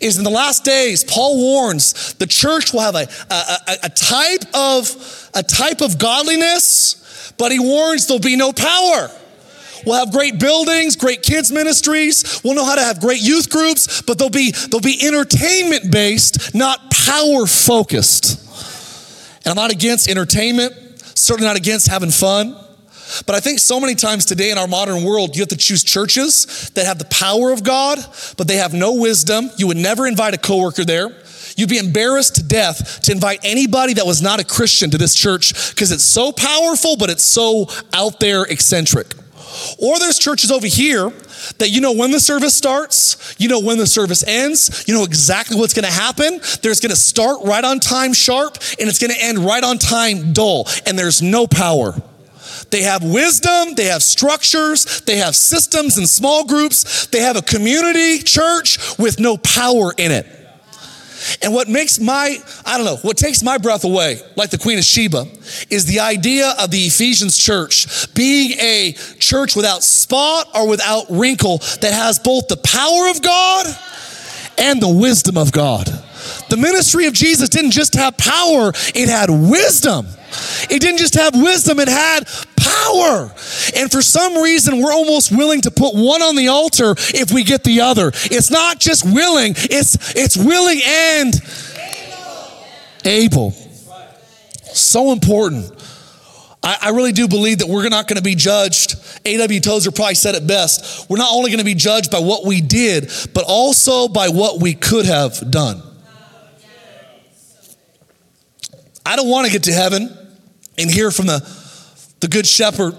is 0.00 0.16
in 0.16 0.22
the 0.22 0.30
last 0.30 0.64
days, 0.64 1.02
Paul 1.02 1.38
warns 1.38 2.14
the 2.14 2.26
church 2.28 2.72
will 2.72 2.82
have 2.82 2.94
a, 2.94 3.08
a, 3.30 3.76
a, 3.82 3.88
type 3.88 4.44
of 4.54 5.30
a 5.34 5.42
type 5.42 5.80
of 5.80 5.98
godliness, 5.98 7.32
but 7.36 7.50
he 7.50 7.58
warns 7.58 8.06
there'll 8.06 8.20
be 8.20 8.36
no 8.36 8.52
power. 8.52 9.10
We'll 9.84 9.98
have 9.98 10.12
great 10.12 10.38
buildings, 10.38 10.94
great 10.94 11.22
kids 11.22 11.50
ministries. 11.50 12.42
We'll 12.44 12.54
know 12.54 12.64
how 12.64 12.76
to 12.76 12.84
have 12.84 13.00
great 13.00 13.22
youth 13.22 13.50
groups, 13.50 14.02
but 14.02 14.18
they'll 14.18 14.30
be 14.30 14.52
they'll 14.52 14.78
be 14.78 15.04
entertainment 15.04 15.90
based, 15.90 16.54
not 16.54 16.92
power 16.92 17.44
focused. 17.46 18.46
And 19.44 19.48
I'm 19.48 19.56
not 19.56 19.72
against 19.72 20.08
entertainment, 20.08 20.74
certainly 21.22 21.48
not 21.48 21.56
against 21.56 21.88
having 21.88 22.10
fun. 22.10 22.56
But 23.26 23.34
I 23.34 23.40
think 23.40 23.58
so 23.58 23.80
many 23.80 23.94
times 23.94 24.24
today 24.24 24.50
in 24.50 24.58
our 24.58 24.68
modern 24.68 25.04
world, 25.04 25.34
you 25.34 25.42
have 25.42 25.48
to 25.48 25.56
choose 25.56 25.82
churches 25.82 26.70
that 26.74 26.86
have 26.86 26.98
the 26.98 27.06
power 27.06 27.52
of 27.52 27.64
God, 27.64 27.98
but 28.36 28.46
they 28.46 28.56
have 28.56 28.72
no 28.72 28.94
wisdom. 28.94 29.50
You 29.56 29.66
would 29.66 29.76
never 29.76 30.06
invite 30.06 30.34
a 30.34 30.38
coworker 30.38 30.84
there. 30.84 31.10
You'd 31.56 31.68
be 31.68 31.78
embarrassed 31.78 32.36
to 32.36 32.42
death 32.42 33.02
to 33.02 33.12
invite 33.12 33.40
anybody 33.42 33.94
that 33.94 34.06
was 34.06 34.22
not 34.22 34.40
a 34.40 34.44
Christian 34.44 34.90
to 34.90 34.98
this 34.98 35.14
church 35.14 35.70
because 35.70 35.90
it's 35.90 36.04
so 36.04 36.32
powerful, 36.32 36.96
but 36.96 37.10
it's 37.10 37.24
so 37.24 37.66
out 37.92 38.20
there 38.20 38.44
eccentric. 38.44 39.14
Or 39.78 39.98
there's 39.98 40.18
churches 40.18 40.50
over 40.50 40.66
here 40.66 41.10
that 41.58 41.70
you 41.70 41.80
know 41.80 41.92
when 41.92 42.10
the 42.10 42.20
service 42.20 42.54
starts, 42.54 43.34
you 43.38 43.48
know 43.48 43.60
when 43.60 43.78
the 43.78 43.86
service 43.86 44.22
ends, 44.26 44.84
you 44.86 44.94
know 44.94 45.04
exactly 45.04 45.56
what's 45.56 45.74
going 45.74 45.86
to 45.86 45.92
happen. 45.92 46.40
There's 46.62 46.80
going 46.80 46.90
to 46.90 46.96
start 46.96 47.38
right 47.44 47.64
on 47.64 47.80
time 47.80 48.12
sharp 48.12 48.58
and 48.78 48.88
it's 48.88 48.98
going 48.98 49.12
to 49.12 49.20
end 49.20 49.38
right 49.38 49.62
on 49.62 49.78
time 49.78 50.32
dull, 50.32 50.66
and 50.86 50.98
there's 50.98 51.22
no 51.22 51.46
power. 51.46 51.94
They 52.70 52.82
have 52.82 53.02
wisdom, 53.02 53.74
they 53.74 53.86
have 53.86 54.02
structures, 54.02 55.00
they 55.02 55.16
have 55.16 55.34
systems 55.34 55.98
and 55.98 56.08
small 56.08 56.44
groups, 56.44 57.06
they 57.06 57.20
have 57.20 57.36
a 57.36 57.42
community 57.42 58.18
church 58.18 58.78
with 58.98 59.18
no 59.18 59.36
power 59.36 59.92
in 59.96 60.12
it. 60.12 60.39
And 61.42 61.52
what 61.52 61.68
makes 61.68 61.98
my, 62.00 62.36
I 62.64 62.76
don't 62.76 62.86
know, 62.86 62.96
what 62.96 63.16
takes 63.16 63.42
my 63.42 63.58
breath 63.58 63.84
away, 63.84 64.20
like 64.36 64.50
the 64.50 64.58
Queen 64.58 64.78
of 64.78 64.84
Sheba, 64.84 65.26
is 65.68 65.86
the 65.86 66.00
idea 66.00 66.54
of 66.58 66.70
the 66.70 66.78
Ephesians 66.78 67.38
church 67.38 68.12
being 68.14 68.52
a 68.60 68.92
church 69.18 69.56
without 69.56 69.82
spot 69.82 70.48
or 70.54 70.68
without 70.68 71.06
wrinkle 71.10 71.58
that 71.80 71.92
has 71.92 72.18
both 72.18 72.48
the 72.48 72.56
power 72.56 73.10
of 73.10 73.22
God 73.22 73.66
and 74.58 74.80
the 74.80 74.88
wisdom 74.88 75.36
of 75.36 75.52
God. 75.52 75.86
The 76.48 76.56
ministry 76.56 77.06
of 77.06 77.14
Jesus 77.14 77.48
didn't 77.48 77.70
just 77.70 77.94
have 77.94 78.16
power, 78.16 78.72
it 78.94 79.08
had 79.08 79.30
wisdom. 79.30 80.06
It 80.70 80.80
didn't 80.80 80.98
just 80.98 81.14
have 81.14 81.34
wisdom, 81.34 81.80
it 81.80 81.88
had 81.88 82.28
power. 82.84 83.32
And 83.76 83.90
for 83.90 84.02
some 84.02 84.36
reason, 84.36 84.80
we're 84.82 84.92
almost 84.92 85.30
willing 85.30 85.60
to 85.62 85.70
put 85.70 85.94
one 85.94 86.22
on 86.22 86.36
the 86.36 86.48
altar 86.48 86.94
if 86.98 87.32
we 87.32 87.44
get 87.44 87.64
the 87.64 87.80
other. 87.82 88.08
It's 88.14 88.50
not 88.50 88.78
just 88.78 89.04
willing, 89.04 89.54
it's, 89.56 90.14
it's 90.16 90.36
willing 90.36 90.80
and 90.86 91.34
able. 93.04 93.52
So 94.72 95.12
important. 95.12 95.72
I, 96.62 96.76
I 96.82 96.88
really 96.90 97.12
do 97.12 97.26
believe 97.26 97.58
that 97.58 97.68
we're 97.68 97.88
not 97.88 98.06
going 98.06 98.18
to 98.18 98.22
be 98.22 98.34
judged. 98.34 98.96
A.W. 99.24 99.60
Tozer 99.60 99.90
probably 99.90 100.14
said 100.14 100.34
it 100.34 100.46
best. 100.46 101.08
We're 101.08 101.18
not 101.18 101.32
only 101.32 101.50
going 101.50 101.58
to 101.58 101.64
be 101.64 101.74
judged 101.74 102.10
by 102.10 102.18
what 102.18 102.44
we 102.44 102.60
did, 102.60 103.10
but 103.34 103.44
also 103.46 104.08
by 104.08 104.28
what 104.28 104.60
we 104.60 104.74
could 104.74 105.06
have 105.06 105.50
done. 105.50 105.82
I 109.04 109.16
don't 109.16 109.28
want 109.28 109.46
to 109.46 109.52
get 109.52 109.64
to 109.64 109.72
heaven 109.72 110.16
and 110.78 110.90
hear 110.90 111.10
from 111.10 111.26
the, 111.26 111.40
the 112.20 112.28
good 112.28 112.46
shepherd 112.46 112.94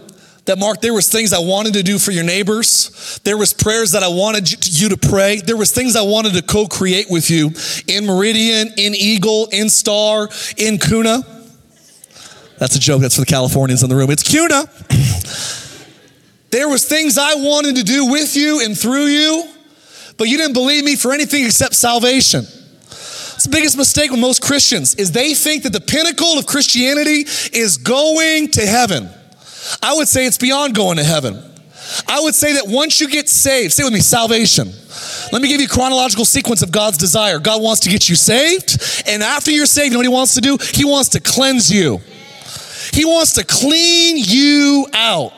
that 0.45 0.57
Mark, 0.57 0.81
there 0.81 0.93
was 0.93 1.09
things 1.09 1.33
I 1.33 1.39
wanted 1.39 1.73
to 1.73 1.83
do 1.83 1.99
for 1.99 2.11
your 2.11 2.23
neighbors. 2.23 3.19
There 3.23 3.37
was 3.37 3.53
prayers 3.53 3.91
that 3.91 4.01
I 4.01 4.07
wanted 4.07 4.67
you 4.79 4.89
to 4.89 4.97
pray. 4.97 5.39
There 5.39 5.57
was 5.57 5.71
things 5.71 5.95
I 5.95 6.01
wanted 6.01 6.33
to 6.33 6.41
co-create 6.41 7.07
with 7.09 7.29
you 7.29 7.51
in 7.87 8.05
Meridian, 8.05 8.69
in 8.77 8.95
Eagle, 8.95 9.47
in 9.51 9.69
Star, 9.69 10.29
in 10.57 10.79
Kuna 10.79 11.21
That's 12.57 12.75
a 12.75 12.79
joke. 12.79 13.01
That's 13.01 13.15
for 13.15 13.21
the 13.21 13.27
Californians 13.27 13.83
in 13.83 13.89
the 13.89 13.95
room. 13.95 14.09
It's 14.09 14.23
Kuna 14.23 14.67
there 16.51 16.67
was 16.67 16.85
things 16.85 17.17
I 17.17 17.35
wanted 17.35 17.77
to 17.77 17.83
do 17.83 18.11
with 18.11 18.35
you 18.35 18.63
and 18.63 18.77
through 18.77 19.05
you, 19.05 19.45
but 20.17 20.27
you 20.27 20.37
didn't 20.37 20.53
believe 20.53 20.83
me 20.83 20.95
for 20.95 21.13
anything 21.13 21.45
except 21.45 21.73
salvation. 21.73 22.45
That's 23.41 23.49
the 23.49 23.57
biggest 23.57 23.75
mistake 23.75 24.11
with 24.11 24.19
most 24.19 24.43
Christians 24.43 24.93
is 24.93 25.13
they 25.13 25.33
think 25.33 25.63
that 25.63 25.73
the 25.73 25.81
pinnacle 25.81 26.37
of 26.37 26.45
Christianity 26.45 27.21
is 27.51 27.77
going 27.77 28.49
to 28.49 28.61
heaven. 28.61 29.09
I 29.81 29.95
would 29.95 30.07
say 30.07 30.27
it's 30.27 30.37
beyond 30.37 30.75
going 30.75 30.97
to 30.97 31.03
heaven. 31.03 31.41
I 32.07 32.19
would 32.19 32.35
say 32.35 32.53
that 32.53 32.67
once 32.67 33.01
you 33.01 33.09
get 33.09 33.27
saved, 33.27 33.73
say 33.73 33.83
with 33.83 33.93
me, 33.93 33.99
salvation. 33.99 34.69
Let 35.31 35.41
me 35.41 35.47
give 35.47 35.59
you 35.59 35.65
a 35.65 35.69
chronological 35.69 36.23
sequence 36.23 36.61
of 36.61 36.71
God's 36.71 36.99
desire. 36.99 37.39
God 37.39 37.63
wants 37.63 37.81
to 37.81 37.89
get 37.89 38.07
you 38.07 38.15
saved, 38.15 38.77
and 39.07 39.23
after 39.23 39.49
you're 39.49 39.65
saved, 39.65 39.87
you 39.87 39.93
know 39.93 39.97
what 39.97 40.05
He 40.05 40.13
wants 40.13 40.35
to 40.35 40.41
do? 40.41 40.59
He 40.75 40.85
wants 40.85 41.09
to 41.09 41.19
cleanse 41.19 41.73
you. 41.73 41.99
He 42.93 43.05
wants 43.05 43.33
to 43.33 43.43
clean 43.43 44.17
you 44.17 44.85
out. 44.93 45.33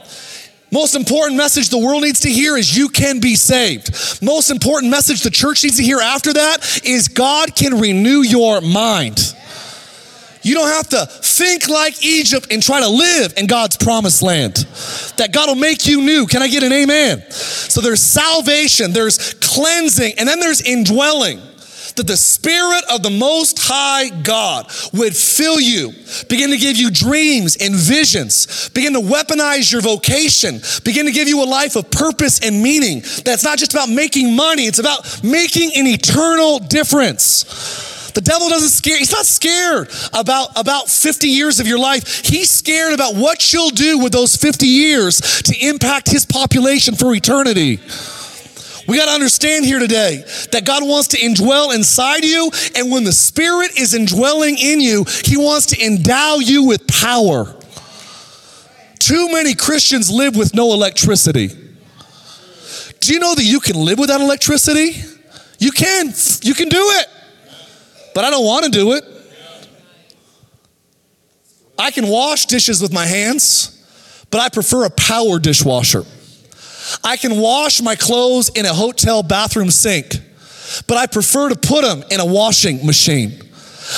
Most 0.73 0.95
important 0.95 1.37
message 1.37 1.69
the 1.69 1.77
world 1.77 2.01
needs 2.01 2.21
to 2.21 2.29
hear 2.29 2.57
is 2.57 2.75
you 2.75 2.89
can 2.89 3.19
be 3.19 3.35
saved. 3.35 4.23
Most 4.23 4.49
important 4.49 4.89
message 4.89 5.21
the 5.21 5.29
church 5.29 5.63
needs 5.63 5.77
to 5.77 5.83
hear 5.83 5.99
after 5.99 6.33
that 6.33 6.81
is 6.83 7.09
God 7.09 7.55
can 7.55 7.79
renew 7.79 8.23
your 8.23 8.59
mind. 8.59 9.35
You 10.41 10.55
don't 10.55 10.69
have 10.69 10.89
to 10.89 11.05
think 11.05 11.69
like 11.69 12.03
Egypt 12.03 12.47
and 12.49 12.61
try 12.61 12.79
to 12.79 12.89
live 12.89 13.35
in 13.37 13.45
God's 13.45 13.77
promised 13.77 14.23
land. 14.23 14.65
That 15.17 15.29
God 15.31 15.47
will 15.47 15.61
make 15.61 15.85
you 15.85 16.01
new. 16.01 16.25
Can 16.25 16.41
I 16.41 16.47
get 16.47 16.63
an 16.63 16.73
amen? 16.73 17.21
So 17.29 17.79
there's 17.79 18.01
salvation, 18.01 18.93
there's 18.93 19.35
cleansing, 19.35 20.15
and 20.17 20.27
then 20.27 20.39
there's 20.39 20.61
indwelling 20.61 21.39
that 21.95 22.07
the 22.07 22.17
Spirit 22.17 22.83
of 22.91 23.03
the 23.03 23.09
Most 23.09 23.59
High 23.61 24.09
God 24.09 24.71
would 24.93 25.15
fill 25.15 25.59
you, 25.59 25.91
begin 26.29 26.49
to 26.51 26.57
give 26.57 26.77
you 26.77 26.91
dreams 26.91 27.57
and 27.59 27.75
visions, 27.75 28.69
begin 28.69 28.93
to 28.93 28.99
weaponize 28.99 29.71
your 29.71 29.81
vocation, 29.81 30.61
begin 30.83 31.05
to 31.05 31.11
give 31.11 31.27
you 31.27 31.43
a 31.43 31.45
life 31.45 31.75
of 31.75 31.89
purpose 31.91 32.39
and 32.39 32.61
meaning. 32.61 33.01
That's 33.23 33.43
not 33.43 33.57
just 33.57 33.73
about 33.73 33.89
making 33.89 34.35
money, 34.35 34.63
it's 34.63 34.79
about 34.79 35.23
making 35.23 35.71
an 35.75 35.87
eternal 35.87 36.59
difference. 36.59 37.91
The 38.13 38.21
devil 38.21 38.47
doesn't 38.49 38.69
scare, 38.69 38.97
he's 38.97 39.11
not 39.11 39.25
scared 39.25 39.89
about, 40.13 40.49
about 40.55 40.87
50 40.87 41.27
years 41.27 41.59
of 41.59 41.67
your 41.67 41.79
life. 41.79 42.25
He's 42.25 42.49
scared 42.49 42.93
about 42.93 43.15
what 43.15 43.51
you'll 43.51 43.71
do 43.71 43.97
with 43.99 44.13
those 44.13 44.35
50 44.35 44.67
years 44.67 45.19
to 45.43 45.67
impact 45.67 46.09
his 46.09 46.25
population 46.25 46.95
for 46.95 47.13
eternity. 47.15 47.79
We 48.87 48.97
got 48.97 49.05
to 49.05 49.11
understand 49.11 49.65
here 49.65 49.79
today 49.79 50.23
that 50.51 50.65
God 50.65 50.83
wants 50.85 51.09
to 51.09 51.17
indwell 51.17 51.73
inside 51.73 52.25
you, 52.25 52.51
and 52.75 52.91
when 52.91 53.03
the 53.03 53.13
Spirit 53.13 53.77
is 53.77 53.93
indwelling 53.93 54.57
in 54.57 54.81
you, 54.81 55.05
He 55.23 55.37
wants 55.37 55.67
to 55.67 55.83
endow 55.83 56.37
you 56.37 56.63
with 56.63 56.87
power. 56.87 57.55
Too 58.99 59.31
many 59.31 59.53
Christians 59.53 60.09
live 60.09 60.35
with 60.35 60.53
no 60.53 60.73
electricity. 60.73 61.49
Do 62.99 63.13
you 63.13 63.19
know 63.19 63.35
that 63.35 63.43
you 63.43 63.59
can 63.59 63.75
live 63.75 63.99
without 63.99 64.21
electricity? 64.21 64.95
You 65.59 65.71
can. 65.71 66.13
You 66.41 66.53
can 66.53 66.69
do 66.69 66.79
it. 66.79 67.07
But 68.15 68.23
I 68.25 68.29
don't 68.29 68.45
want 68.45 68.65
to 68.65 68.71
do 68.71 68.93
it. 68.93 69.03
I 71.77 71.91
can 71.91 72.07
wash 72.07 72.45
dishes 72.45 72.81
with 72.81 72.93
my 72.93 73.05
hands, 73.05 73.83
but 74.29 74.39
I 74.39 74.49
prefer 74.49 74.85
a 74.85 74.89
power 74.89 75.39
dishwasher. 75.39 76.05
I 77.03 77.17
can 77.17 77.39
wash 77.39 77.81
my 77.81 77.95
clothes 77.95 78.49
in 78.49 78.65
a 78.65 78.73
hotel 78.73 79.23
bathroom 79.23 79.71
sink, 79.71 80.15
but 80.87 80.97
I 80.97 81.07
prefer 81.07 81.49
to 81.49 81.55
put 81.55 81.83
them 81.83 82.03
in 82.11 82.19
a 82.19 82.25
washing 82.25 82.85
machine. 82.85 83.39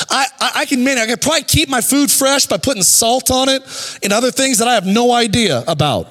I, 0.09 0.25
I, 0.39 0.51
I 0.55 0.65
can, 0.65 0.83
man, 0.83 0.97
I 0.97 1.05
can 1.05 1.17
probably 1.17 1.43
keep 1.43 1.69
my 1.69 1.81
food 1.81 2.09
fresh 2.09 2.45
by 2.47 2.57
putting 2.57 2.83
salt 2.83 3.29
on 3.31 3.49
it 3.49 3.61
and 4.03 4.11
other 4.11 4.31
things 4.31 4.57
that 4.57 4.67
I 4.67 4.73
have 4.73 4.85
no 4.85 5.11
idea 5.11 5.63
about. 5.67 6.07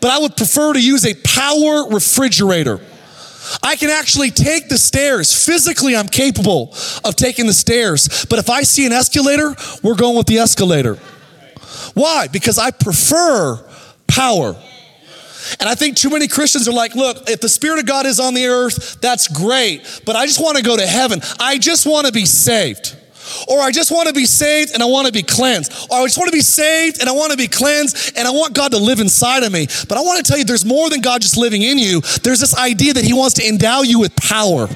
But 0.00 0.10
I 0.10 0.18
would 0.18 0.36
prefer 0.36 0.72
to 0.72 0.82
use 0.82 1.06
a 1.06 1.14
power 1.14 1.88
refrigerator. 1.88 2.80
I 3.62 3.76
can 3.76 3.90
actually 3.90 4.30
take 4.30 4.68
the 4.68 4.78
stairs. 4.78 5.46
Physically, 5.46 5.96
I'm 5.96 6.08
capable 6.08 6.74
of 7.04 7.16
taking 7.16 7.46
the 7.46 7.52
stairs. 7.52 8.26
But 8.28 8.38
if 8.38 8.50
I 8.50 8.62
see 8.62 8.86
an 8.86 8.92
escalator, 8.92 9.54
we're 9.82 9.94
going 9.94 10.16
with 10.16 10.26
the 10.26 10.38
escalator. 10.38 10.96
Why? 11.94 12.26
Because 12.28 12.58
I 12.58 12.72
prefer 12.72 13.64
power. 14.06 14.56
And 15.60 15.68
I 15.68 15.74
think 15.74 15.96
too 15.96 16.10
many 16.10 16.28
Christians 16.28 16.68
are 16.68 16.72
like, 16.72 16.94
look, 16.94 17.28
if 17.28 17.40
the 17.40 17.48
Spirit 17.48 17.78
of 17.78 17.86
God 17.86 18.06
is 18.06 18.20
on 18.20 18.34
the 18.34 18.46
earth, 18.46 19.00
that's 19.00 19.28
great, 19.28 20.02
but 20.04 20.16
I 20.16 20.26
just 20.26 20.42
want 20.42 20.56
to 20.56 20.62
go 20.62 20.76
to 20.76 20.86
heaven. 20.86 21.20
I 21.38 21.58
just 21.58 21.86
want 21.86 22.06
to 22.06 22.12
be 22.12 22.24
saved. 22.24 22.96
Or 23.48 23.60
I 23.60 23.72
just 23.72 23.90
want 23.90 24.08
to 24.08 24.14
be 24.14 24.24
saved 24.24 24.72
and 24.72 24.82
I 24.82 24.86
want 24.86 25.06
to 25.06 25.12
be 25.12 25.22
cleansed. 25.22 25.72
Or 25.90 25.98
I 25.98 26.04
just 26.04 26.18
want 26.18 26.28
to 26.28 26.36
be 26.36 26.42
saved 26.42 27.00
and 27.00 27.08
I 27.08 27.12
want 27.12 27.32
to 27.32 27.36
be 27.36 27.48
cleansed 27.48 28.16
and 28.16 28.26
I 28.26 28.30
want 28.30 28.54
God 28.54 28.72
to 28.72 28.78
live 28.78 29.00
inside 29.00 29.42
of 29.42 29.52
me. 29.52 29.66
But 29.88 29.98
I 29.98 30.00
want 30.02 30.24
to 30.24 30.30
tell 30.30 30.38
you, 30.38 30.44
there's 30.44 30.64
more 30.64 30.88
than 30.90 31.00
God 31.00 31.22
just 31.22 31.36
living 31.36 31.62
in 31.62 31.78
you. 31.78 32.00
There's 32.22 32.40
this 32.40 32.56
idea 32.56 32.94
that 32.94 33.04
He 33.04 33.12
wants 33.12 33.34
to 33.34 33.46
endow 33.46 33.82
you 33.82 33.98
with 33.98 34.14
power. 34.16 34.68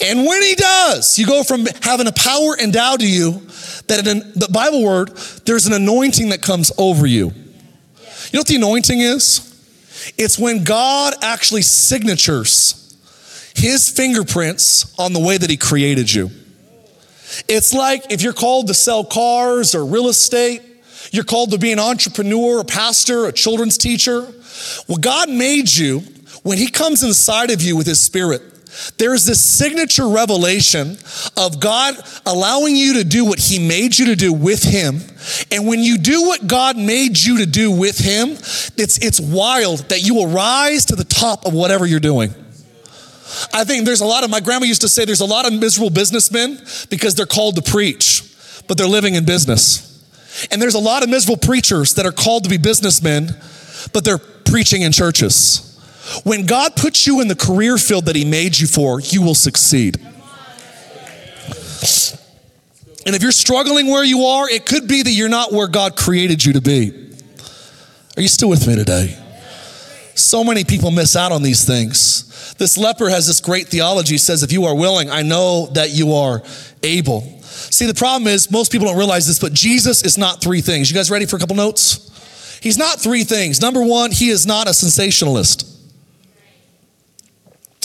And 0.00 0.24
when 0.24 0.42
He 0.42 0.54
does, 0.54 1.18
you 1.18 1.26
go 1.26 1.42
from 1.42 1.66
having 1.82 2.06
a 2.06 2.12
power 2.12 2.56
endowed 2.58 3.00
to 3.00 3.08
you, 3.08 3.42
that 3.88 4.06
in 4.06 4.18
the 4.34 4.48
Bible 4.52 4.84
word, 4.84 5.08
there's 5.44 5.66
an 5.66 5.72
anointing 5.72 6.28
that 6.28 6.42
comes 6.42 6.70
over 6.78 7.06
you. 7.06 7.26
You 7.26 8.38
know 8.38 8.40
what 8.40 8.46
the 8.46 8.56
anointing 8.56 9.00
is? 9.00 9.51
It's 10.18 10.38
when 10.38 10.64
God 10.64 11.14
actually 11.22 11.62
signatures 11.62 12.78
his 13.54 13.88
fingerprints 13.90 14.98
on 14.98 15.12
the 15.12 15.20
way 15.20 15.38
that 15.38 15.50
he 15.50 15.56
created 15.56 16.12
you. 16.12 16.30
It's 17.48 17.72
like 17.72 18.10
if 18.10 18.22
you're 18.22 18.32
called 18.32 18.68
to 18.68 18.74
sell 18.74 19.04
cars 19.04 19.74
or 19.74 19.84
real 19.84 20.08
estate, 20.08 20.62
you're 21.10 21.24
called 21.24 21.50
to 21.52 21.58
be 21.58 21.72
an 21.72 21.78
entrepreneur, 21.78 22.60
a 22.60 22.64
pastor, 22.64 23.26
a 23.26 23.32
children's 23.32 23.78
teacher. 23.78 24.26
Well, 24.88 24.98
God 24.98 25.28
made 25.28 25.72
you 25.72 26.00
when 26.42 26.58
he 26.58 26.68
comes 26.68 27.02
inside 27.02 27.50
of 27.50 27.62
you 27.62 27.76
with 27.76 27.86
his 27.86 28.00
spirit. 28.00 28.42
There's 28.96 29.24
this 29.26 29.40
signature 29.40 30.08
revelation 30.08 30.96
of 31.36 31.60
God 31.60 31.96
allowing 32.24 32.74
you 32.74 32.94
to 32.94 33.04
do 33.04 33.24
what 33.24 33.38
He 33.38 33.58
made 33.58 33.98
you 33.98 34.06
to 34.06 34.16
do 34.16 34.32
with 34.32 34.62
Him. 34.62 35.00
And 35.50 35.66
when 35.66 35.80
you 35.80 35.98
do 35.98 36.22
what 36.22 36.46
God 36.46 36.76
made 36.76 37.18
you 37.18 37.38
to 37.38 37.46
do 37.46 37.70
with 37.70 37.98
Him, 37.98 38.30
it's, 38.30 38.98
it's 38.98 39.20
wild 39.20 39.80
that 39.90 40.02
you 40.02 40.14
will 40.14 40.28
rise 40.28 40.86
to 40.86 40.96
the 40.96 41.04
top 41.04 41.44
of 41.44 41.52
whatever 41.52 41.84
you're 41.84 42.00
doing. 42.00 42.34
I 43.52 43.64
think 43.64 43.84
there's 43.84 44.00
a 44.00 44.06
lot 44.06 44.24
of, 44.24 44.30
my 44.30 44.40
grandma 44.40 44.66
used 44.66 44.82
to 44.82 44.88
say, 44.88 45.04
there's 45.04 45.20
a 45.20 45.26
lot 45.26 45.46
of 45.46 45.52
miserable 45.52 45.90
businessmen 45.90 46.58
because 46.90 47.14
they're 47.14 47.26
called 47.26 47.56
to 47.56 47.62
preach, 47.62 48.22
but 48.68 48.78
they're 48.78 48.86
living 48.86 49.14
in 49.14 49.24
business. 49.24 49.88
And 50.50 50.60
there's 50.60 50.74
a 50.74 50.80
lot 50.80 51.02
of 51.02 51.08
miserable 51.10 51.38
preachers 51.38 51.94
that 51.94 52.06
are 52.06 52.12
called 52.12 52.44
to 52.44 52.50
be 52.50 52.56
businessmen, 52.56 53.28
but 53.92 54.04
they're 54.04 54.18
preaching 54.18 54.82
in 54.82 54.92
churches. 54.92 55.71
When 56.24 56.46
God 56.46 56.74
puts 56.76 57.06
you 57.06 57.20
in 57.20 57.28
the 57.28 57.36
career 57.36 57.78
field 57.78 58.06
that 58.06 58.16
He 58.16 58.24
made 58.24 58.58
you 58.58 58.66
for, 58.66 59.00
you 59.00 59.22
will 59.22 59.34
succeed. 59.34 59.98
And 63.04 63.16
if 63.16 63.22
you're 63.22 63.32
struggling 63.32 63.88
where 63.88 64.04
you 64.04 64.24
are, 64.24 64.48
it 64.48 64.66
could 64.66 64.86
be 64.86 65.02
that 65.02 65.10
you're 65.10 65.28
not 65.28 65.52
where 65.52 65.66
God 65.66 65.96
created 65.96 66.44
you 66.44 66.52
to 66.54 66.60
be. 66.60 67.10
Are 68.16 68.22
you 68.22 68.28
still 68.28 68.48
with 68.48 68.66
me 68.66 68.76
today? 68.76 69.18
So 70.14 70.44
many 70.44 70.64
people 70.64 70.90
miss 70.90 71.16
out 71.16 71.32
on 71.32 71.42
these 71.42 71.64
things. 71.64 72.54
This 72.58 72.76
leper 72.76 73.08
has 73.08 73.26
this 73.26 73.40
great 73.40 73.68
theology. 73.68 74.14
He 74.14 74.18
says, 74.18 74.42
If 74.42 74.52
you 74.52 74.66
are 74.66 74.76
willing, 74.76 75.10
I 75.10 75.22
know 75.22 75.66
that 75.72 75.90
you 75.90 76.12
are 76.12 76.42
able. 76.82 77.22
See, 77.42 77.86
the 77.86 77.94
problem 77.94 78.28
is 78.28 78.50
most 78.50 78.70
people 78.70 78.86
don't 78.86 78.98
realize 78.98 79.26
this, 79.26 79.38
but 79.38 79.52
Jesus 79.52 80.04
is 80.04 80.18
not 80.18 80.40
three 80.40 80.60
things. 80.60 80.90
You 80.90 80.94
guys 80.94 81.10
ready 81.10 81.26
for 81.26 81.36
a 81.36 81.38
couple 81.38 81.56
notes? 81.56 82.10
He's 82.62 82.78
not 82.78 83.00
three 83.00 83.24
things. 83.24 83.60
Number 83.60 83.82
one, 83.82 84.12
he 84.12 84.28
is 84.28 84.46
not 84.46 84.68
a 84.68 84.74
sensationalist. 84.74 85.71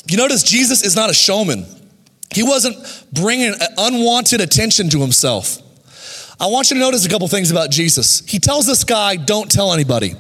You 0.10 0.18
notice 0.18 0.44
Jesus 0.44 0.84
is 0.84 0.96
not 0.96 1.10
a 1.10 1.14
showman. 1.14 1.66
He 2.34 2.44
wasn't 2.44 2.78
bringing 3.12 3.54
unwanted 3.78 4.42
attention 4.42 4.90
to 4.90 5.02
himself. 5.02 5.60
I 6.40 6.48
want 6.48 6.70
you 6.70 6.76
to 6.76 6.80
notice 6.80 7.06
a 7.06 7.10
couple 7.10 7.28
things 7.28 7.50
about 7.50 7.72
Jesus. 7.72 8.20
He 8.28 8.40
tells 8.40 8.66
this 8.68 8.84
guy, 8.84 9.16
don't 9.16 9.50
tell 9.52 9.74
anybody. 9.74 10.14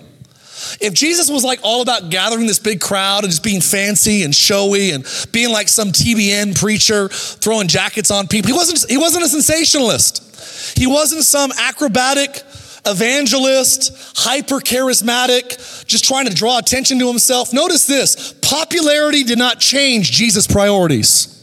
If 0.81 0.93
Jesus 0.93 1.29
was 1.29 1.43
like 1.43 1.59
all 1.61 1.83
about 1.83 2.09
gathering 2.09 2.47
this 2.47 2.57
big 2.57 2.81
crowd 2.81 3.23
and 3.23 3.31
just 3.31 3.43
being 3.43 3.61
fancy 3.61 4.23
and 4.23 4.33
showy 4.33 4.91
and 4.91 5.05
being 5.31 5.51
like 5.51 5.67
some 5.67 5.89
TBN 5.89 6.59
preacher 6.59 7.09
throwing 7.09 7.67
jackets 7.67 8.09
on 8.09 8.27
people, 8.27 8.47
he 8.47 8.53
wasn't, 8.53 8.89
he 8.89 8.97
wasn't 8.97 9.23
a 9.23 9.29
sensationalist. 9.29 10.75
He 10.75 10.87
wasn't 10.87 11.23
some 11.23 11.51
acrobatic 11.59 12.41
evangelist, 12.87 14.13
hyper 14.17 14.59
charismatic, 14.59 15.85
just 15.85 16.05
trying 16.05 16.27
to 16.27 16.33
draw 16.33 16.57
attention 16.57 16.99
to 16.99 17.07
himself. 17.07 17.53
Notice 17.53 17.85
this 17.85 18.33
popularity 18.41 19.23
did 19.23 19.37
not 19.37 19.59
change 19.59 20.11
Jesus' 20.11 20.47
priorities. 20.47 21.33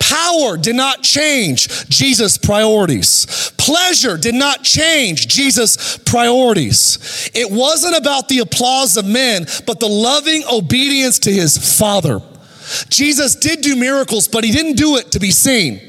Power 0.00 0.56
did 0.56 0.74
not 0.74 1.02
change 1.02 1.88
Jesus' 1.88 2.36
priorities. 2.36 3.52
Pleasure 3.56 4.16
did 4.16 4.34
not 4.34 4.64
change 4.64 5.28
Jesus' 5.28 5.96
priorities. 5.98 7.30
It 7.34 7.50
wasn't 7.50 7.96
about 7.96 8.28
the 8.28 8.40
applause 8.40 8.96
of 8.96 9.06
men, 9.06 9.46
but 9.66 9.80
the 9.80 9.88
loving 9.88 10.42
obedience 10.50 11.20
to 11.20 11.32
his 11.32 11.78
Father. 11.78 12.20
Jesus 12.88 13.36
did 13.36 13.60
do 13.60 13.76
miracles, 13.76 14.28
but 14.28 14.44
he 14.44 14.50
didn't 14.50 14.76
do 14.76 14.96
it 14.96 15.12
to 15.12 15.20
be 15.20 15.30
seen. 15.30 15.80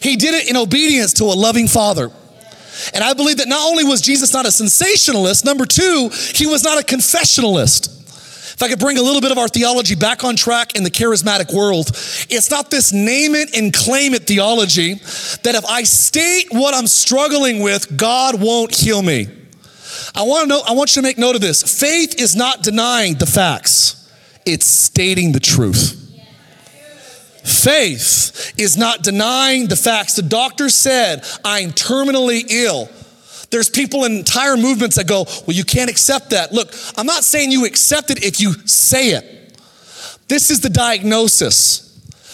He 0.00 0.16
did 0.16 0.34
it 0.34 0.50
in 0.50 0.56
obedience 0.56 1.12
to 1.14 1.24
a 1.24 1.34
loving 1.34 1.68
Father. 1.68 2.10
And 2.94 3.02
I 3.02 3.12
believe 3.14 3.38
that 3.38 3.48
not 3.48 3.68
only 3.68 3.84
was 3.84 4.00
Jesus 4.00 4.32
not 4.32 4.46
a 4.46 4.52
sensationalist, 4.52 5.44
number 5.44 5.66
two, 5.66 6.10
he 6.34 6.46
was 6.46 6.62
not 6.64 6.80
a 6.80 6.84
confessionalist. 6.84 8.00
If 8.54 8.62
I 8.62 8.68
could 8.68 8.78
bring 8.78 8.98
a 8.98 9.02
little 9.02 9.20
bit 9.20 9.32
of 9.32 9.38
our 9.38 9.48
theology 9.48 9.94
back 9.94 10.24
on 10.24 10.36
track 10.36 10.76
in 10.76 10.84
the 10.84 10.90
charismatic 10.90 11.54
world, 11.54 11.88
it's 12.28 12.50
not 12.50 12.70
this 12.70 12.92
name 12.92 13.34
it 13.34 13.56
and 13.56 13.72
claim 13.72 14.14
it 14.14 14.26
theology 14.26 14.94
that 15.42 15.54
if 15.54 15.64
I 15.64 15.84
state 15.84 16.48
what 16.50 16.74
I'm 16.74 16.86
struggling 16.86 17.62
with, 17.62 17.96
God 17.96 18.40
won't 18.40 18.74
heal 18.74 19.02
me. 19.02 19.26
I 20.14 20.22
want 20.22 20.42
to 20.42 20.48
know, 20.48 20.62
I 20.66 20.72
want 20.72 20.94
you 20.94 21.02
to 21.02 21.08
make 21.08 21.18
note 21.18 21.34
of 21.34 21.40
this. 21.40 21.62
Faith 21.80 22.20
is 22.20 22.36
not 22.36 22.62
denying 22.62 23.14
the 23.14 23.26
facts, 23.26 24.10
it's 24.44 24.66
stating 24.66 25.32
the 25.32 25.40
truth. 25.40 26.01
Faith 27.44 28.54
is 28.58 28.76
not 28.76 29.02
denying 29.02 29.66
the 29.66 29.76
facts. 29.76 30.14
The 30.14 30.22
doctor 30.22 30.68
said, 30.68 31.24
I'm 31.44 31.70
terminally 31.70 32.44
ill. 32.50 32.88
There's 33.50 33.68
people 33.68 34.04
in 34.04 34.12
entire 34.12 34.56
movements 34.56 34.96
that 34.96 35.06
go, 35.06 35.26
Well, 35.46 35.56
you 35.56 35.64
can't 35.64 35.90
accept 35.90 36.30
that. 36.30 36.52
Look, 36.52 36.72
I'm 36.96 37.06
not 37.06 37.22
saying 37.22 37.52
you 37.52 37.66
accept 37.66 38.10
it 38.10 38.24
if 38.24 38.40
you 38.40 38.54
say 38.66 39.10
it. 39.10 39.58
This 40.28 40.50
is 40.50 40.60
the 40.60 40.70
diagnosis. 40.70 41.88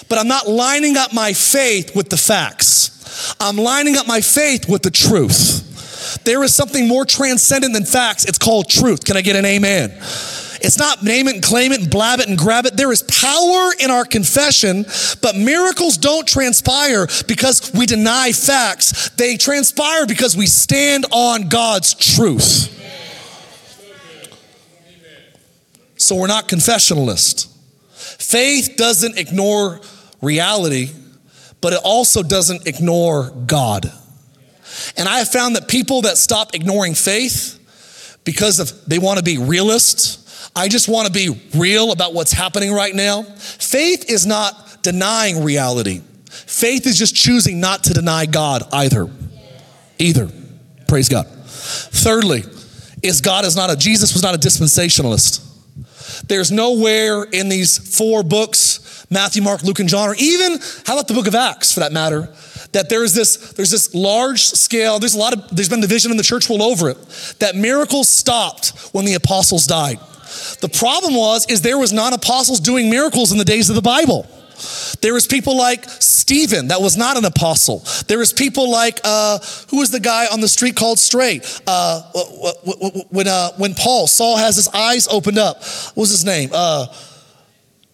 But 0.08 0.18
I'm 0.18 0.28
not 0.28 0.48
lining 0.48 0.96
up 0.96 1.12
my 1.12 1.32
faith 1.32 1.94
with 1.94 2.08
the 2.08 2.16
facts. 2.16 3.34
I'm 3.40 3.56
lining 3.56 3.96
up 3.96 4.06
my 4.06 4.20
faith 4.20 4.68
with 4.68 4.82
the 4.82 4.90
truth. 4.90 6.22
There 6.24 6.42
is 6.44 6.54
something 6.54 6.88
more 6.88 7.04
transcendent 7.04 7.74
than 7.74 7.84
facts. 7.84 8.24
It's 8.24 8.38
called 8.38 8.68
truth. 8.68 9.04
Can 9.04 9.16
I 9.16 9.20
get 9.20 9.36
an 9.36 9.44
amen? 9.44 9.90
It's 10.60 10.78
not 10.78 11.02
name 11.02 11.28
it 11.28 11.34
and 11.34 11.42
claim 11.42 11.72
it 11.72 11.80
and 11.80 11.90
blab 11.90 12.20
it 12.20 12.28
and 12.28 12.36
grab 12.36 12.66
it. 12.66 12.76
There 12.76 12.90
is 12.90 13.02
power 13.02 13.72
in 13.78 13.90
our 13.90 14.04
confession, 14.04 14.84
but 15.22 15.36
miracles 15.36 15.96
don't 15.96 16.26
transpire 16.26 17.06
because 17.26 17.72
we 17.72 17.86
deny 17.86 18.32
facts. 18.32 19.10
They 19.10 19.36
transpire 19.36 20.06
because 20.06 20.36
we 20.36 20.46
stand 20.46 21.06
on 21.12 21.48
God's 21.48 21.94
truth. 21.94 22.74
So 25.96 26.16
we're 26.16 26.26
not 26.28 26.48
confessionalist. 26.48 27.48
Faith 27.92 28.74
doesn't 28.76 29.18
ignore 29.18 29.80
reality, 30.20 30.90
but 31.60 31.72
it 31.72 31.80
also 31.84 32.22
doesn't 32.22 32.66
ignore 32.66 33.30
God. 33.46 33.92
And 34.96 35.08
I 35.08 35.18
have 35.18 35.28
found 35.28 35.56
that 35.56 35.68
people 35.68 36.02
that 36.02 36.18
stop 36.18 36.54
ignoring 36.54 36.94
faith 36.94 37.58
because 38.24 38.60
of 38.60 38.72
they 38.86 38.98
want 38.98 39.18
to 39.18 39.24
be 39.24 39.38
realists 39.38 40.27
I 40.54 40.68
just 40.68 40.88
want 40.88 41.06
to 41.06 41.12
be 41.12 41.40
real 41.54 41.92
about 41.92 42.14
what's 42.14 42.32
happening 42.32 42.72
right 42.72 42.94
now. 42.94 43.22
Faith 43.22 44.10
is 44.10 44.26
not 44.26 44.82
denying 44.82 45.44
reality. 45.44 46.02
Faith 46.28 46.86
is 46.86 46.98
just 46.98 47.14
choosing 47.14 47.60
not 47.60 47.84
to 47.84 47.94
deny 47.94 48.26
God 48.26 48.62
either. 48.72 49.08
Either. 49.98 50.28
Praise 50.86 51.08
God. 51.08 51.26
Thirdly, 51.28 52.42
is 53.02 53.20
God 53.20 53.44
is 53.44 53.56
not 53.56 53.70
a 53.70 53.76
Jesus 53.76 54.12
was 54.12 54.22
not 54.22 54.34
a 54.34 54.38
dispensationalist. 54.38 55.44
There's 56.26 56.50
nowhere 56.50 57.24
in 57.24 57.48
these 57.48 57.96
four 57.96 58.22
books, 58.22 59.06
Matthew, 59.10 59.42
Mark, 59.42 59.62
Luke, 59.62 59.78
and 59.78 59.88
John, 59.88 60.08
or 60.08 60.14
even 60.18 60.58
how 60.86 60.94
about 60.94 61.08
the 61.08 61.14
book 61.14 61.26
of 61.26 61.34
Acts 61.34 61.72
for 61.72 61.80
that 61.80 61.92
matter, 61.92 62.34
that 62.72 62.88
there's 62.88 63.14
this 63.14 63.52
there's 63.52 63.70
this 63.70 63.94
large 63.94 64.42
scale, 64.42 64.98
there's 64.98 65.14
a 65.14 65.18
lot 65.18 65.36
of 65.36 65.54
there's 65.54 65.68
been 65.68 65.80
division 65.80 66.10
in 66.10 66.16
the 66.16 66.22
church 66.22 66.48
world 66.48 66.62
over 66.62 66.90
it, 66.90 66.98
that 67.38 67.54
miracles 67.54 68.08
stopped 68.08 68.70
when 68.92 69.04
the 69.04 69.14
apostles 69.14 69.66
died. 69.66 69.98
The 70.60 70.68
problem 70.68 71.14
was 71.14 71.46
is 71.46 71.62
there 71.62 71.78
was 71.78 71.92
non-apostles 71.92 72.60
doing 72.60 72.90
miracles 72.90 73.32
in 73.32 73.38
the 73.38 73.44
days 73.44 73.68
of 73.70 73.76
the 73.76 73.82
Bible. 73.82 74.26
There 75.00 75.14
was 75.14 75.26
people 75.26 75.56
like 75.56 75.84
Stephen 75.84 76.68
that 76.68 76.80
was 76.80 76.96
not 76.96 77.16
an 77.16 77.24
apostle. 77.24 77.84
There 78.08 78.18
was 78.18 78.32
people 78.32 78.70
like 78.70 79.00
uh, 79.04 79.38
who 79.68 79.78
was 79.78 79.90
the 79.90 80.00
guy 80.00 80.26
on 80.26 80.40
the 80.40 80.48
street 80.48 80.74
called 80.74 80.98
straight 80.98 81.60
uh, 81.66 82.02
when 83.10 83.28
uh, 83.28 83.52
when 83.56 83.74
Paul 83.74 84.06
Saul 84.08 84.36
has 84.36 84.56
his 84.56 84.68
eyes 84.68 85.06
opened 85.08 85.38
up. 85.38 85.62
What 85.94 85.96
was 85.96 86.10
his 86.10 86.24
name? 86.24 86.50
Uh, 86.52 86.86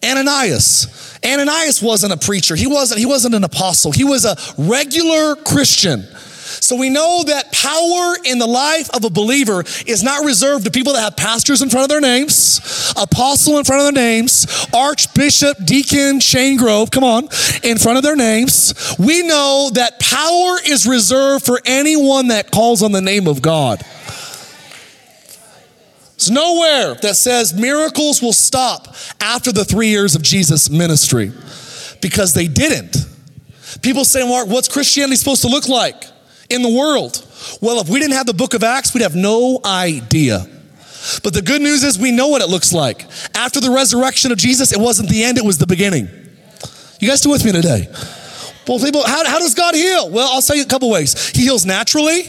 Ananias. 0.03 1.19
Ananias 1.23 1.81
wasn't 1.81 2.13
a 2.13 2.17
preacher. 2.17 2.55
He 2.55 2.67
wasn't. 2.67 2.99
He 2.99 3.05
wasn't 3.05 3.35
an 3.35 3.43
apostle. 3.43 3.91
He 3.91 4.03
was 4.03 4.25
a 4.25 4.35
regular 4.57 5.35
Christian. 5.35 6.07
So 6.45 6.75
we 6.75 6.89
know 6.89 7.23
that 7.25 7.51
power 7.51 8.15
in 8.23 8.37
the 8.37 8.47
life 8.47 8.89
of 8.95 9.03
a 9.03 9.09
believer 9.09 9.63
is 9.87 10.03
not 10.03 10.23
reserved 10.23 10.65
to 10.65 10.71
people 10.71 10.93
that 10.93 11.01
have 11.01 11.17
pastors 11.17 11.61
in 11.61 11.69
front 11.69 11.85
of 11.85 11.89
their 11.89 12.01
names, 12.01 12.93
apostle 12.95 13.57
in 13.57 13.65
front 13.65 13.81
of 13.81 13.93
their 13.93 14.03
names, 14.03 14.45
archbishop, 14.73 15.57
deacon, 15.65 16.19
Shane 16.19 16.57
Grove, 16.57 16.91
come 16.91 17.03
on, 17.03 17.23
in 17.63 17.77
front 17.77 17.97
of 17.97 18.03
their 18.03 18.15
names. 18.15 18.73
We 18.99 19.23
know 19.23 19.71
that 19.73 19.99
power 19.99 20.57
is 20.65 20.87
reserved 20.87 21.45
for 21.45 21.59
anyone 21.65 22.27
that 22.27 22.51
calls 22.51 22.83
on 22.83 22.91
the 22.91 23.01
name 23.01 23.27
of 23.27 23.41
God. 23.41 23.83
There's 26.17 26.31
nowhere 26.31 26.95
that 26.95 27.15
says 27.15 27.53
miracles 27.53 28.21
will 28.21 28.33
stop 28.33 28.95
after 29.19 29.51
the 29.51 29.65
three 29.65 29.87
years 29.87 30.15
of 30.15 30.21
Jesus' 30.21 30.69
ministry 30.69 31.31
because 32.01 32.33
they 32.33 32.47
didn't. 32.47 32.95
People 33.81 34.05
say, 34.05 34.27
Mark, 34.27 34.47
what's 34.47 34.69
Christianity 34.69 35.17
supposed 35.17 35.41
to 35.41 35.49
look 35.49 35.67
like? 35.67 36.05
In 36.55 36.61
the 36.61 36.69
world? 36.69 37.25
Well, 37.61 37.79
if 37.81 37.89
we 37.89 37.99
didn't 37.99 38.15
have 38.15 38.25
the 38.25 38.33
book 38.33 38.53
of 38.53 38.63
Acts, 38.63 38.93
we'd 38.93 39.03
have 39.03 39.15
no 39.15 39.59
idea. 39.63 40.47
But 41.23 41.33
the 41.33 41.41
good 41.41 41.61
news 41.61 41.83
is 41.83 41.99
we 41.99 42.11
know 42.11 42.29
what 42.29 42.41
it 42.41 42.49
looks 42.49 42.73
like. 42.73 43.05
After 43.35 43.59
the 43.59 43.69
resurrection 43.69 44.31
of 44.31 44.37
Jesus, 44.37 44.71
it 44.71 44.79
wasn't 44.79 45.09
the 45.09 45.23
end, 45.23 45.37
it 45.37 45.45
was 45.45 45.57
the 45.57 45.67
beginning. 45.67 46.07
You 46.99 47.07
guys 47.07 47.19
still 47.19 47.31
with 47.31 47.45
me 47.45 47.51
today? 47.51 47.87
Well, 48.67 48.79
people, 48.79 49.05
how, 49.05 49.23
how 49.25 49.39
does 49.39 49.53
God 49.53 49.75
heal? 49.75 50.09
Well, 50.09 50.27
I'll 50.31 50.41
tell 50.41 50.55
you 50.55 50.63
a 50.63 50.67
couple 50.67 50.89
ways. 50.89 51.29
He 51.29 51.43
heals 51.43 51.65
naturally. 51.65 52.23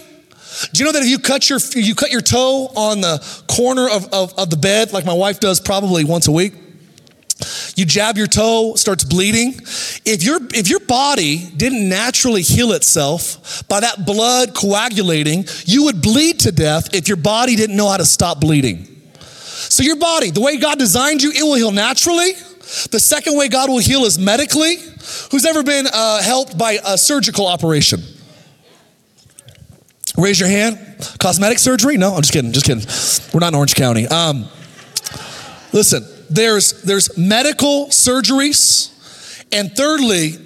Do 0.72 0.78
you 0.78 0.84
know 0.84 0.92
that 0.92 1.02
if 1.02 1.08
you 1.08 1.18
cut 1.18 1.48
your 1.50 1.58
you 1.74 1.94
cut 1.94 2.10
your 2.10 2.22
toe 2.22 2.70
on 2.74 3.02
the 3.02 3.42
corner 3.46 3.88
of, 3.88 4.12
of, 4.12 4.38
of 4.38 4.48
the 4.50 4.56
bed, 4.56 4.92
like 4.92 5.04
my 5.04 5.12
wife 5.12 5.38
does 5.38 5.60
probably 5.60 6.04
once 6.04 6.28
a 6.28 6.32
week, 6.32 6.54
you 7.76 7.84
jab 7.84 8.16
your 8.16 8.26
toe, 8.26 8.74
starts 8.74 9.04
bleeding. 9.04 9.52
If 10.04 10.22
your 10.22 10.40
if 10.54 10.68
your 10.68 10.80
body 10.80 11.46
didn't 11.56 11.88
naturally 11.88 12.40
heal 12.40 12.72
itself 12.72 13.68
by 13.68 13.80
that 13.80 14.06
blood 14.06 14.54
coagulating, 14.54 15.44
you 15.66 15.84
would 15.84 16.00
bleed 16.00 16.40
to 16.40 16.52
death 16.52 16.94
if 16.94 17.06
your 17.06 17.18
body 17.18 17.54
didn't 17.54 17.76
know 17.76 17.88
how 17.88 17.98
to 17.98 18.06
stop 18.06 18.40
bleeding. 18.40 18.86
So 19.18 19.82
your 19.82 19.96
body, 19.96 20.30
the 20.30 20.40
way 20.40 20.56
God 20.56 20.78
designed 20.78 21.22
you, 21.22 21.30
it 21.30 21.42
will 21.42 21.54
heal 21.54 21.70
naturally. 21.70 22.32
The 22.90 22.98
second 22.98 23.36
way 23.36 23.48
God 23.48 23.68
will 23.68 23.78
heal 23.78 24.04
is 24.04 24.18
medically. 24.18 24.76
Who's 25.30 25.44
ever 25.44 25.62
been 25.62 25.86
uh, 25.92 26.22
helped 26.22 26.56
by 26.56 26.78
a 26.84 26.96
surgical 26.96 27.46
operation? 27.46 28.00
Raise 30.16 30.40
your 30.40 30.48
hand. 30.48 30.78
Cosmetic 31.20 31.58
surgery? 31.58 31.98
No, 31.98 32.14
I'm 32.14 32.22
just 32.22 32.32
kidding. 32.32 32.52
Just 32.52 32.64
kidding. 32.64 33.30
We're 33.34 33.40
not 33.40 33.48
in 33.48 33.54
Orange 33.54 33.74
County. 33.74 34.06
Um, 34.06 34.46
listen, 35.72 36.06
there's, 36.30 36.82
there's 36.82 37.16
medical 37.16 37.86
surgeries. 37.86 38.92
And 39.52 39.74
thirdly, 39.76 40.38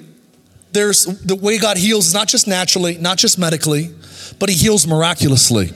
there's 0.72 1.05
the 1.05 1.35
way 1.35 1.59
God 1.59 1.76
heals 1.76 2.07
is 2.07 2.14
not 2.14 2.28
just 2.28 2.47
naturally, 2.47 2.99
not 2.99 3.18
just 3.18 3.39
medically, 3.39 3.91
but 4.39 4.49
He 4.49 4.55
heals 4.55 4.87
miraculously. 4.87 5.72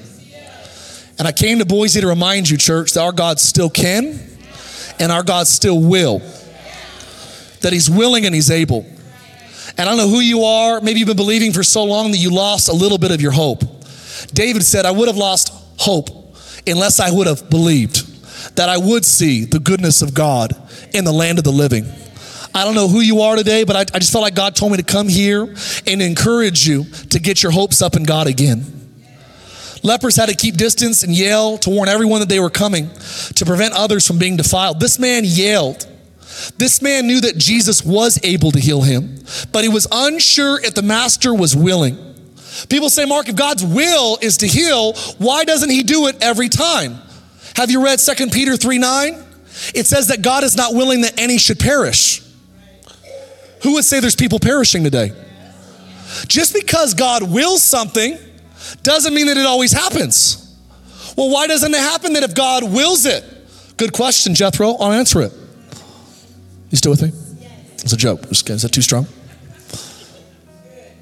And 1.18 1.28
I 1.28 1.32
came 1.32 1.58
to 1.60 1.64
Boise 1.64 2.00
to 2.00 2.06
remind 2.06 2.50
you, 2.50 2.56
church, 2.56 2.92
that 2.92 3.00
our 3.00 3.12
God 3.12 3.38
still 3.38 3.70
can 3.70 4.20
And 4.98 5.10
our 5.10 5.22
God 5.22 5.46
still 5.46 5.80
will. 5.80 6.20
That 7.60 7.72
He's 7.72 7.90
willing 7.90 8.26
and 8.26 8.34
He's 8.34 8.50
able. 8.50 8.86
And 9.76 9.80
I 9.80 9.84
don't 9.84 9.96
know 9.96 10.08
who 10.08 10.20
you 10.20 10.44
are. 10.44 10.80
Maybe 10.80 11.00
you've 11.00 11.08
been 11.08 11.16
believing 11.16 11.52
for 11.52 11.62
so 11.62 11.84
long 11.84 12.12
that 12.12 12.18
you 12.18 12.30
lost 12.30 12.68
a 12.68 12.72
little 12.72 12.98
bit 12.98 13.10
of 13.10 13.20
your 13.20 13.32
hope. 13.32 13.62
David 14.32 14.62
said, 14.62 14.86
I 14.86 14.90
would 14.92 15.08
have 15.08 15.16
lost 15.16 15.52
hope 15.78 16.08
unless 16.66 17.00
I 17.00 17.10
would 17.10 17.26
have 17.26 17.50
believed 17.50 18.06
that 18.56 18.68
I 18.68 18.78
would 18.78 19.04
see 19.04 19.44
the 19.44 19.58
goodness 19.58 20.02
of 20.02 20.14
God 20.14 20.52
in 20.92 21.04
the 21.04 21.12
land 21.12 21.38
of 21.38 21.44
the 21.44 21.52
living. 21.52 21.86
I 22.54 22.64
don't 22.64 22.76
know 22.76 22.86
who 22.86 23.00
you 23.00 23.22
are 23.22 23.34
today, 23.34 23.64
but 23.64 23.74
I, 23.74 23.80
I 23.80 23.98
just 23.98 24.12
felt 24.12 24.22
like 24.22 24.36
God 24.36 24.54
told 24.54 24.70
me 24.70 24.78
to 24.78 24.84
come 24.84 25.08
here 25.08 25.52
and 25.86 26.00
encourage 26.02 26.66
you 26.68 26.84
to 27.10 27.18
get 27.18 27.42
your 27.42 27.50
hopes 27.50 27.82
up 27.82 27.96
in 27.96 28.04
God 28.04 28.28
again. 28.28 28.64
Lepers 29.82 30.16
had 30.16 30.28
to 30.28 30.36
keep 30.36 30.56
distance 30.56 31.02
and 31.02 31.12
yell 31.12 31.58
to 31.58 31.70
warn 31.70 31.88
everyone 31.88 32.20
that 32.20 32.28
they 32.28 32.40
were 32.40 32.50
coming 32.50 32.88
to 33.34 33.44
prevent 33.44 33.74
others 33.74 34.06
from 34.06 34.18
being 34.18 34.36
defiled. 34.36 34.80
This 34.80 34.98
man 34.98 35.24
yelled. 35.26 35.86
This 36.56 36.80
man 36.80 37.06
knew 37.06 37.20
that 37.20 37.36
Jesus 37.36 37.84
was 37.84 38.18
able 38.24 38.50
to 38.52 38.58
heal 38.58 38.82
him, 38.82 39.18
but 39.52 39.62
he 39.62 39.68
was 39.68 39.86
unsure 39.92 40.58
if 40.64 40.74
the 40.74 40.82
master 40.82 41.34
was 41.34 41.54
willing. 41.54 41.98
People 42.68 42.88
say, 42.88 43.04
Mark, 43.04 43.28
if 43.28 43.36
God's 43.36 43.64
will 43.64 44.18
is 44.22 44.38
to 44.38 44.46
heal, 44.46 44.94
why 45.18 45.44
doesn't 45.44 45.70
he 45.70 45.82
do 45.82 46.06
it 46.06 46.16
every 46.22 46.48
time? 46.48 46.98
Have 47.56 47.70
you 47.70 47.84
read 47.84 47.98
2 47.98 48.28
Peter 48.28 48.56
3 48.56 48.78
9? 48.78 49.24
It 49.74 49.86
says 49.86 50.08
that 50.08 50.22
God 50.22 50.42
is 50.44 50.56
not 50.56 50.74
willing 50.74 51.02
that 51.02 51.18
any 51.18 51.38
should 51.38 51.58
perish. 51.58 52.22
Who 53.62 53.74
would 53.74 53.84
say 53.84 54.00
there's 54.00 54.16
people 54.16 54.38
perishing 54.38 54.84
today? 54.84 55.12
Just 56.26 56.54
because 56.54 56.94
God 56.94 57.22
wills 57.22 57.62
something 57.62 58.18
doesn't 58.82 59.14
mean 59.14 59.26
that 59.26 59.36
it 59.36 59.46
always 59.46 59.72
happens. 59.72 60.40
Well, 61.16 61.30
why 61.30 61.46
doesn't 61.46 61.72
it 61.72 61.78
happen 61.78 62.12
then 62.12 62.24
if 62.24 62.34
God 62.34 62.64
wills 62.64 63.06
it? 63.06 63.24
Good 63.76 63.92
question, 63.92 64.34
Jethro. 64.34 64.74
I'll 64.74 64.92
answer 64.92 65.22
it. 65.22 65.32
You 66.70 66.76
still 66.76 66.90
with 66.90 67.02
me? 67.02 67.12
It's 67.78 67.92
a 67.92 67.96
joke. 67.96 68.30
Is 68.30 68.42
that 68.42 68.70
too 68.70 68.82
strong? 68.82 69.06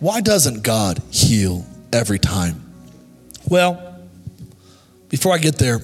Why 0.00 0.20
doesn't 0.20 0.62
God 0.62 1.00
heal 1.10 1.64
every 1.92 2.18
time? 2.18 2.60
Well, 3.48 3.98
before 5.08 5.32
I 5.34 5.38
get 5.38 5.56
there, 5.56 5.80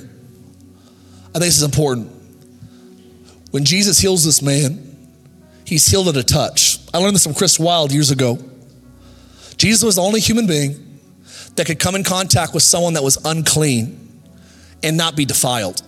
I 1.30 1.32
think 1.32 1.44
this 1.44 1.56
is 1.58 1.62
important. 1.62 2.10
When 3.50 3.64
Jesus 3.64 3.98
heals 3.98 4.24
this 4.24 4.42
man, 4.42 4.96
he's 5.64 5.86
healed 5.86 6.08
at 6.08 6.16
a 6.16 6.22
touch. 6.22 6.78
I 6.92 6.98
learned 6.98 7.14
this 7.14 7.24
from 7.24 7.34
Chris 7.34 7.58
Wild 7.58 7.92
years 7.92 8.10
ago. 8.10 8.38
Jesus 9.56 9.82
was 9.82 9.96
the 9.96 10.02
only 10.02 10.20
human 10.20 10.46
being 10.46 11.00
that 11.56 11.66
could 11.66 11.78
come 11.78 11.94
in 11.94 12.04
contact 12.04 12.54
with 12.54 12.62
someone 12.62 12.94
that 12.94 13.02
was 13.02 13.18
unclean 13.24 13.98
and 14.82 14.96
not 14.96 15.16
be 15.16 15.24
defiled. 15.24 15.82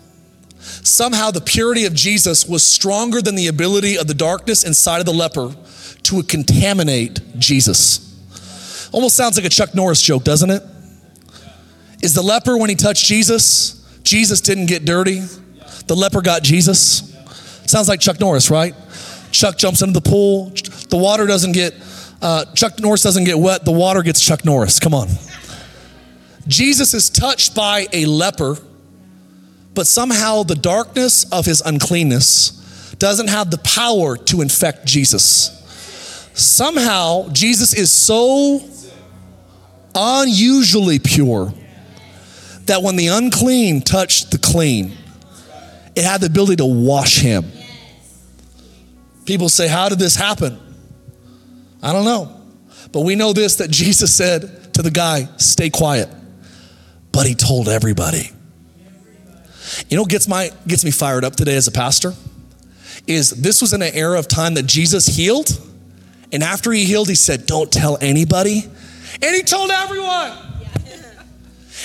Somehow, 0.59 1.31
the 1.31 1.41
purity 1.41 1.87
of 1.87 1.95
Jesus 1.95 2.47
was 2.47 2.63
stronger 2.63 3.23
than 3.23 3.35
the 3.35 3.47
ability 3.47 3.97
of 3.97 4.07
the 4.07 4.15
darkness 4.15 4.65
inside 4.65 4.99
of 4.99 5.07
the 5.07 5.13
leper 5.13 5.55
to 6.03 6.23
contaminate 6.25 7.21
Jesus. 7.39 8.07
Almost 8.93 9.17
sounds 9.17 9.37
like 9.37 9.47
a 9.47 9.51
Chuck 9.51 9.75
Norris 9.75 10.03
joke, 10.03 10.25
doesn't 10.25 10.51
it? 10.51 10.63
Is 12.03 12.15
the 12.15 12.23
leper, 12.23 12.59
when 12.59 12.69
he 12.69 12.77
touched 12.77 13.07
Jesus, 13.07 13.80
Jesus 14.03 14.41
didn't 14.41 14.67
get 14.67 14.85
dirty? 14.85 15.23
The 15.87 15.97
leper 15.97 16.23
got 16.23 16.43
Jesus? 16.43 17.15
Sounds 17.67 17.89
like 17.89 18.01
Chuck 18.01 18.21
Norris, 18.21 18.51
right? 18.51 18.75
Chuck 19.31 19.57
jumps 19.57 19.83
into 19.83 19.93
the 19.93 20.09
pool, 20.09 20.53
the 20.89 20.97
water 20.97 21.27
doesn't 21.27 21.53
get, 21.53 21.75
uh, 22.21 22.45
Chuck 22.55 22.81
Norris 22.81 23.03
doesn't 23.03 23.25
get 23.25 23.39
wet, 23.39 23.65
the 23.65 23.73
water 23.73 24.03
gets 24.03 24.21
Chuck 24.21 24.45
Norris. 24.45 24.81
Come 24.81 24.95
on. 24.95 25.09
Jesus 26.49 26.95
is 26.95 27.09
touched 27.09 27.55
by 27.55 27.87
a 27.93 28.07
leper, 28.07 28.59
but 29.75 29.87
somehow 29.87 30.43
the 30.43 30.57
darkness 30.57 31.31
of 31.31 31.47
his 31.47 31.61
uncleanness 31.61 32.51
doesn't 32.99 33.29
have 33.29 33.51
the 33.51 33.59
power 33.59 34.17
to 34.17 34.41
infect 34.43 34.85
Jesus. 34.85 35.57
Somehow, 36.35 37.29
Jesus 37.31 37.73
is 37.73 37.91
so 37.91 38.61
unusually 39.95 40.99
pure 40.99 41.53
that 42.71 42.83
when 42.83 42.97
the 42.97 43.09
unclean 43.09 43.83
touched 43.83 44.31
the 44.31 44.39
clean, 44.39 44.97
it 45.95 46.05
had 46.05 46.21
the 46.21 46.27
ability 46.27 46.57
to 46.57 46.67
wash 46.67 47.19
him. 47.19 47.45
People 49.27 49.49
say, 49.49 49.69
How 49.69 49.89
did 49.89 49.99
this 49.99 50.17
happen? 50.17 50.59
I 51.83 51.93
don't 51.93 52.05
know. 52.05 52.41
But 52.93 53.03
we 53.03 53.15
know 53.15 53.33
this 53.33 53.57
that 53.57 53.71
Jesus 53.71 54.15
said 54.15 54.75
to 54.75 54.83
the 54.83 54.91
guy, 54.91 55.29
Stay 55.37 55.71
quiet 55.71 56.09
but 57.13 57.27
he 57.27 57.35
told 57.35 57.69
everybody. 57.69 58.31
You 59.89 59.97
know 59.97 60.05
gets, 60.05 60.29
my, 60.29 60.51
gets 60.67 60.85
me 60.85 60.91
fired 60.91 61.25
up 61.25 61.37
today 61.37 61.57
as 61.57 61.69
a 61.69 61.73
pastor? 61.73 62.15
Is 63.07 63.31
this 63.31 63.61
was 63.61 63.73
in 63.73 63.83
an 63.83 63.95
era 63.95 64.19
of 64.19 64.29
time 64.29 64.55
that 64.55 64.67
Jesus 64.67 65.07
healed, 65.07 65.49
and 66.33 66.43
after 66.43 66.73
he 66.73 66.85
healed, 66.85 67.09
he 67.09 67.15
said, 67.15 67.47
Don't 67.47 67.71
tell 67.73 67.99
anybody. 68.01 68.65
And 69.23 69.37
he 69.37 69.43
told 69.43 69.71
everyone. 69.71 70.33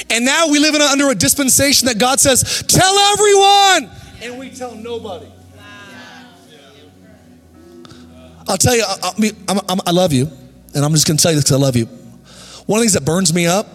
And 0.09 0.25
now 0.25 0.47
we 0.49 0.59
live 0.59 0.75
in 0.75 0.81
a, 0.81 0.85
under 0.85 1.09
a 1.09 1.15
dispensation 1.15 1.87
that 1.87 1.99
God 1.99 2.19
says, 2.19 2.63
Tell 2.67 2.95
everyone. 3.13 3.89
And 4.21 4.39
we 4.39 4.49
tell 4.49 4.75
nobody. 4.75 5.27
I'll 8.47 8.57
tell 8.57 8.75
you, 8.75 8.83
I, 8.85 9.11
I, 9.49 9.79
I, 9.87 9.91
love 9.91 10.13
you, 10.13 10.29
and 10.75 10.85
I'm 10.85 10.91
just 10.91 11.07
gonna 11.07 11.17
tell 11.17 11.31
you 11.31 11.37
this 11.37 11.45
because 11.45 11.57
I 11.57 11.59
love 11.59 11.75
you. 11.75 11.85
One 11.85 12.77
of 12.77 12.81
the 12.81 12.83
things 12.83 12.93
that 12.93 13.03
burns 13.03 13.33
me 13.33 13.47
up 13.47 13.65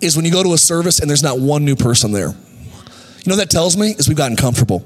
is 0.00 0.14
when 0.14 0.24
you 0.24 0.30
go 0.30 0.42
to 0.44 0.52
a 0.52 0.58
service 0.58 1.00
and 1.00 1.10
there's 1.10 1.22
not 1.22 1.40
one 1.40 1.64
new 1.64 1.74
person 1.74 2.12
there. 2.12 2.28
You 2.28 3.26
know 3.26 3.36
that 3.36 3.50
tells 3.50 3.76
me 3.76 3.88
is 3.98 4.06
we've 4.06 4.16
gotten 4.16 4.36
comfortable. 4.36 4.84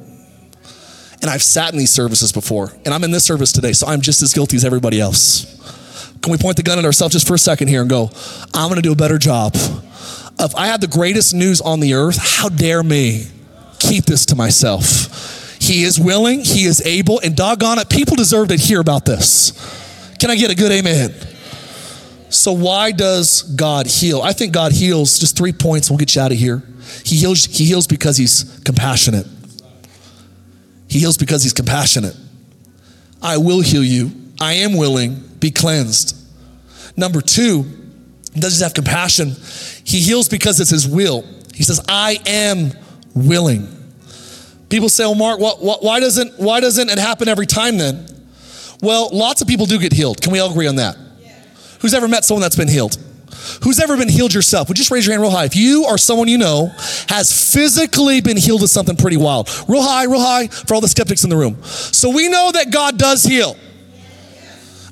And 1.20 1.30
I've 1.30 1.42
sat 1.42 1.72
in 1.72 1.78
these 1.78 1.92
services 1.92 2.32
before, 2.32 2.72
and 2.84 2.92
I'm 2.92 3.04
in 3.04 3.10
this 3.10 3.24
service 3.24 3.52
today, 3.52 3.72
so 3.72 3.86
I'm 3.86 4.00
just 4.00 4.22
as 4.22 4.32
guilty 4.32 4.56
as 4.56 4.64
everybody 4.64 4.98
else. 4.98 5.44
Can 6.20 6.32
we 6.32 6.38
point 6.38 6.56
the 6.56 6.62
gun 6.62 6.78
at 6.78 6.84
ourselves 6.84 7.12
just 7.12 7.28
for 7.28 7.34
a 7.34 7.38
second 7.38 7.68
here 7.68 7.82
and 7.82 7.90
go, 7.90 8.10
I'm 8.54 8.68
gonna 8.68 8.82
do 8.82 8.92
a 8.92 8.96
better 8.96 9.18
job. 9.18 9.54
If 10.38 10.56
I 10.56 10.66
had 10.66 10.80
the 10.80 10.88
greatest 10.88 11.34
news 11.34 11.60
on 11.60 11.80
the 11.80 11.94
earth, 11.94 12.18
how 12.18 12.48
dare 12.48 12.82
me 12.82 13.26
keep 13.78 14.04
this 14.04 14.26
to 14.26 14.36
myself? 14.36 15.58
He 15.60 15.84
is 15.84 15.98
willing, 16.00 16.40
he 16.40 16.64
is 16.64 16.84
able, 16.84 17.20
and 17.20 17.36
doggone 17.36 17.78
it, 17.78 17.88
people 17.88 18.16
deserve 18.16 18.48
to 18.48 18.56
hear 18.56 18.80
about 18.80 19.04
this. 19.04 19.52
Can 20.18 20.30
I 20.30 20.36
get 20.36 20.50
a 20.50 20.56
good 20.56 20.72
amen? 20.72 21.14
So, 22.30 22.52
why 22.52 22.92
does 22.92 23.42
God 23.42 23.86
heal? 23.86 24.22
I 24.22 24.32
think 24.32 24.52
God 24.52 24.72
heals 24.72 25.18
just 25.18 25.36
three 25.36 25.52
points. 25.52 25.90
We'll 25.90 25.98
get 25.98 26.14
you 26.16 26.22
out 26.22 26.32
of 26.32 26.38
here. 26.38 26.62
He 27.04 27.16
heals, 27.16 27.44
he 27.44 27.64
heals 27.64 27.86
because 27.86 28.16
he's 28.16 28.60
compassionate. 28.64 29.26
He 30.88 30.98
heals 30.98 31.16
because 31.16 31.42
he's 31.42 31.52
compassionate. 31.52 32.16
I 33.22 33.36
will 33.36 33.60
heal 33.60 33.84
you. 33.84 34.10
I 34.40 34.54
am 34.54 34.76
willing. 34.76 35.22
Be 35.38 35.50
cleansed. 35.50 36.16
Number 36.96 37.20
two, 37.20 37.64
doesn't 38.40 38.58
just 38.58 38.62
have 38.62 38.74
compassion. 38.74 39.34
He 39.84 40.00
heals 40.00 40.28
because 40.28 40.60
it's 40.60 40.70
his 40.70 40.88
will. 40.88 41.24
He 41.54 41.62
says, 41.62 41.80
I 41.88 42.18
am 42.26 42.72
willing. 43.14 43.68
People 44.70 44.88
say, 44.88 45.04
well, 45.04 45.14
Mark, 45.14 45.38
what, 45.38 45.62
what, 45.62 45.82
why, 45.82 46.00
doesn't, 46.00 46.38
why 46.38 46.60
doesn't 46.60 46.88
it 46.88 46.98
happen 46.98 47.28
every 47.28 47.46
time 47.46 47.76
then? 47.76 48.06
Well, 48.80 49.10
lots 49.12 49.42
of 49.42 49.48
people 49.48 49.66
do 49.66 49.78
get 49.78 49.92
healed. 49.92 50.20
Can 50.20 50.32
we 50.32 50.38
all 50.40 50.50
agree 50.50 50.66
on 50.66 50.76
that? 50.76 50.96
Who's 51.80 51.94
ever 51.94 52.08
met 52.08 52.24
someone 52.24 52.40
that's 52.40 52.56
been 52.56 52.68
healed? 52.68 52.96
Who's 53.64 53.80
ever 53.80 53.96
been 53.96 54.08
healed 54.08 54.32
yourself? 54.32 54.68
Would 54.68 54.78
you 54.78 54.82
just 54.82 54.90
raise 54.90 55.06
your 55.06 55.12
hand 55.12 55.22
real 55.22 55.30
high? 55.30 55.44
If 55.44 55.56
you 55.56 55.84
or 55.84 55.98
someone 55.98 56.28
you 56.28 56.38
know 56.38 56.68
has 57.08 57.52
physically 57.52 58.20
been 58.20 58.36
healed 58.36 58.62
of 58.62 58.70
something 58.70 58.96
pretty 58.96 59.16
wild, 59.16 59.48
real 59.68 59.82
high, 59.82 60.04
real 60.04 60.20
high 60.20 60.46
for 60.46 60.74
all 60.74 60.80
the 60.80 60.88
skeptics 60.88 61.24
in 61.24 61.30
the 61.30 61.36
room. 61.36 61.62
So 61.64 62.10
we 62.10 62.28
know 62.28 62.50
that 62.52 62.72
God 62.72 62.98
does 62.98 63.24
heal. 63.24 63.56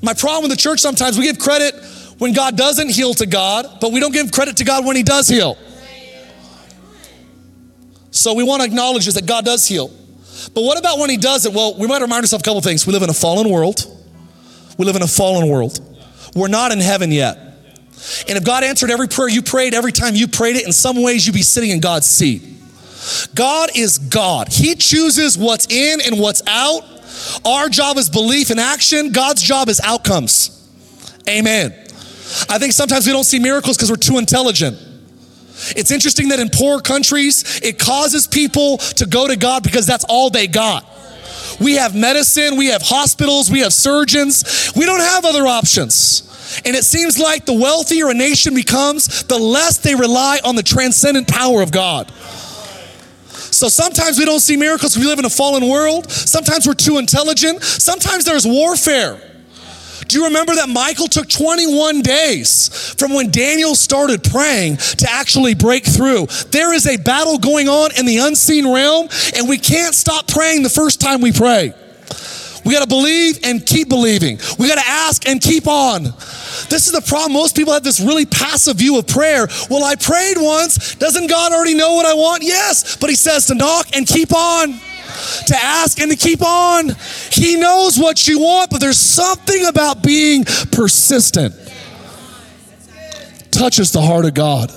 My 0.03 0.15
problem 0.15 0.43
with 0.43 0.51
the 0.51 0.57
church 0.57 0.81
sometimes 0.81 1.17
we 1.19 1.25
give 1.25 1.39
credit 1.39 1.75
when 2.21 2.35
God 2.35 2.55
doesn't 2.55 2.91
heal 2.91 3.15
to 3.15 3.25
God, 3.25 3.79
but 3.81 3.93
we 3.93 3.99
don't 3.99 4.13
give 4.13 4.31
credit 4.31 4.59
to 4.59 4.65
God 4.65 4.85
when 4.85 4.95
He 4.95 5.03
does 5.03 5.27
heal. 5.27 5.57
So 8.11 8.35
we 8.35 8.45
want 8.45 8.61
to 8.61 8.67
acknowledge 8.67 9.07
this 9.07 9.15
that 9.15 9.25
God 9.25 9.47
does 9.47 9.67
heal. 9.67 9.89
But 10.55 10.63
what 10.63 10.79
about 10.79 10.99
when 10.99 11.09
He 11.09 11.17
does 11.17 11.47
it? 11.47 11.55
Well, 11.55 11.79
we 11.79 11.87
might 11.87 12.03
remind 12.03 12.23
ourselves 12.23 12.43
a 12.43 12.45
couple 12.45 12.61
things. 12.61 12.87
We 12.87 12.93
live 12.93 13.03
in 13.03 13.09
a 13.09 13.15
fallen 13.15 13.49
world. 13.49 13.87
We 14.77 14.85
live 14.85 14.97
in 14.97 15.03
a 15.03 15.07
fallen 15.07 15.49
world. 15.49 15.81
We're 16.37 16.49
not 16.49 16.73
in 16.73 16.81
heaven 16.81 17.11
yet. 17.11 17.39
And 18.29 18.37
if 18.37 18.45
God 18.45 18.65
answered 18.65 18.91
every 18.91 19.09
prayer 19.09 19.29
you 19.29 19.41
prayed, 19.41 19.73
every 19.73 19.93
time 19.93 20.15
you 20.15 20.29
prayed 20.29 20.57
it, 20.57 20.67
in 20.67 20.73
some 20.73 21.03
ways 21.03 21.27
you'd 21.27 21.33
be 21.33 21.43
sitting 21.43 21.71
in 21.71 21.81
God's 21.81 22.07
seat. 22.07 22.43
God 23.35 23.71
is 23.75 23.97
God. 23.97 24.49
He 24.53 24.75
chooses 24.75 25.39
what's 25.39 25.67
in 25.73 26.03
and 26.03 26.21
what's 26.21 26.43
out. 26.47 26.83
Our 27.47 27.71
job 27.71 27.97
is 27.97 28.11
belief 28.11 28.51
and 28.51 28.61
action. 28.61 29.13
God's 29.13 29.41
job 29.41 29.71
is 29.71 29.81
outcomes. 29.81 30.69
Amen. 31.27 31.87
I 32.49 32.59
think 32.59 32.73
sometimes 32.73 33.07
we 33.07 33.13
don't 33.13 33.25
see 33.25 33.39
miracles 33.39 33.77
because 33.77 33.91
we're 33.91 33.97
too 33.97 34.19
intelligent. 34.19 34.79
It's 35.77 35.91
interesting 35.91 36.29
that 36.29 36.41
in 36.41 36.49
poor 36.49 36.81
countries, 36.81 37.61
it 37.63 37.79
causes 37.79 38.27
people 38.27 38.79
to 38.79 39.07
go 39.07 39.29
to 39.29 39.37
God 39.37 39.63
because 39.63 39.87
that's 39.87 40.05
all 40.09 40.31
they 40.31 40.47
got. 40.47 40.87
We 41.61 41.75
have 41.75 41.95
medicine, 41.95 42.57
we 42.57 42.67
have 42.67 42.81
hospitals, 42.83 43.51
we 43.51 43.61
have 43.61 43.73
surgeons. 43.73 44.73
We 44.75 44.87
don't 44.87 45.01
have 45.01 45.25
other 45.25 45.47
options. 45.47 46.27
And 46.65 46.75
it 46.75 46.85
seems 46.85 47.19
like 47.19 47.45
the 47.45 47.53
wealthier 47.53 48.09
a 48.09 48.15
nation 48.15 48.55
becomes, 48.55 49.25
the 49.25 49.39
less 49.39 49.79
they 49.79 49.95
rely 49.95 50.41
on 50.45 50.57
the 50.57 50.63
transcendent 50.63 51.29
power 51.29 51.63
of 51.63 51.71
God. 51.71 52.11
So 53.29 53.69
sometimes 53.69 54.19
we 54.19 54.25
don't 54.25 54.41
see 54.41 54.57
miracles. 54.57 54.97
We 54.97 55.05
live 55.05 55.19
in 55.19 55.27
a 55.27 55.31
fallen 55.31 55.69
world. 55.69 56.11
Sometimes 56.11 56.67
we're 56.67 56.75
too 56.75 56.99
intelligent. 56.99 57.63
Sometimes 57.63 58.25
there's 58.25 58.47
warfare. 58.47 59.30
Do 60.11 60.19
you 60.19 60.25
remember 60.25 60.57
that 60.57 60.69
Michael 60.69 61.07
took 61.07 61.29
21 61.29 62.03
days 62.03 62.95
from 62.99 63.15
when 63.15 63.31
Daniel 63.31 63.77
started 63.77 64.25
praying 64.25 64.79
to 64.79 65.07
actually 65.09 65.55
break 65.55 65.85
through? 65.85 66.27
There 66.51 66.75
is 66.75 66.89
a 66.89 66.97
battle 66.97 67.39
going 67.39 67.69
on 67.69 67.93
in 67.97 68.07
the 68.07 68.19
unseen 68.19 68.67
realm, 68.73 69.09
and 69.37 69.49
we 69.49 69.57
can't 69.57 69.95
stop 69.95 70.27
praying 70.27 70.65
the 70.65 70.69
first 70.69 71.01
time 71.01 71.21
we 71.21 71.31
pray. 71.31 71.73
We 72.65 72.75
got 72.75 72.83
to 72.83 72.89
believe 72.89 73.39
and 73.45 73.65
keep 73.65 73.89
believing. 73.89 74.41
We 74.59 74.67
got 74.67 74.83
to 74.83 74.89
ask 74.89 75.29
and 75.29 75.41
keep 75.41 75.69
on. 75.69 76.03
This 76.03 76.89
is 76.89 76.93
the 76.93 77.05
problem. 77.07 77.35
Most 77.35 77.55
people 77.55 77.73
have 77.73 77.85
this 77.85 78.01
really 78.01 78.27
passive 78.27 78.79
view 78.79 78.99
of 78.99 79.07
prayer. 79.07 79.47
Well, 79.71 79.85
I 79.85 79.95
prayed 79.95 80.39
once. 80.39 80.97
Doesn't 80.97 81.29
God 81.29 81.53
already 81.53 81.75
know 81.75 81.95
what 81.95 82.05
I 82.05 82.15
want? 82.15 82.43
Yes. 82.43 82.97
But 82.97 83.11
He 83.11 83.17
says 83.17 83.47
to 83.47 83.55
knock 83.55 83.87
and 83.95 84.09
keep 84.09 84.35
on 84.35 84.81
to 85.47 85.57
ask 85.57 86.01
and 86.01 86.11
to 86.11 86.17
keep 86.17 86.43
on. 86.43 86.91
He 87.31 87.57
knows 87.57 87.99
what 87.99 88.27
you 88.27 88.41
want, 88.41 88.71
but 88.71 88.81
there's 88.81 88.99
something 88.99 89.67
about 89.67 90.03
being 90.03 90.45
persistent. 90.45 91.55
Touches 93.51 93.93
the 93.93 94.01
heart 94.01 94.25
of 94.25 94.35
God. 94.35 94.73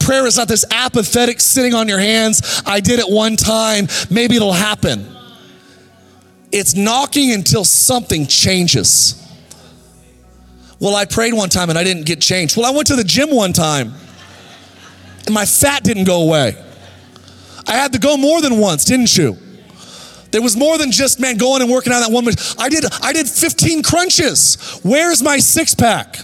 Prayer 0.00 0.26
is 0.26 0.36
not 0.36 0.48
this 0.48 0.64
apathetic 0.70 1.40
sitting 1.40 1.74
on 1.74 1.88
your 1.88 1.98
hands. 1.98 2.62
I 2.64 2.80
did 2.80 2.98
it 2.98 3.08
one 3.08 3.36
time, 3.36 3.88
maybe 4.10 4.36
it'll 4.36 4.52
happen. 4.52 5.06
It's 6.52 6.74
knocking 6.74 7.32
until 7.32 7.64
something 7.64 8.26
changes. 8.26 9.16
Well, 10.80 10.96
I 10.96 11.04
prayed 11.04 11.34
one 11.34 11.50
time 11.50 11.68
and 11.68 11.78
I 11.78 11.84
didn't 11.84 12.06
get 12.06 12.20
changed. 12.20 12.56
Well, 12.56 12.66
I 12.66 12.74
went 12.74 12.88
to 12.88 12.96
the 12.96 13.04
gym 13.04 13.30
one 13.30 13.52
time 13.52 13.92
and 15.26 15.34
my 15.34 15.44
fat 15.44 15.84
didn't 15.84 16.04
go 16.04 16.22
away. 16.22 16.56
I 17.66 17.72
had 17.72 17.92
to 17.92 17.98
go 17.98 18.16
more 18.16 18.40
than 18.40 18.58
once, 18.58 18.84
didn't 18.84 19.16
you? 19.16 19.36
There 20.30 20.42
was 20.42 20.56
more 20.56 20.78
than 20.78 20.92
just 20.92 21.18
man 21.18 21.36
going 21.36 21.62
and 21.62 21.70
working 21.70 21.92
on 21.92 22.00
that 22.00 22.10
one. 22.12 22.24
I 22.58 22.68
did 22.68 22.84
I 23.02 23.12
did 23.12 23.28
15 23.28 23.82
crunches. 23.82 24.80
Where's 24.82 25.22
my 25.22 25.38
six 25.38 25.74
pack? 25.74 26.18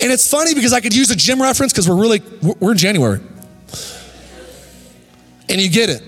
And 0.00 0.10
it's 0.10 0.28
funny 0.28 0.54
because 0.54 0.72
I 0.72 0.80
could 0.80 0.94
use 0.94 1.10
a 1.10 1.16
gym 1.16 1.40
reference 1.40 1.72
because 1.72 1.88
we're 1.88 2.00
really 2.00 2.20
we're 2.42 2.72
in 2.72 2.78
January. 2.78 3.20
And 5.48 5.60
you 5.60 5.70
get 5.70 5.90
it. 5.90 6.02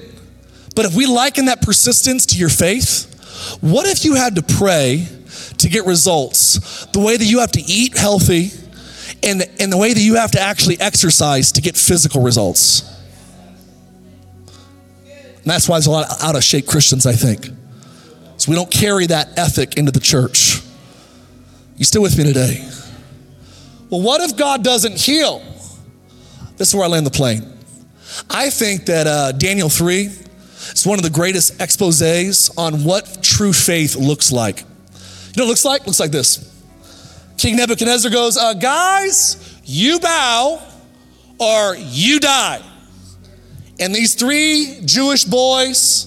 But 0.74 0.84
if 0.84 0.96
we 0.96 1.06
liken 1.06 1.46
that 1.46 1.62
persistence 1.62 2.26
to 2.26 2.38
your 2.38 2.48
faith, 2.48 3.58
what 3.60 3.86
if 3.86 4.04
you 4.04 4.14
had 4.14 4.34
to 4.36 4.42
pray 4.42 5.06
to 5.58 5.68
get 5.68 5.86
results 5.86 6.86
the 6.86 7.00
way 7.00 7.16
that 7.16 7.24
you 7.24 7.40
have 7.40 7.52
to 7.52 7.60
eat 7.60 7.96
healthy 7.96 8.50
and, 9.22 9.42
and 9.60 9.72
the 9.72 9.76
way 9.76 9.92
that 9.92 10.00
you 10.00 10.14
have 10.14 10.32
to 10.32 10.40
actually 10.40 10.80
exercise 10.80 11.52
to 11.52 11.60
get 11.60 11.76
physical 11.76 12.22
results? 12.22 12.97
And 15.48 15.54
that's 15.54 15.66
why 15.66 15.76
there's 15.76 15.86
a 15.86 15.90
lot 15.90 16.10
of 16.10 16.22
out 16.22 16.36
of 16.36 16.44
shape 16.44 16.66
Christians, 16.66 17.06
I 17.06 17.14
think. 17.14 17.46
So 18.36 18.50
we 18.50 18.54
don't 18.54 18.70
carry 18.70 19.06
that 19.06 19.38
ethic 19.38 19.78
into 19.78 19.90
the 19.90 19.98
church. 19.98 20.60
You 21.78 21.86
still 21.86 22.02
with 22.02 22.18
me 22.18 22.24
today? 22.24 22.68
Well, 23.88 24.02
what 24.02 24.20
if 24.20 24.36
God 24.36 24.62
doesn't 24.62 25.00
heal? 25.00 25.38
This 26.58 26.68
is 26.68 26.74
where 26.74 26.84
I 26.84 26.88
land 26.88 27.06
the 27.06 27.10
plane. 27.10 27.50
I 28.28 28.50
think 28.50 28.84
that 28.84 29.06
uh, 29.06 29.32
Daniel 29.32 29.70
3 29.70 30.02
is 30.04 30.86
one 30.86 30.98
of 30.98 31.02
the 31.02 31.08
greatest 31.08 31.62
exposes 31.62 32.50
on 32.58 32.84
what 32.84 33.22
true 33.22 33.54
faith 33.54 33.96
looks 33.96 34.30
like. 34.30 34.60
You 34.60 34.64
know 34.64 35.44
what 35.44 35.44
it 35.44 35.46
looks 35.46 35.64
like? 35.64 35.86
Looks 35.86 35.98
like 35.98 36.10
this. 36.10 36.62
King 37.38 37.56
Nebuchadnezzar 37.56 38.10
goes, 38.10 38.36
uh, 38.36 38.52
Guys, 38.52 39.58
you 39.64 39.98
bow 39.98 40.62
or 41.40 41.74
you 41.74 42.20
die. 42.20 42.60
And 43.80 43.94
these 43.94 44.14
three 44.14 44.80
Jewish 44.84 45.24
boys 45.24 46.06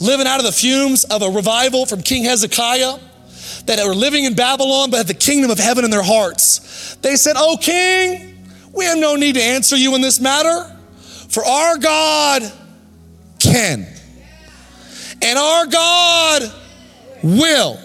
living 0.00 0.26
out 0.26 0.40
of 0.40 0.46
the 0.46 0.52
fumes 0.52 1.04
of 1.04 1.22
a 1.22 1.30
revival 1.30 1.86
from 1.86 2.02
King 2.02 2.24
Hezekiah 2.24 2.98
that 3.66 3.84
were 3.86 3.94
living 3.94 4.24
in 4.24 4.34
Babylon 4.34 4.90
but 4.90 4.96
had 4.98 5.06
the 5.06 5.14
kingdom 5.14 5.50
of 5.50 5.58
heaven 5.58 5.84
in 5.84 5.90
their 5.90 6.02
hearts. 6.02 6.96
They 6.96 7.16
said, 7.16 7.34
Oh, 7.36 7.56
king, 7.60 8.44
we 8.72 8.84
have 8.86 8.98
no 8.98 9.14
need 9.16 9.36
to 9.36 9.42
answer 9.42 9.76
you 9.76 9.94
in 9.94 10.00
this 10.00 10.20
matter, 10.20 10.76
for 11.28 11.44
our 11.44 11.78
God 11.78 12.42
can. 13.38 13.86
And 15.20 15.38
our 15.38 15.66
God 15.66 16.52
will 17.22 17.78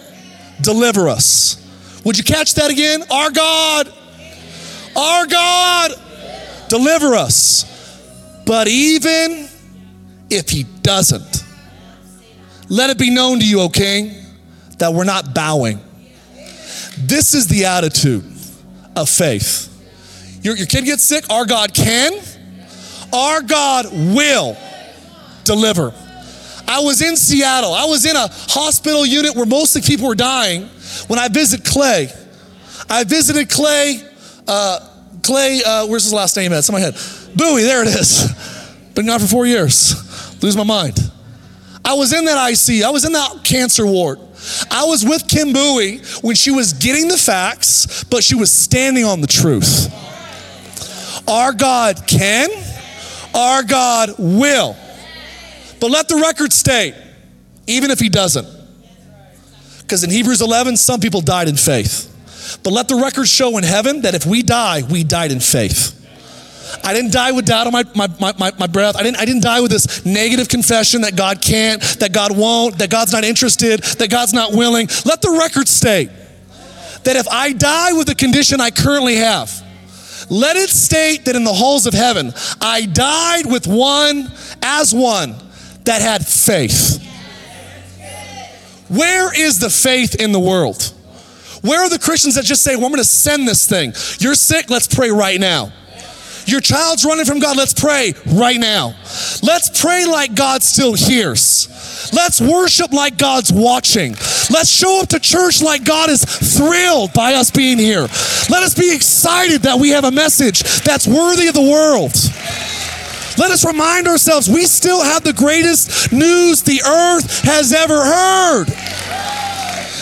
deliver 0.60 1.08
us. 1.08 1.64
Would 2.04 2.18
you 2.18 2.24
catch 2.24 2.54
that 2.54 2.70
again? 2.70 3.02
Our 3.10 3.30
God, 3.30 3.92
our 4.96 5.26
God, 5.26 5.92
deliver 6.68 7.14
us. 7.14 7.77
But 8.48 8.66
even 8.66 9.46
if 10.30 10.48
he 10.48 10.64
doesn't, 10.80 11.44
let 12.70 12.88
it 12.88 12.96
be 12.96 13.10
known 13.10 13.40
to 13.40 13.46
you, 13.46 13.60
O 13.60 13.68
king, 13.68 14.10
that 14.78 14.94
we're 14.94 15.04
not 15.04 15.34
bowing. 15.34 15.78
This 16.96 17.34
is 17.34 17.46
the 17.46 17.66
attitude 17.66 18.24
of 18.96 19.10
faith. 19.10 19.66
Your, 20.42 20.56
your 20.56 20.66
kid 20.66 20.86
gets 20.86 21.02
sick, 21.02 21.28
our 21.28 21.44
God 21.44 21.74
can, 21.74 22.14
our 23.12 23.42
God 23.42 23.84
will 23.92 24.56
deliver. 25.44 25.92
I 26.66 26.80
was 26.80 27.02
in 27.02 27.18
Seattle. 27.18 27.74
I 27.74 27.84
was 27.84 28.06
in 28.06 28.16
a 28.16 28.28
hospital 28.28 29.04
unit 29.04 29.36
where 29.36 29.44
mostly 29.44 29.82
people 29.82 30.08
were 30.08 30.14
dying 30.14 30.62
when 31.08 31.18
I 31.18 31.28
visited 31.28 31.66
Clay. 31.66 32.08
I 32.88 33.04
visited 33.04 33.50
Clay, 33.50 34.00
uh, 34.46 34.88
Clay, 35.22 35.60
uh, 35.66 35.86
where's 35.86 36.04
his 36.04 36.14
last 36.14 36.34
name 36.34 36.54
at? 36.54 36.60
It's 36.60 36.70
in 36.70 36.72
my 36.72 36.80
head. 36.80 36.94
Bowie, 37.38 37.62
there 37.62 37.82
it 37.82 37.88
is. 37.88 38.30
Been 38.94 39.06
gone 39.06 39.20
for 39.20 39.26
four 39.26 39.46
years. 39.46 40.42
Lose 40.42 40.56
my 40.56 40.64
mind. 40.64 40.98
I 41.84 41.94
was 41.94 42.12
in 42.12 42.26
that 42.26 42.50
IC. 42.50 42.84
I 42.84 42.90
was 42.90 43.06
in 43.06 43.12
that 43.12 43.44
cancer 43.44 43.86
ward. 43.86 44.18
I 44.70 44.84
was 44.84 45.04
with 45.04 45.26
Kim 45.26 45.52
Bowie 45.52 45.98
when 46.20 46.34
she 46.36 46.50
was 46.50 46.74
getting 46.74 47.08
the 47.08 47.16
facts, 47.16 48.04
but 48.04 48.22
she 48.22 48.34
was 48.34 48.52
standing 48.52 49.04
on 49.04 49.20
the 49.20 49.26
truth. 49.26 49.90
Our 51.26 51.52
God 51.52 52.06
can, 52.06 52.50
our 53.34 53.62
God 53.62 54.14
will. 54.18 54.76
But 55.80 55.90
let 55.90 56.08
the 56.08 56.16
record 56.16 56.52
state, 56.52 56.94
even 57.66 57.90
if 57.90 57.98
he 57.98 58.08
doesn't. 58.08 58.46
Because 59.80 60.04
in 60.04 60.10
Hebrews 60.10 60.42
11, 60.42 60.76
some 60.76 61.00
people 61.00 61.20
died 61.20 61.48
in 61.48 61.56
faith. 61.56 62.04
But 62.62 62.72
let 62.72 62.88
the 62.88 62.96
record 62.96 63.26
show 63.28 63.56
in 63.58 63.64
heaven 63.64 64.02
that 64.02 64.14
if 64.14 64.26
we 64.26 64.42
die, 64.42 64.82
we 64.90 65.04
died 65.04 65.32
in 65.32 65.40
faith. 65.40 65.97
I 66.84 66.92
didn't 66.92 67.12
die 67.12 67.32
with 67.32 67.46
doubt 67.46 67.66
on 67.66 67.72
my, 67.72 67.84
my, 67.94 68.08
my, 68.38 68.52
my, 68.58 68.66
breath. 68.66 68.96
I 68.96 69.02
didn't, 69.02 69.18
I 69.18 69.24
didn't 69.24 69.42
die 69.42 69.60
with 69.60 69.70
this 69.70 70.04
negative 70.04 70.48
confession 70.48 71.02
that 71.02 71.16
God 71.16 71.40
can't, 71.40 71.80
that 72.00 72.12
God 72.12 72.36
won't, 72.36 72.78
that 72.78 72.90
God's 72.90 73.12
not 73.12 73.24
interested, 73.24 73.80
that 73.80 74.10
God's 74.10 74.32
not 74.32 74.52
willing. 74.52 74.88
Let 75.04 75.22
the 75.22 75.36
record 75.38 75.68
state 75.68 76.10
that 77.04 77.16
if 77.16 77.28
I 77.28 77.52
die 77.52 77.92
with 77.92 78.06
the 78.06 78.14
condition 78.14 78.60
I 78.60 78.70
currently 78.70 79.16
have, 79.16 79.50
let 80.30 80.56
it 80.56 80.68
state 80.68 81.24
that 81.24 81.36
in 81.36 81.44
the 81.44 81.52
halls 81.52 81.86
of 81.86 81.94
heaven, 81.94 82.32
I 82.60 82.84
died 82.84 83.46
with 83.46 83.66
one 83.66 84.30
as 84.62 84.94
one 84.94 85.34
that 85.84 86.02
had 86.02 86.26
faith. 86.26 87.04
Where 88.88 89.32
is 89.38 89.58
the 89.58 89.70
faith 89.70 90.20
in 90.20 90.32
the 90.32 90.40
world? 90.40 90.94
Where 91.62 91.82
are 91.82 91.90
the 91.90 91.98
Christians 91.98 92.36
that 92.36 92.44
just 92.44 92.62
say, 92.62 92.76
well, 92.76 92.86
I'm 92.86 92.92
going 92.92 93.02
to 93.02 93.08
send 93.08 93.48
this 93.48 93.66
thing? 93.66 93.92
You're 94.18 94.34
sick, 94.34 94.70
let's 94.70 94.86
pray 94.86 95.10
right 95.10 95.40
now. 95.40 95.72
Your 96.50 96.60
child's 96.60 97.04
running 97.04 97.26
from 97.26 97.40
God, 97.40 97.56
let's 97.56 97.74
pray 97.74 98.14
right 98.26 98.58
now. 98.58 98.94
Let's 99.42 99.80
pray 99.80 100.06
like 100.06 100.34
God 100.34 100.62
still 100.62 100.94
hears. 100.94 101.68
Let's 102.12 102.40
worship 102.40 102.92
like 102.92 103.18
God's 103.18 103.52
watching. 103.52 104.12
Let's 104.50 104.70
show 104.70 105.02
up 105.02 105.08
to 105.08 105.20
church 105.20 105.60
like 105.62 105.84
God 105.84 106.08
is 106.08 106.24
thrilled 106.24 107.12
by 107.12 107.34
us 107.34 107.50
being 107.50 107.78
here. 107.78 108.08
Let 108.48 108.62
us 108.62 108.74
be 108.74 108.94
excited 108.94 109.62
that 109.62 109.78
we 109.78 109.90
have 109.90 110.04
a 110.04 110.10
message 110.10 110.62
that's 110.82 111.06
worthy 111.06 111.48
of 111.48 111.54
the 111.54 111.62
world. 111.62 112.14
Let 113.38 113.50
us 113.50 113.64
remind 113.64 114.08
ourselves 114.08 114.48
we 114.48 114.64
still 114.64 115.02
have 115.02 115.22
the 115.22 115.32
greatest 115.32 116.12
news 116.12 116.62
the 116.62 116.82
earth 116.82 117.42
has 117.44 117.72
ever 117.72 118.04
heard. 118.04 118.66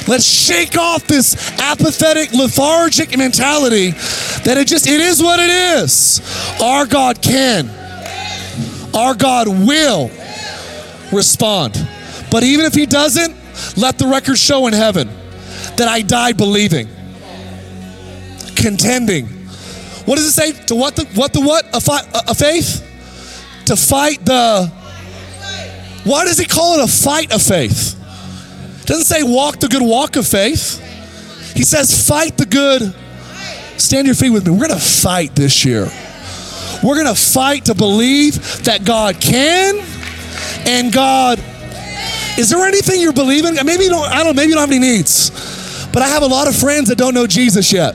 Let's 0.08 0.24
shake 0.24 0.78
off 0.78 1.06
this 1.06 1.34
apathetic, 1.58 2.32
lethargic 2.32 3.16
mentality 3.18 3.90
that 3.90 4.56
it 4.56 4.68
just, 4.68 4.86
it 4.86 5.00
is 5.00 5.20
what 5.20 5.40
it 5.40 5.50
is. 5.50 6.20
Our 6.62 6.86
God 6.86 7.20
can, 7.20 7.68
our 8.94 9.14
God 9.14 9.48
will 9.48 10.10
respond. 11.12 11.74
But 12.30 12.44
even 12.44 12.66
if 12.66 12.74
He 12.74 12.86
doesn't, 12.86 13.34
let 13.76 13.98
the 13.98 14.06
record 14.06 14.38
show 14.38 14.66
in 14.66 14.72
heaven 14.72 15.08
that 15.76 15.88
I 15.88 16.02
died 16.02 16.36
believing, 16.36 16.88
contending. 18.54 19.26
What 20.06 20.16
does 20.16 20.26
it 20.26 20.32
say? 20.32 20.52
To 20.66 20.76
what 20.76 20.94
the 20.94 21.04
what 21.14 21.32
the 21.32 21.40
what? 21.40 21.64
A, 21.74 21.80
fi- 21.80 22.06
a 22.14 22.34
faith? 22.34 22.82
To 23.66 23.76
fight 23.76 24.24
the. 24.24 24.68
Why 26.04 26.24
does 26.24 26.38
he 26.38 26.46
call 26.46 26.78
it 26.78 26.84
a 26.84 26.86
fight 26.86 27.32
of 27.32 27.42
faith? 27.42 27.95
Doesn't 28.86 29.04
say 29.04 29.22
walk 29.22 29.58
the 29.58 29.68
good 29.68 29.82
walk 29.82 30.16
of 30.16 30.26
faith. 30.26 30.80
He 31.54 31.62
says 31.62 32.06
fight 32.06 32.36
the 32.36 32.46
good. 32.46 32.94
Stand 33.78 34.06
your 34.06 34.14
feet 34.14 34.30
with 34.30 34.46
me. 34.46 34.52
We're 34.52 34.68
going 34.68 34.78
to 34.78 34.86
fight 34.86 35.34
this 35.34 35.64
year. 35.64 35.86
We're 36.82 36.94
going 36.94 37.06
to 37.06 37.20
fight 37.20 37.66
to 37.66 37.74
believe 37.74 38.64
that 38.64 38.84
God 38.84 39.20
can 39.20 39.84
and 40.66 40.92
God. 40.92 41.38
Is 42.38 42.50
there 42.50 42.64
anything 42.66 43.00
you're 43.00 43.12
believing? 43.12 43.54
Maybe 43.64 43.84
you 43.84 43.90
don't, 43.90 44.06
I 44.06 44.22
don't 44.22 44.36
maybe 44.36 44.50
you 44.50 44.54
don't 44.54 44.68
have 44.68 44.70
any 44.70 44.78
needs. 44.78 45.30
But 45.92 46.02
I 46.02 46.08
have 46.08 46.22
a 46.22 46.26
lot 46.26 46.48
of 46.48 46.54
friends 46.54 46.88
that 46.88 46.98
don't 46.98 47.14
know 47.14 47.26
Jesus 47.26 47.72
yet. 47.72 47.94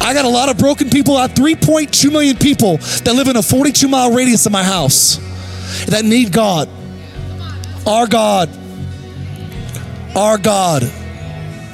I 0.00 0.14
got 0.14 0.24
a 0.24 0.28
lot 0.28 0.48
of 0.48 0.58
broken 0.58 0.90
people. 0.90 1.16
I 1.16 1.22
have 1.22 1.32
3.2 1.32 2.12
million 2.12 2.36
people 2.36 2.76
that 2.76 3.12
live 3.14 3.28
in 3.28 3.36
a 3.36 3.42
42 3.42 3.88
mile 3.88 4.12
radius 4.12 4.46
of 4.46 4.52
my 4.52 4.62
house 4.62 5.16
that 5.86 6.04
need 6.04 6.32
God. 6.32 6.68
Our 7.86 8.06
God. 8.06 8.61
Our 10.14 10.38
God. 10.38 10.82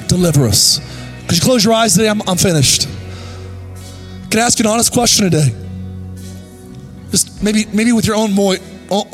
Deliver 0.07 0.45
us. 0.47 0.79
Could 1.27 1.37
you 1.37 1.43
close 1.43 1.63
your 1.63 1.73
eyes 1.73 1.93
today? 1.93 2.09
I'm, 2.09 2.21
I'm 2.27 2.37
finished. 2.37 2.87
Can 4.31 4.39
I 4.39 4.43
ask 4.43 4.57
you 4.59 4.65
an 4.65 4.71
honest 4.71 4.93
question 4.93 5.29
today? 5.29 5.55
Just 7.11 7.43
maybe, 7.43 7.65
maybe 7.73 7.91
with 7.91 8.05
your 8.05 8.15
own 8.15 8.33
mo- 8.33 8.55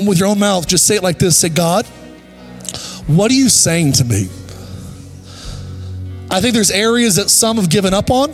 with 0.05 0.19
your 0.19 0.27
own 0.27 0.39
mouth, 0.39 0.67
just 0.67 0.85
say 0.85 0.95
it 0.95 1.03
like 1.03 1.19
this. 1.19 1.37
Say, 1.37 1.49
God, 1.49 1.85
what 3.07 3.29
are 3.31 3.33
you 3.35 3.49
saying 3.49 3.93
to 3.93 4.05
me? 4.05 4.29
I 6.29 6.41
think 6.41 6.53
there's 6.53 6.71
areas 6.71 7.15
that 7.15 7.29
some 7.29 7.57
have 7.57 7.69
given 7.69 7.93
up 7.93 8.09
on 8.09 8.31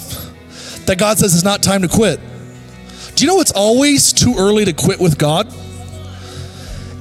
that 0.86 0.98
God 0.98 1.20
says 1.20 1.34
it's 1.34 1.44
not 1.44 1.62
time 1.62 1.82
to 1.82 1.88
quit. 1.88 2.20
Do 3.16 3.26
you 3.26 3.32
know 3.32 3.42
it's 3.42 3.52
always 3.52 4.14
too 4.14 4.36
early 4.38 4.66
to 4.66 4.74
quit 4.74 5.00
with 5.00 5.18
God? 5.18 5.48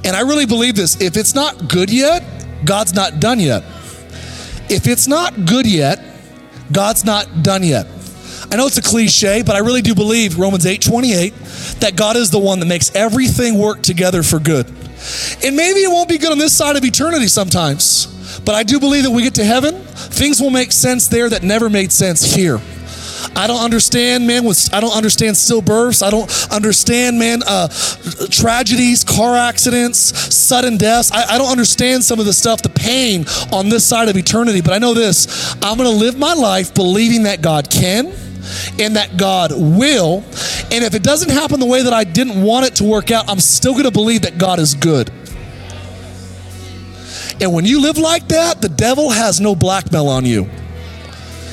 And 0.03 0.15
I 0.15 0.21
really 0.21 0.45
believe 0.45 0.75
this. 0.75 0.99
If 0.99 1.17
it's 1.17 1.33
not 1.33 1.67
good 1.67 1.91
yet, 1.91 2.23
God's 2.65 2.93
not 2.93 3.19
done 3.19 3.39
yet. 3.39 3.63
If 4.69 4.87
it's 4.87 5.07
not 5.07 5.45
good 5.45 5.65
yet, 5.65 5.99
God's 6.71 7.03
not 7.03 7.43
done 7.43 7.63
yet. 7.63 7.87
I 8.51 8.57
know 8.57 8.67
it's 8.67 8.77
a 8.77 8.81
cliche, 8.81 9.43
but 9.43 9.55
I 9.55 9.59
really 9.59 9.81
do 9.81 9.95
believe 9.95 10.37
Romans 10.37 10.65
8 10.65 10.81
28 10.81 11.33
that 11.79 11.95
God 11.95 12.17
is 12.17 12.31
the 12.31 12.39
one 12.39 12.59
that 12.59 12.65
makes 12.65 12.93
everything 12.95 13.57
work 13.57 13.81
together 13.81 14.23
for 14.23 14.39
good. 14.39 14.67
And 15.43 15.55
maybe 15.55 15.79
it 15.79 15.89
won't 15.89 16.09
be 16.09 16.17
good 16.17 16.31
on 16.31 16.37
this 16.37 16.55
side 16.55 16.75
of 16.75 16.83
eternity 16.83 17.27
sometimes, 17.27 18.39
but 18.41 18.55
I 18.55 18.63
do 18.63 18.79
believe 18.79 19.03
that 19.03 19.11
we 19.11 19.23
get 19.23 19.35
to 19.35 19.43
heaven, 19.43 19.75
things 19.75 20.39
will 20.39 20.49
make 20.49 20.71
sense 20.71 21.07
there 21.07 21.29
that 21.29 21.43
never 21.43 21.69
made 21.69 21.91
sense 21.91 22.33
here. 22.33 22.59
I 23.35 23.47
don't 23.47 23.63
understand, 23.63 24.27
man. 24.27 24.43
With, 24.43 24.73
I 24.73 24.79
don't 24.79 24.95
understand 24.95 25.35
stillbirths. 25.35 26.05
I 26.05 26.09
don't 26.09 26.51
understand, 26.51 27.19
man, 27.19 27.41
uh, 27.47 27.67
tragedies, 28.29 29.03
car 29.03 29.35
accidents, 29.35 29.99
sudden 30.33 30.77
deaths. 30.77 31.11
I, 31.11 31.35
I 31.35 31.37
don't 31.37 31.51
understand 31.51 32.03
some 32.03 32.19
of 32.19 32.25
the 32.25 32.33
stuff, 32.33 32.61
the 32.61 32.69
pain 32.69 33.25
on 33.51 33.69
this 33.69 33.85
side 33.85 34.09
of 34.09 34.17
eternity. 34.17 34.61
But 34.61 34.73
I 34.73 34.77
know 34.77 34.93
this 34.93 35.55
I'm 35.63 35.77
going 35.77 35.89
to 35.89 35.95
live 35.95 36.17
my 36.17 36.33
life 36.33 36.73
believing 36.73 37.23
that 37.23 37.41
God 37.41 37.69
can 37.69 38.07
and 38.79 38.95
that 38.95 39.17
God 39.17 39.51
will. 39.55 40.23
And 40.71 40.83
if 40.83 40.93
it 40.93 41.03
doesn't 41.03 41.29
happen 41.29 41.59
the 41.59 41.65
way 41.65 41.83
that 41.83 41.93
I 41.93 42.03
didn't 42.03 42.41
want 42.41 42.65
it 42.65 42.75
to 42.75 42.83
work 42.83 43.11
out, 43.11 43.29
I'm 43.29 43.39
still 43.39 43.73
going 43.73 43.85
to 43.85 43.91
believe 43.91 44.23
that 44.23 44.37
God 44.37 44.59
is 44.59 44.73
good. 44.73 45.11
And 47.41 47.53
when 47.53 47.65
you 47.65 47.81
live 47.81 47.97
like 47.97 48.27
that, 48.27 48.61
the 48.61 48.69
devil 48.69 49.09
has 49.09 49.41
no 49.41 49.55
blackmail 49.55 50.07
on 50.07 50.25
you. 50.25 50.47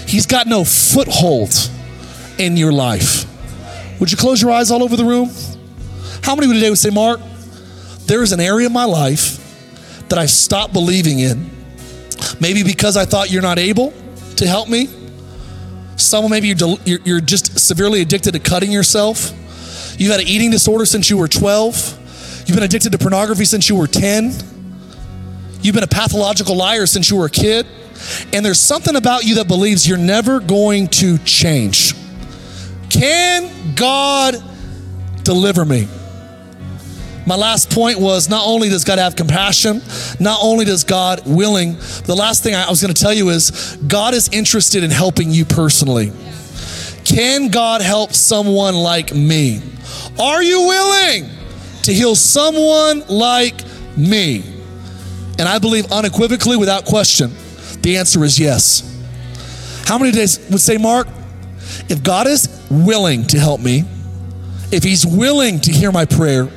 He's 0.09 0.25
got 0.25 0.47
no 0.47 0.65
foothold 0.65 1.53
in 2.39 2.57
your 2.57 2.73
life. 2.73 3.27
Would 4.01 4.11
you 4.11 4.17
close 4.17 4.41
your 4.41 4.51
eyes 4.51 4.71
all 4.71 4.83
over 4.83 4.97
the 4.97 5.05
room? 5.05 5.31
How 6.23 6.35
many 6.35 6.51
today 6.51 6.71
would 6.71 6.79
say, 6.79 6.89
Mark, 6.89 7.21
there 8.07 8.23
is 8.23 8.33
an 8.33 8.41
area 8.41 8.67
of 8.67 8.73
my 8.73 8.87
life 8.87 9.37
that 10.09 10.19
I 10.19 10.25
stopped 10.25 10.73
believing 10.73 11.19
in? 11.19 11.51
Maybe 12.41 12.63
because 12.63 12.97
I 12.97 13.05
thought 13.05 13.31
you're 13.31 13.43
not 13.43 13.59
able 13.59 13.93
to 14.37 14.47
help 14.47 14.71
me. 14.71 14.89
Some 15.97 16.31
maybe 16.31 16.49
you're, 16.49 17.01
you're 17.05 17.21
just 17.21 17.59
severely 17.59 18.01
addicted 18.01 18.33
to 18.33 18.39
cutting 18.39 18.73
yourself. 18.73 19.33
You've 19.99 20.11
had 20.11 20.21
an 20.21 20.27
eating 20.27 20.51
disorder 20.51 20.87
since 20.87 21.11
you 21.11 21.19
were 21.19 21.29
12. 21.29 22.45
You've 22.47 22.57
been 22.57 22.65
addicted 22.65 22.93
to 22.93 22.99
pornography 22.99 23.45
since 23.45 23.69
you 23.69 23.77
were 23.77 23.87
10. 23.87 24.33
You've 25.61 25.75
been 25.75 25.85
a 25.85 25.89
pathological 25.89 26.57
liar 26.57 26.87
since 26.87 27.11
you 27.11 27.19
were 27.19 27.27
a 27.27 27.31
kid 27.31 27.67
and 28.33 28.45
there's 28.45 28.61
something 28.61 28.97
about 28.97 29.25
you 29.25 29.37
that 29.37 29.49
believes 29.49 29.87
you're 29.87 29.99
never 29.99 30.41
going 30.41 30.89
to 30.89 31.19
change. 31.19 31.95
Can 32.91 33.75
God 33.75 34.37
deliver 35.23 35.65
me? 35.65 35.89
My 37.27 37.37
last 37.37 37.71
point 37.71 38.01
was 38.01 38.31
not 38.31 38.47
only 38.47 38.71
does 38.71 38.85
God 38.85 38.99
have 38.99 39.15
compassion, 39.15 39.83
not 40.19 40.39
only 40.43 40.65
does 40.65 40.85
God 40.85 41.21
willing, 41.27 41.75
the 42.07 42.15
last 42.17 42.43
thing 42.43 42.55
I 42.55 42.71
was 42.71 42.81
going 42.81 42.95
to 42.95 43.01
tell 43.01 43.13
you 43.13 43.29
is 43.29 43.77
God 43.87 44.15
is 44.15 44.31
interested 44.33 44.83
in 44.83 44.91
helping 44.91 45.31
you 45.31 45.45
personally. 45.45 46.11
Can 47.05 47.51
God 47.51 47.83
help 47.83 48.15
someone 48.15 48.75
like 48.75 49.15
me? 49.15 49.61
Are 50.19 50.43
you 50.43 50.61
willing 50.61 51.29
to 51.83 51.93
heal 51.93 52.15
someone 52.15 53.07
like 53.09 53.63
me? 53.95 54.43
And 55.39 55.43
I 55.43 55.59
believe 55.59 55.93
unequivocally, 55.93 56.57
without 56.57 56.87
question, 56.87 57.31
the 57.89 57.97
answer 57.97 58.22
is 58.22 58.39
yes. 58.39 58.84
How 59.86 59.97
many 59.97 60.12
days 60.12 60.39
would 60.51 60.61
say, 60.61 60.76
Mark, 60.76 61.09
if 61.89 62.03
God 62.03 62.26
is 62.26 62.47
willing 62.70 63.24
to 63.28 63.39
help 63.39 63.62
me, 63.62 63.84
if 64.70 64.84
He's 64.84 65.07
willing 65.07 65.59
to 65.61 65.72
hear 65.72 65.91
my 65.91 66.05
prayer, 66.05 66.51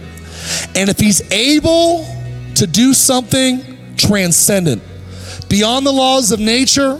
and 0.75 0.89
if 0.89 0.99
He's 0.99 1.21
able 1.32 2.05
to 2.55 2.67
do 2.67 2.93
something 2.93 3.95
transcendent, 3.95 4.84
beyond 5.47 5.86
the 5.86 5.93
laws 5.93 6.34
of 6.34 6.41
nature, 6.41 6.99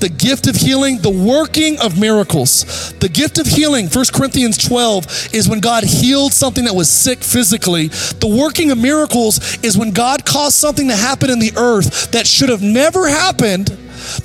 the 0.00 0.08
gift 0.08 0.46
of 0.46 0.56
healing, 0.56 0.98
the 0.98 1.10
working 1.10 1.78
of 1.80 1.98
miracles. 1.98 2.92
The 3.00 3.08
gift 3.08 3.38
of 3.38 3.46
healing, 3.46 3.88
1 3.88 4.04
Corinthians 4.12 4.58
12, 4.58 5.34
is 5.34 5.48
when 5.48 5.60
God 5.60 5.84
healed 5.84 6.32
something 6.32 6.64
that 6.64 6.74
was 6.74 6.90
sick 6.90 7.18
physically. 7.20 7.88
The 7.88 8.28
working 8.28 8.70
of 8.70 8.78
miracles 8.78 9.58
is 9.64 9.78
when 9.78 9.92
God 9.92 10.24
caused 10.24 10.56
something 10.56 10.88
to 10.88 10.96
happen 10.96 11.30
in 11.30 11.38
the 11.38 11.52
earth 11.56 12.10
that 12.12 12.26
should 12.26 12.48
have 12.48 12.62
never 12.62 13.08
happened, 13.08 13.76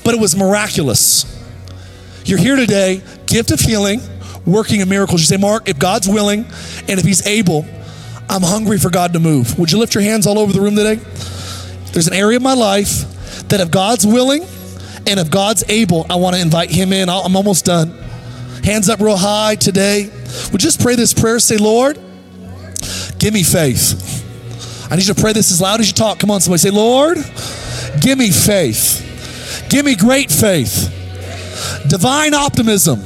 but 0.04 0.14
it 0.14 0.20
was 0.20 0.36
miraculous. 0.36 1.26
You're 2.26 2.40
here 2.40 2.56
today, 2.56 3.02
gift 3.26 3.52
of 3.52 3.60
healing, 3.60 4.02
working 4.46 4.82
of 4.82 4.88
miracles. 4.88 5.22
You 5.22 5.28
say, 5.28 5.38
Mark, 5.38 5.70
if 5.70 5.80
God's 5.80 6.08
willing 6.08 6.46
and 6.88 7.00
if 7.00 7.06
He's 7.06 7.26
able, 7.26 7.66
I'm 8.30 8.44
hungry 8.44 8.78
for 8.78 8.90
God 8.90 9.14
to 9.14 9.20
move. 9.20 9.58
Would 9.58 9.72
you 9.72 9.78
lift 9.80 9.96
your 9.96 10.04
hands 10.04 10.28
all 10.28 10.40
over 10.40 10.54
the 10.54 10.62
room 10.62 10.76
today? 10.76 10.96
There's 11.92 12.08
an 12.08 12.14
area 12.14 12.38
of 12.38 12.44
my 12.44 12.54
life 12.54 13.48
that 13.50 13.60
if 13.60 13.72
God's 13.72 14.06
willing, 14.06 14.46
and 15.08 15.20
if 15.20 15.32
God's 15.32 15.64
able, 15.70 16.06
I 16.10 16.16
want 16.16 16.36
to 16.36 16.42
invite 16.42 16.70
him 16.70 16.94
in. 16.94 17.10
I'm 17.10 17.36
almost 17.36 17.66
done. 17.66 17.90
Hands 18.64 18.88
up 18.90 19.00
real 19.00 19.18
high 19.18 19.56
today. 19.56 20.10
We 20.52 20.58
just 20.58 20.82
pray 20.82 20.96
this 20.96 21.14
prayer. 21.14 21.40
Say, 21.40 21.58
Lord, 21.58 21.98
give 23.18 23.34
me 23.34 23.44
faith. 23.44 24.20
I 24.92 24.96
need 24.96 25.08
you 25.08 25.14
to 25.14 25.22
pray 25.22 25.34
this 25.34 25.52
as 25.52 25.62
loud 25.62 25.80
as 25.80 25.88
you 25.88 25.94
talk. 25.94 26.20
Come 26.20 26.32
on, 26.32 26.42
somebody 26.42 26.60
say, 26.60 26.70
Lord, 26.70 27.18
give 28.02 28.18
me 28.18 28.30
faith. 28.30 29.68
Give 29.70 29.86
me 29.86 29.96
great 29.96 30.30
faith. 30.30 30.90
Divine 31.88 32.34
optimism 32.34 33.00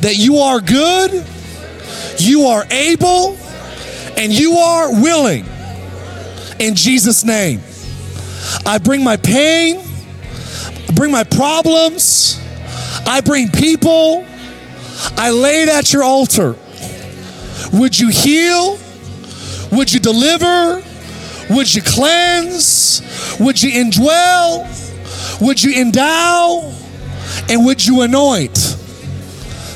that 0.00 0.14
you 0.16 0.38
are 0.38 0.60
good, 0.60 1.24
you 2.18 2.46
are 2.46 2.64
able, 2.70 3.36
and 4.16 4.32
you 4.32 4.54
are 4.54 4.90
willing. 4.90 5.44
In 6.58 6.74
Jesus' 6.74 7.24
name. 7.24 7.60
I 8.66 8.78
bring 8.78 9.04
my 9.04 9.16
pain 9.16 9.80
I 10.88 10.92
bring 10.94 11.10
my 11.10 11.24
problems. 11.24 12.40
I 13.06 13.20
bring 13.20 13.48
people. 13.48 14.26
I 15.16 15.30
lay 15.30 15.62
it 15.62 15.68
at 15.68 15.92
your 15.92 16.02
altar. 16.02 16.56
Would 17.72 17.98
you 17.98 18.08
heal? 18.08 18.78
Would 19.72 19.92
you 19.92 20.00
deliver? 20.00 20.82
Would 21.50 21.74
you 21.74 21.82
cleanse? 21.82 23.02
Would 23.40 23.62
you 23.62 23.70
indwell? 23.70 24.68
Would 25.40 25.62
you 25.62 25.80
endow? 25.80 26.72
And 27.48 27.64
would 27.64 27.84
you 27.84 28.02
anoint 28.02 28.54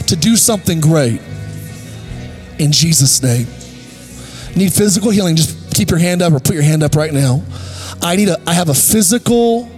to 0.06 0.16
do 0.16 0.36
something 0.36 0.80
great? 0.80 1.20
In 2.58 2.72
Jesus' 2.72 3.22
name. 3.22 3.46
Need 4.56 4.72
physical 4.72 5.10
healing? 5.10 5.36
Just 5.36 5.74
keep 5.74 5.90
your 5.90 5.98
hand 5.98 6.22
up 6.22 6.32
or 6.32 6.40
put 6.40 6.54
your 6.54 6.62
hand 6.62 6.82
up 6.82 6.94
right 6.94 7.12
now. 7.12 7.42
I 8.00 8.16
need 8.16 8.28
a 8.28 8.40
I 8.46 8.54
have 8.54 8.68
a 8.68 8.74
physical 8.74 9.68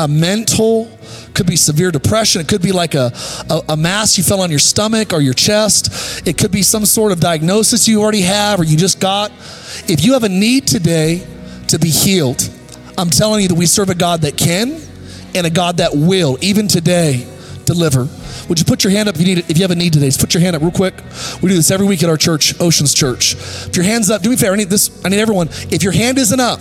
a 0.00 0.08
mental, 0.08 0.90
could 1.34 1.46
be 1.46 1.56
severe 1.56 1.90
depression. 1.90 2.40
It 2.40 2.48
could 2.48 2.62
be 2.62 2.72
like 2.72 2.94
a, 2.94 3.12
a, 3.50 3.60
a, 3.70 3.76
mass 3.76 4.16
you 4.16 4.24
fell 4.24 4.40
on 4.40 4.50
your 4.50 4.58
stomach 4.58 5.12
or 5.12 5.20
your 5.20 5.34
chest. 5.34 6.26
It 6.26 6.38
could 6.38 6.50
be 6.50 6.62
some 6.62 6.86
sort 6.86 7.12
of 7.12 7.20
diagnosis 7.20 7.86
you 7.86 8.00
already 8.00 8.22
have 8.22 8.60
or 8.60 8.64
you 8.64 8.76
just 8.76 8.98
got. 8.98 9.30
If 9.88 10.04
you 10.04 10.14
have 10.14 10.24
a 10.24 10.28
need 10.28 10.66
today 10.66 11.26
to 11.68 11.78
be 11.78 11.90
healed, 11.90 12.48
I'm 12.96 13.10
telling 13.10 13.42
you 13.42 13.48
that 13.48 13.54
we 13.54 13.66
serve 13.66 13.90
a 13.90 13.94
God 13.94 14.22
that 14.22 14.36
can 14.36 14.80
and 15.34 15.46
a 15.46 15.50
God 15.50 15.76
that 15.76 15.92
will, 15.94 16.38
even 16.40 16.66
today, 16.66 17.26
deliver. 17.64 18.08
Would 18.48 18.58
you 18.58 18.64
put 18.64 18.82
your 18.82 18.90
hand 18.90 19.08
up 19.08 19.14
if 19.14 19.20
you 19.20 19.34
need 19.34 19.50
if 19.50 19.58
you 19.58 19.64
have 19.64 19.70
a 19.70 19.76
need 19.76 19.92
today? 19.92 20.06
Just 20.06 20.20
put 20.20 20.34
your 20.34 20.40
hand 20.40 20.56
up 20.56 20.62
real 20.62 20.72
quick. 20.72 20.94
We 21.40 21.50
do 21.50 21.54
this 21.54 21.70
every 21.70 21.86
week 21.86 22.02
at 22.02 22.08
our 22.08 22.16
church, 22.16 22.58
Oceans 22.60 22.94
Church. 22.94 23.34
If 23.34 23.76
your 23.76 23.84
hand's 23.84 24.10
up, 24.10 24.22
do 24.22 24.30
me 24.30 24.34
a 24.34 24.38
favor. 24.38 24.54
I 24.54 24.56
need 24.56 24.70
this. 24.70 25.04
I 25.04 25.08
need 25.08 25.20
everyone. 25.20 25.48
If 25.70 25.82
your 25.82 25.92
hand 25.92 26.18
isn't 26.18 26.40
up, 26.40 26.60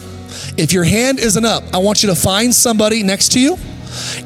if 0.57 0.73
your 0.73 0.83
hand 0.83 1.19
isn't 1.19 1.45
up, 1.45 1.63
I 1.73 1.77
want 1.79 2.03
you 2.03 2.09
to 2.09 2.15
find 2.15 2.53
somebody 2.53 3.03
next 3.03 3.33
to 3.33 3.39
you 3.39 3.57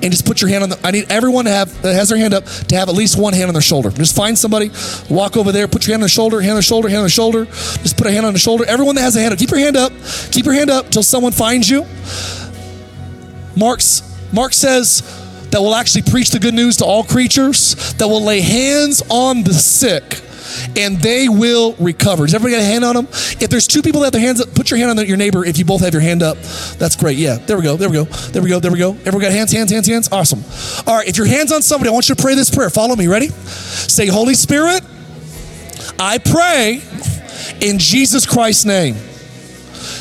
and 0.02 0.12
just 0.12 0.26
put 0.26 0.42
your 0.42 0.50
hand 0.50 0.64
on 0.64 0.70
the. 0.70 0.80
I 0.84 0.92
need 0.92 1.10
everyone 1.10 1.46
to 1.46 1.52
have 1.52 1.82
that 1.82 1.94
has 1.94 2.10
their 2.10 2.18
hand 2.18 2.34
up 2.34 2.46
to 2.46 2.76
have 2.76 2.90
at 2.90 2.96
least 2.96 3.18
one 3.18 3.34
hand 3.34 3.48
on 3.48 3.54
their 3.54 3.62
shoulder. 3.62 3.90
Just 3.90 4.16
find 4.16 4.38
somebody, 4.38 4.72
walk 5.10 5.38
over 5.38 5.52
there, 5.52 5.68
put 5.68 5.88
your 5.88 5.94
hand 5.94 6.04
on 6.04 6.06
the 6.06 6.10
shoulder, 6.10 6.42
hand 6.42 6.52
on 6.52 6.58
the 6.58 6.64
shoulder, 6.64 6.90
hand 6.90 7.00
on 7.00 7.06
the 7.06 7.10
shoulder. 7.10 7.46
Just 7.46 7.98
put 7.98 8.08
a 8.08 8.12
hand 8.12 8.26
on 8.26 8.34
the 8.34 8.40
shoulder. 8.40 8.66
Everyone 8.66 8.96
that 8.96 9.02
has 9.02 9.16
a 9.16 9.22
hand 9.22 9.34
up, 9.34 9.40
keep 9.40 9.50
your 9.50 9.60
hand 9.60 9.78
up. 9.78 9.92
Keep 10.32 10.46
your 10.46 10.54
hand 10.54 10.70
up 10.70 10.90
till 10.90 11.04
someone 11.04 11.32
finds 11.32 11.70
you. 11.70 11.86
Mark's 13.56 14.10
Mark 14.34 14.52
says 14.52 15.02
that 15.52 15.62
will 15.62 15.76
actually 15.76 16.02
preach 16.02 16.32
the 16.32 16.40
good 16.40 16.56
news 16.56 16.78
to 16.78 16.86
all 16.86 17.04
creatures, 17.04 17.94
that 17.94 18.08
will 18.08 18.24
lay 18.24 18.42
hands 18.42 19.04
on 19.10 19.44
the 19.44 19.54
sick 19.54 20.22
and 20.76 20.98
they 21.00 21.30
will 21.30 21.74
recover. 21.80 22.26
Does 22.26 22.34
everybody 22.34 22.60
got 22.60 22.64
a 22.64 22.72
hand 22.72 22.84
on 22.84 22.96
them? 22.96 23.08
If 23.08 23.50
there's 23.50 23.68
two 23.68 23.82
people 23.82 24.02
that 24.02 24.08
have 24.08 24.14
their 24.14 24.22
hands 24.22 24.42
up, 24.42 24.54
put 24.54 24.70
your 24.72 24.80
hand 24.80 24.98
on 24.98 25.06
your 25.06 25.18
neighbor 25.18 25.46
if 25.46 25.58
you 25.58 25.66
both 25.66 25.82
have 25.82 25.94
your 25.94 26.02
hand 26.02 26.24
up. 26.24 26.38
That's 26.78 26.96
great. 26.96 27.18
Yeah, 27.18 27.38
there 27.38 27.58
we 27.58 27.64
go. 27.64 27.78
There 27.78 27.90
we 27.90 27.96
go. 27.96 28.06
There 28.06 28.42
we 28.42 28.50
go. 28.50 28.60
There 28.60 28.72
we 28.72 28.80
go. 28.80 28.92
Everyone 28.92 29.22
got 29.22 29.32
hands, 29.32 29.52
hands, 29.52 29.72
hands, 29.72 29.88
hands? 29.88 30.10
Awesome. 30.12 30.44
All 30.88 30.96
right, 30.98 31.08
if 31.08 31.18
your 31.18 31.28
hand's 31.28 31.52
on 31.52 31.62
somebody, 31.62 31.90
I 31.90 31.94
want 31.94 32.10
you 32.10 32.16
to 32.16 32.22
pray 32.22 32.36
this 32.36 32.50
prayer. 32.50 32.70
Follow 32.70 32.96
me. 32.96 33.08
Ready? 33.08 33.28
Say, 33.30 34.08
Holy 34.08 34.34
Spirit, 34.34 34.84
I 36.00 36.18
pray 36.18 36.82
in 37.62 37.80
Jesus 37.80 38.26
Christ's 38.26 38.66
name. 38.66 38.96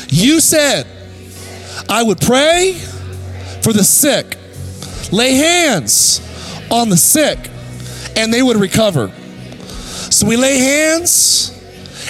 You 0.09 0.39
said 0.39 0.87
I 1.89 2.03
would 2.03 2.19
pray 2.21 2.73
for 3.61 3.73
the 3.73 3.83
sick, 3.83 4.37
lay 5.11 5.33
hands 5.33 6.21
on 6.69 6.89
the 6.89 6.97
sick, 6.97 7.49
and 8.15 8.33
they 8.33 8.41
would 8.41 8.57
recover. 8.57 9.11
So 10.13 10.27
we 10.27 10.37
lay 10.37 10.59
hands 10.59 11.49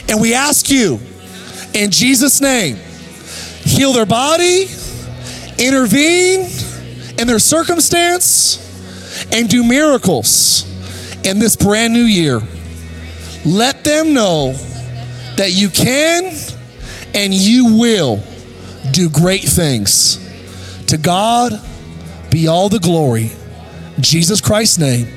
and 0.09 0.19
we 0.19 0.33
ask 0.33 0.69
you 0.69 0.99
in 1.73 1.89
Jesus' 1.89 2.41
name, 2.41 2.75
heal 3.63 3.93
their 3.93 4.05
body, 4.05 4.67
intervene 5.57 6.49
in 7.17 7.27
their 7.27 7.39
circumstance, 7.39 8.59
and 9.31 9.47
do 9.47 9.63
miracles 9.63 10.65
in 11.25 11.39
this 11.39 11.55
brand 11.55 11.93
new 11.93 12.03
year. 12.03 12.41
Let 13.45 13.85
them 13.85 14.13
know 14.13 14.51
that 15.37 15.53
you 15.53 15.69
can 15.69 16.35
and 17.15 17.33
you 17.33 17.77
will 17.77 18.21
do 18.91 19.09
great 19.09 19.43
things. 19.43 20.19
To 20.87 20.97
God 20.97 21.53
be 22.29 22.49
all 22.49 22.67
the 22.67 22.79
glory. 22.79 23.31
Jesus 24.01 24.41
Christ's 24.41 24.77
name. 24.77 25.07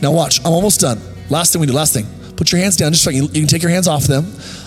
Now 0.00 0.12
watch, 0.12 0.40
I'm 0.40 0.52
almost 0.52 0.80
done. 0.80 0.98
Last 1.28 1.52
thing 1.52 1.60
we 1.60 1.66
do, 1.66 1.72
last 1.72 1.92
thing. 1.92 2.06
Put 2.36 2.52
your 2.52 2.60
hands 2.60 2.76
down 2.76 2.92
just 2.92 3.02
so 3.02 3.10
you, 3.10 3.22
you 3.24 3.40
can 3.40 3.46
take 3.46 3.62
your 3.62 3.70
hands 3.70 3.88
off 3.88 4.04
them. 4.04 4.26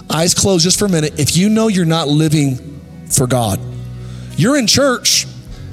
Eyes 0.10 0.34
closed 0.34 0.64
just 0.64 0.80
for 0.80 0.86
a 0.86 0.90
minute. 0.90 1.20
If 1.20 1.38
you 1.38 1.50
know 1.50 1.68
you're 1.68 1.86
not 1.86 2.08
living 2.08 2.82
for 3.08 3.28
God, 3.28 3.60
you're 4.36 4.58
in 4.58 4.68
church, 4.68 5.26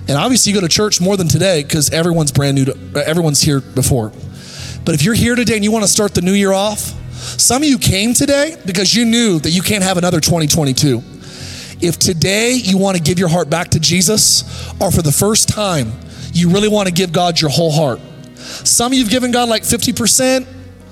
and 0.08 0.16
obviously 0.18 0.52
you 0.52 0.60
go 0.60 0.66
to 0.66 0.72
church 0.72 1.00
more 1.00 1.16
than 1.16 1.28
today 1.28 1.62
because 1.62 1.90
everyone's 1.90 2.32
brand 2.32 2.56
new. 2.56 2.66
To, 2.66 2.72
uh, 2.94 3.02
everyone's 3.06 3.40
here 3.40 3.60
before. 3.60 4.10
But 4.84 4.94
if 4.94 5.02
you're 5.02 5.14
here 5.14 5.34
today 5.34 5.54
and 5.54 5.64
you 5.64 5.72
want 5.72 5.84
to 5.84 5.90
start 5.90 6.14
the 6.14 6.20
new 6.20 6.32
year 6.32 6.52
off, 6.52 6.78
some 7.16 7.62
of 7.62 7.68
you 7.68 7.78
came 7.78 8.14
today 8.14 8.56
because 8.66 8.94
you 8.94 9.04
knew 9.04 9.38
that 9.40 9.50
you 9.50 9.62
can't 9.62 9.82
have 9.82 9.96
another 9.96 10.20
2022. 10.20 11.02
If 11.80 11.98
today 11.98 12.52
you 12.52 12.78
want 12.78 12.96
to 12.96 13.02
give 13.02 13.18
your 13.18 13.28
heart 13.28 13.50
back 13.50 13.68
to 13.70 13.80
Jesus, 13.80 14.44
or 14.80 14.90
for 14.90 15.02
the 15.02 15.12
first 15.12 15.48
time, 15.48 15.92
you 16.32 16.50
really 16.50 16.68
want 16.68 16.88
to 16.88 16.94
give 16.94 17.12
God 17.12 17.40
your 17.40 17.50
whole 17.50 17.72
heart. 17.72 18.00
Some 18.36 18.92
of 18.92 18.98
you 18.98 19.04
have 19.04 19.10
given 19.10 19.30
God 19.30 19.48
like 19.48 19.62
50%, 19.62 20.46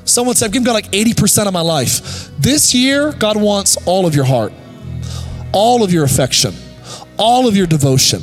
Someone 0.05 0.37
said, 0.37 0.47
I've 0.47 0.53
given 0.53 0.65
God 0.65 0.75
like 0.75 0.91
80% 0.91 1.47
of 1.47 1.53
my 1.53 1.61
life. 1.61 2.31
This 2.39 2.75
year, 2.75 3.13
God 3.13 3.37
wants 3.41 3.77
all 3.87 4.07
of 4.07 4.15
your 4.15 4.25
heart, 4.25 4.53
all 5.53 5.83
of 5.83 5.93
your 5.93 6.05
affection, 6.05 6.55
all 7.19 7.49
of 7.49 7.57
your 7.57 7.67
devotion. 7.67 8.23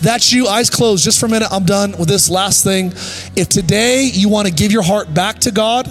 That's 0.00 0.32
you, 0.32 0.46
eyes 0.46 0.70
closed. 0.70 1.04
Just 1.04 1.20
for 1.20 1.26
a 1.26 1.28
minute, 1.28 1.48
I'm 1.50 1.64
done 1.64 1.92
with 1.98 2.08
this 2.08 2.30
last 2.30 2.64
thing. 2.64 2.92
If 3.36 3.48
today 3.48 4.10
you 4.12 4.28
want 4.28 4.48
to 4.48 4.52
give 4.52 4.72
your 4.72 4.82
heart 4.82 5.12
back 5.12 5.38
to 5.40 5.50
God, 5.50 5.88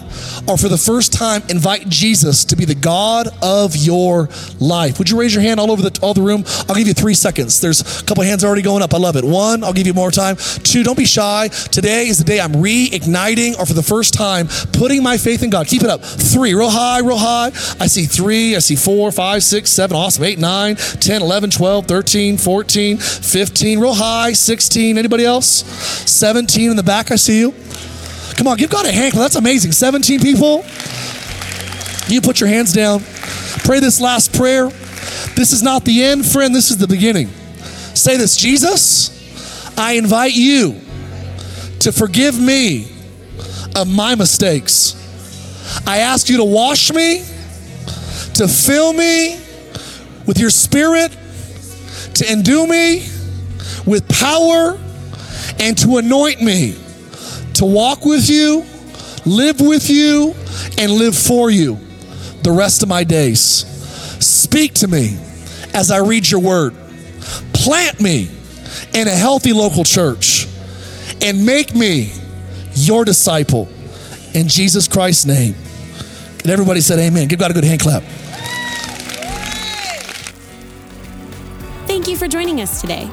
or 0.48 0.58
for 0.58 0.70
the 0.70 0.78
first 0.78 1.14
time 1.14 1.44
invite 1.50 1.90
Jesus 1.90 2.46
to 2.46 2.56
be 2.56 2.66
the 2.66 2.76
God 2.76 3.28
of 3.42 3.76
your 3.76 4.30
life, 4.60 5.00
would 5.00 5.10
you 5.10 5.20
raise 5.20 5.34
your 5.34 5.44
hand 5.44 5.60
all 5.60 5.72
over 5.72 5.82
the 5.82 6.00
all 6.02 6.14
the 6.14 6.22
room? 6.22 6.44
I'll 6.70 6.76
give 6.76 6.88
you 6.88 6.94
three 6.94 7.14
seconds. 7.14 7.60
There's 7.60 8.02
a 8.02 8.04
couple 8.06 8.24
hands 8.24 8.44
already 8.44 8.62
going 8.62 8.84
up. 8.84 8.94
I 8.94 8.98
love 8.98 9.16
it. 9.16 9.24
One, 9.24 9.64
I'll 9.64 9.74
give 9.74 9.88
you 9.88 9.94
more 9.94 10.12
time. 10.12 10.36
Two, 10.36 10.84
don't 10.84 10.98
be 10.98 11.06
shy. 11.06 11.48
Today 11.48 12.08
is 12.08 12.18
the 12.18 12.24
day 12.24 12.40
I'm 12.40 12.54
reigniting, 12.54 13.60
or 13.60 13.66
for 13.66 13.74
the 13.74 13.84
first 13.84 14.14
time, 14.14 14.48
putting 14.74 15.04
my 15.04 15.18
faith 15.18 15.44
in 15.44 15.50
God. 15.50 15.68
Keep 15.68 15.84
it 15.84 15.90
up. 15.90 16.04
Three, 16.04 16.54
real 16.54 16.70
high, 16.70 17.00
real 17.00 17.18
high. 17.18 17.48
I 17.80 17.88
see 17.88 18.06
three. 18.06 18.56
I 18.56 18.60
see 18.60 18.76
four, 18.76 19.12
five, 19.12 19.44
six, 19.44 19.70
seven. 19.70 19.98
Awesome. 19.98 20.24
Eight, 20.24 20.40
nine, 20.40 20.76
10, 20.76 21.22
11, 21.22 21.50
12, 21.52 21.86
13, 21.86 22.38
14, 22.38 22.98
15 22.98 23.80
real 23.88 23.96
high. 23.96 24.34
16. 24.34 24.98
Anybody 24.98 25.26
else? 25.26 25.48
17 26.10 26.72
in 26.72 26.76
the 26.76 26.84
back. 26.84 27.12
I 27.12 27.16
see 27.16 27.40
you. 27.40 27.54
Come 28.36 28.48
on, 28.48 28.58
give 28.58 28.70
God 28.70 28.86
a 28.86 28.92
hand. 28.92 29.14
That's 29.14 29.36
amazing. 29.36 29.72
17 29.72 30.20
people. 30.20 30.66
You 32.08 32.22
put 32.22 32.40
your 32.40 32.50
hands 32.50 32.74
down. 32.74 33.00
Pray 33.64 33.80
this 33.80 34.00
last 34.02 34.34
prayer. 34.34 34.70
This 35.36 35.54
is 35.54 35.64
not 35.64 35.86
the 35.86 36.04
end, 36.04 36.26
friend. 36.26 36.54
This 36.54 36.70
is 36.70 36.78
the 36.78 36.88
beginning. 36.88 37.28
Say 37.94 38.18
this 38.18 38.36
Jesus, 38.36 39.10
I 39.78 39.94
invite 39.94 40.34
you 40.34 40.80
to 41.80 41.92
forgive 41.92 42.40
me 42.40 42.92
of 43.76 43.88
my 43.88 44.16
mistakes. 44.16 44.96
I 45.86 46.00
ask 46.00 46.30
you 46.30 46.38
to 46.38 46.46
wash 46.46 46.92
me, 46.92 47.20
to 48.36 48.48
fill 48.48 48.94
me 48.94 49.40
with 50.26 50.40
your 50.40 50.50
spirit, 50.50 51.16
to 52.16 52.32
endue 52.32 52.68
me 52.68 53.08
with 53.86 54.08
power 54.10 54.80
and 55.60 55.78
to 55.80 55.98
anoint 55.98 56.42
me 56.42 56.76
to 57.56 57.66
walk 57.66 58.06
with 58.06 58.30
you, 58.30 58.64
live 59.26 59.60
with 59.60 59.90
you, 59.90 60.36
and 60.78 60.92
live 60.92 61.18
for 61.18 61.50
you 61.50 61.80
the 62.44 62.52
rest 62.52 62.84
of 62.84 62.90
my 62.90 63.04
days. 63.04 63.42
Speak 64.24 64.74
to 64.76 64.88
me 64.88 65.18
as 65.74 65.90
I 65.90 65.98
read 65.98 66.30
your 66.30 66.40
word. 66.40 66.76
Plant 67.54 68.00
me 68.00 68.30
in 68.94 69.08
a 69.08 69.12
healthy 69.12 69.54
local 69.54 69.84
church 69.84 70.48
and 71.22 71.46
make 71.46 71.74
me 71.74 72.12
your 72.74 73.04
disciple 73.04 73.68
in 74.34 74.48
Jesus 74.48 74.88
Christ's 74.88 75.26
name. 75.26 75.56
And 76.40 76.52
everybody 76.52 76.80
said, 76.80 77.00
Amen. 77.00 77.28
Give 77.28 77.40
God 77.40 77.52
a 77.52 77.54
good 77.56 77.64
hand 77.64 77.82
clap. 77.82 78.04
Thank 81.88 82.08
you 82.08 82.16
for 82.16 82.28
joining 82.28 82.62
us 82.62 82.82
today. 82.82 83.10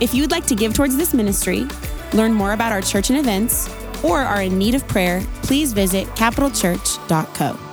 If 0.00 0.14
you 0.14 0.22
would 0.22 0.30
like 0.30 0.46
to 0.46 0.54
give 0.54 0.74
towards 0.74 0.96
this 0.96 1.12
ministry, 1.12 1.66
learn 2.12 2.32
more 2.32 2.52
about 2.52 2.72
our 2.72 2.80
church 2.80 3.10
and 3.10 3.18
events, 3.18 3.68
or 4.02 4.20
are 4.20 4.42
in 4.42 4.56
need 4.56 4.74
of 4.74 4.86
prayer, 4.86 5.22
please 5.42 5.72
visit 5.72 6.06
capitalchurch.co. 6.08 7.67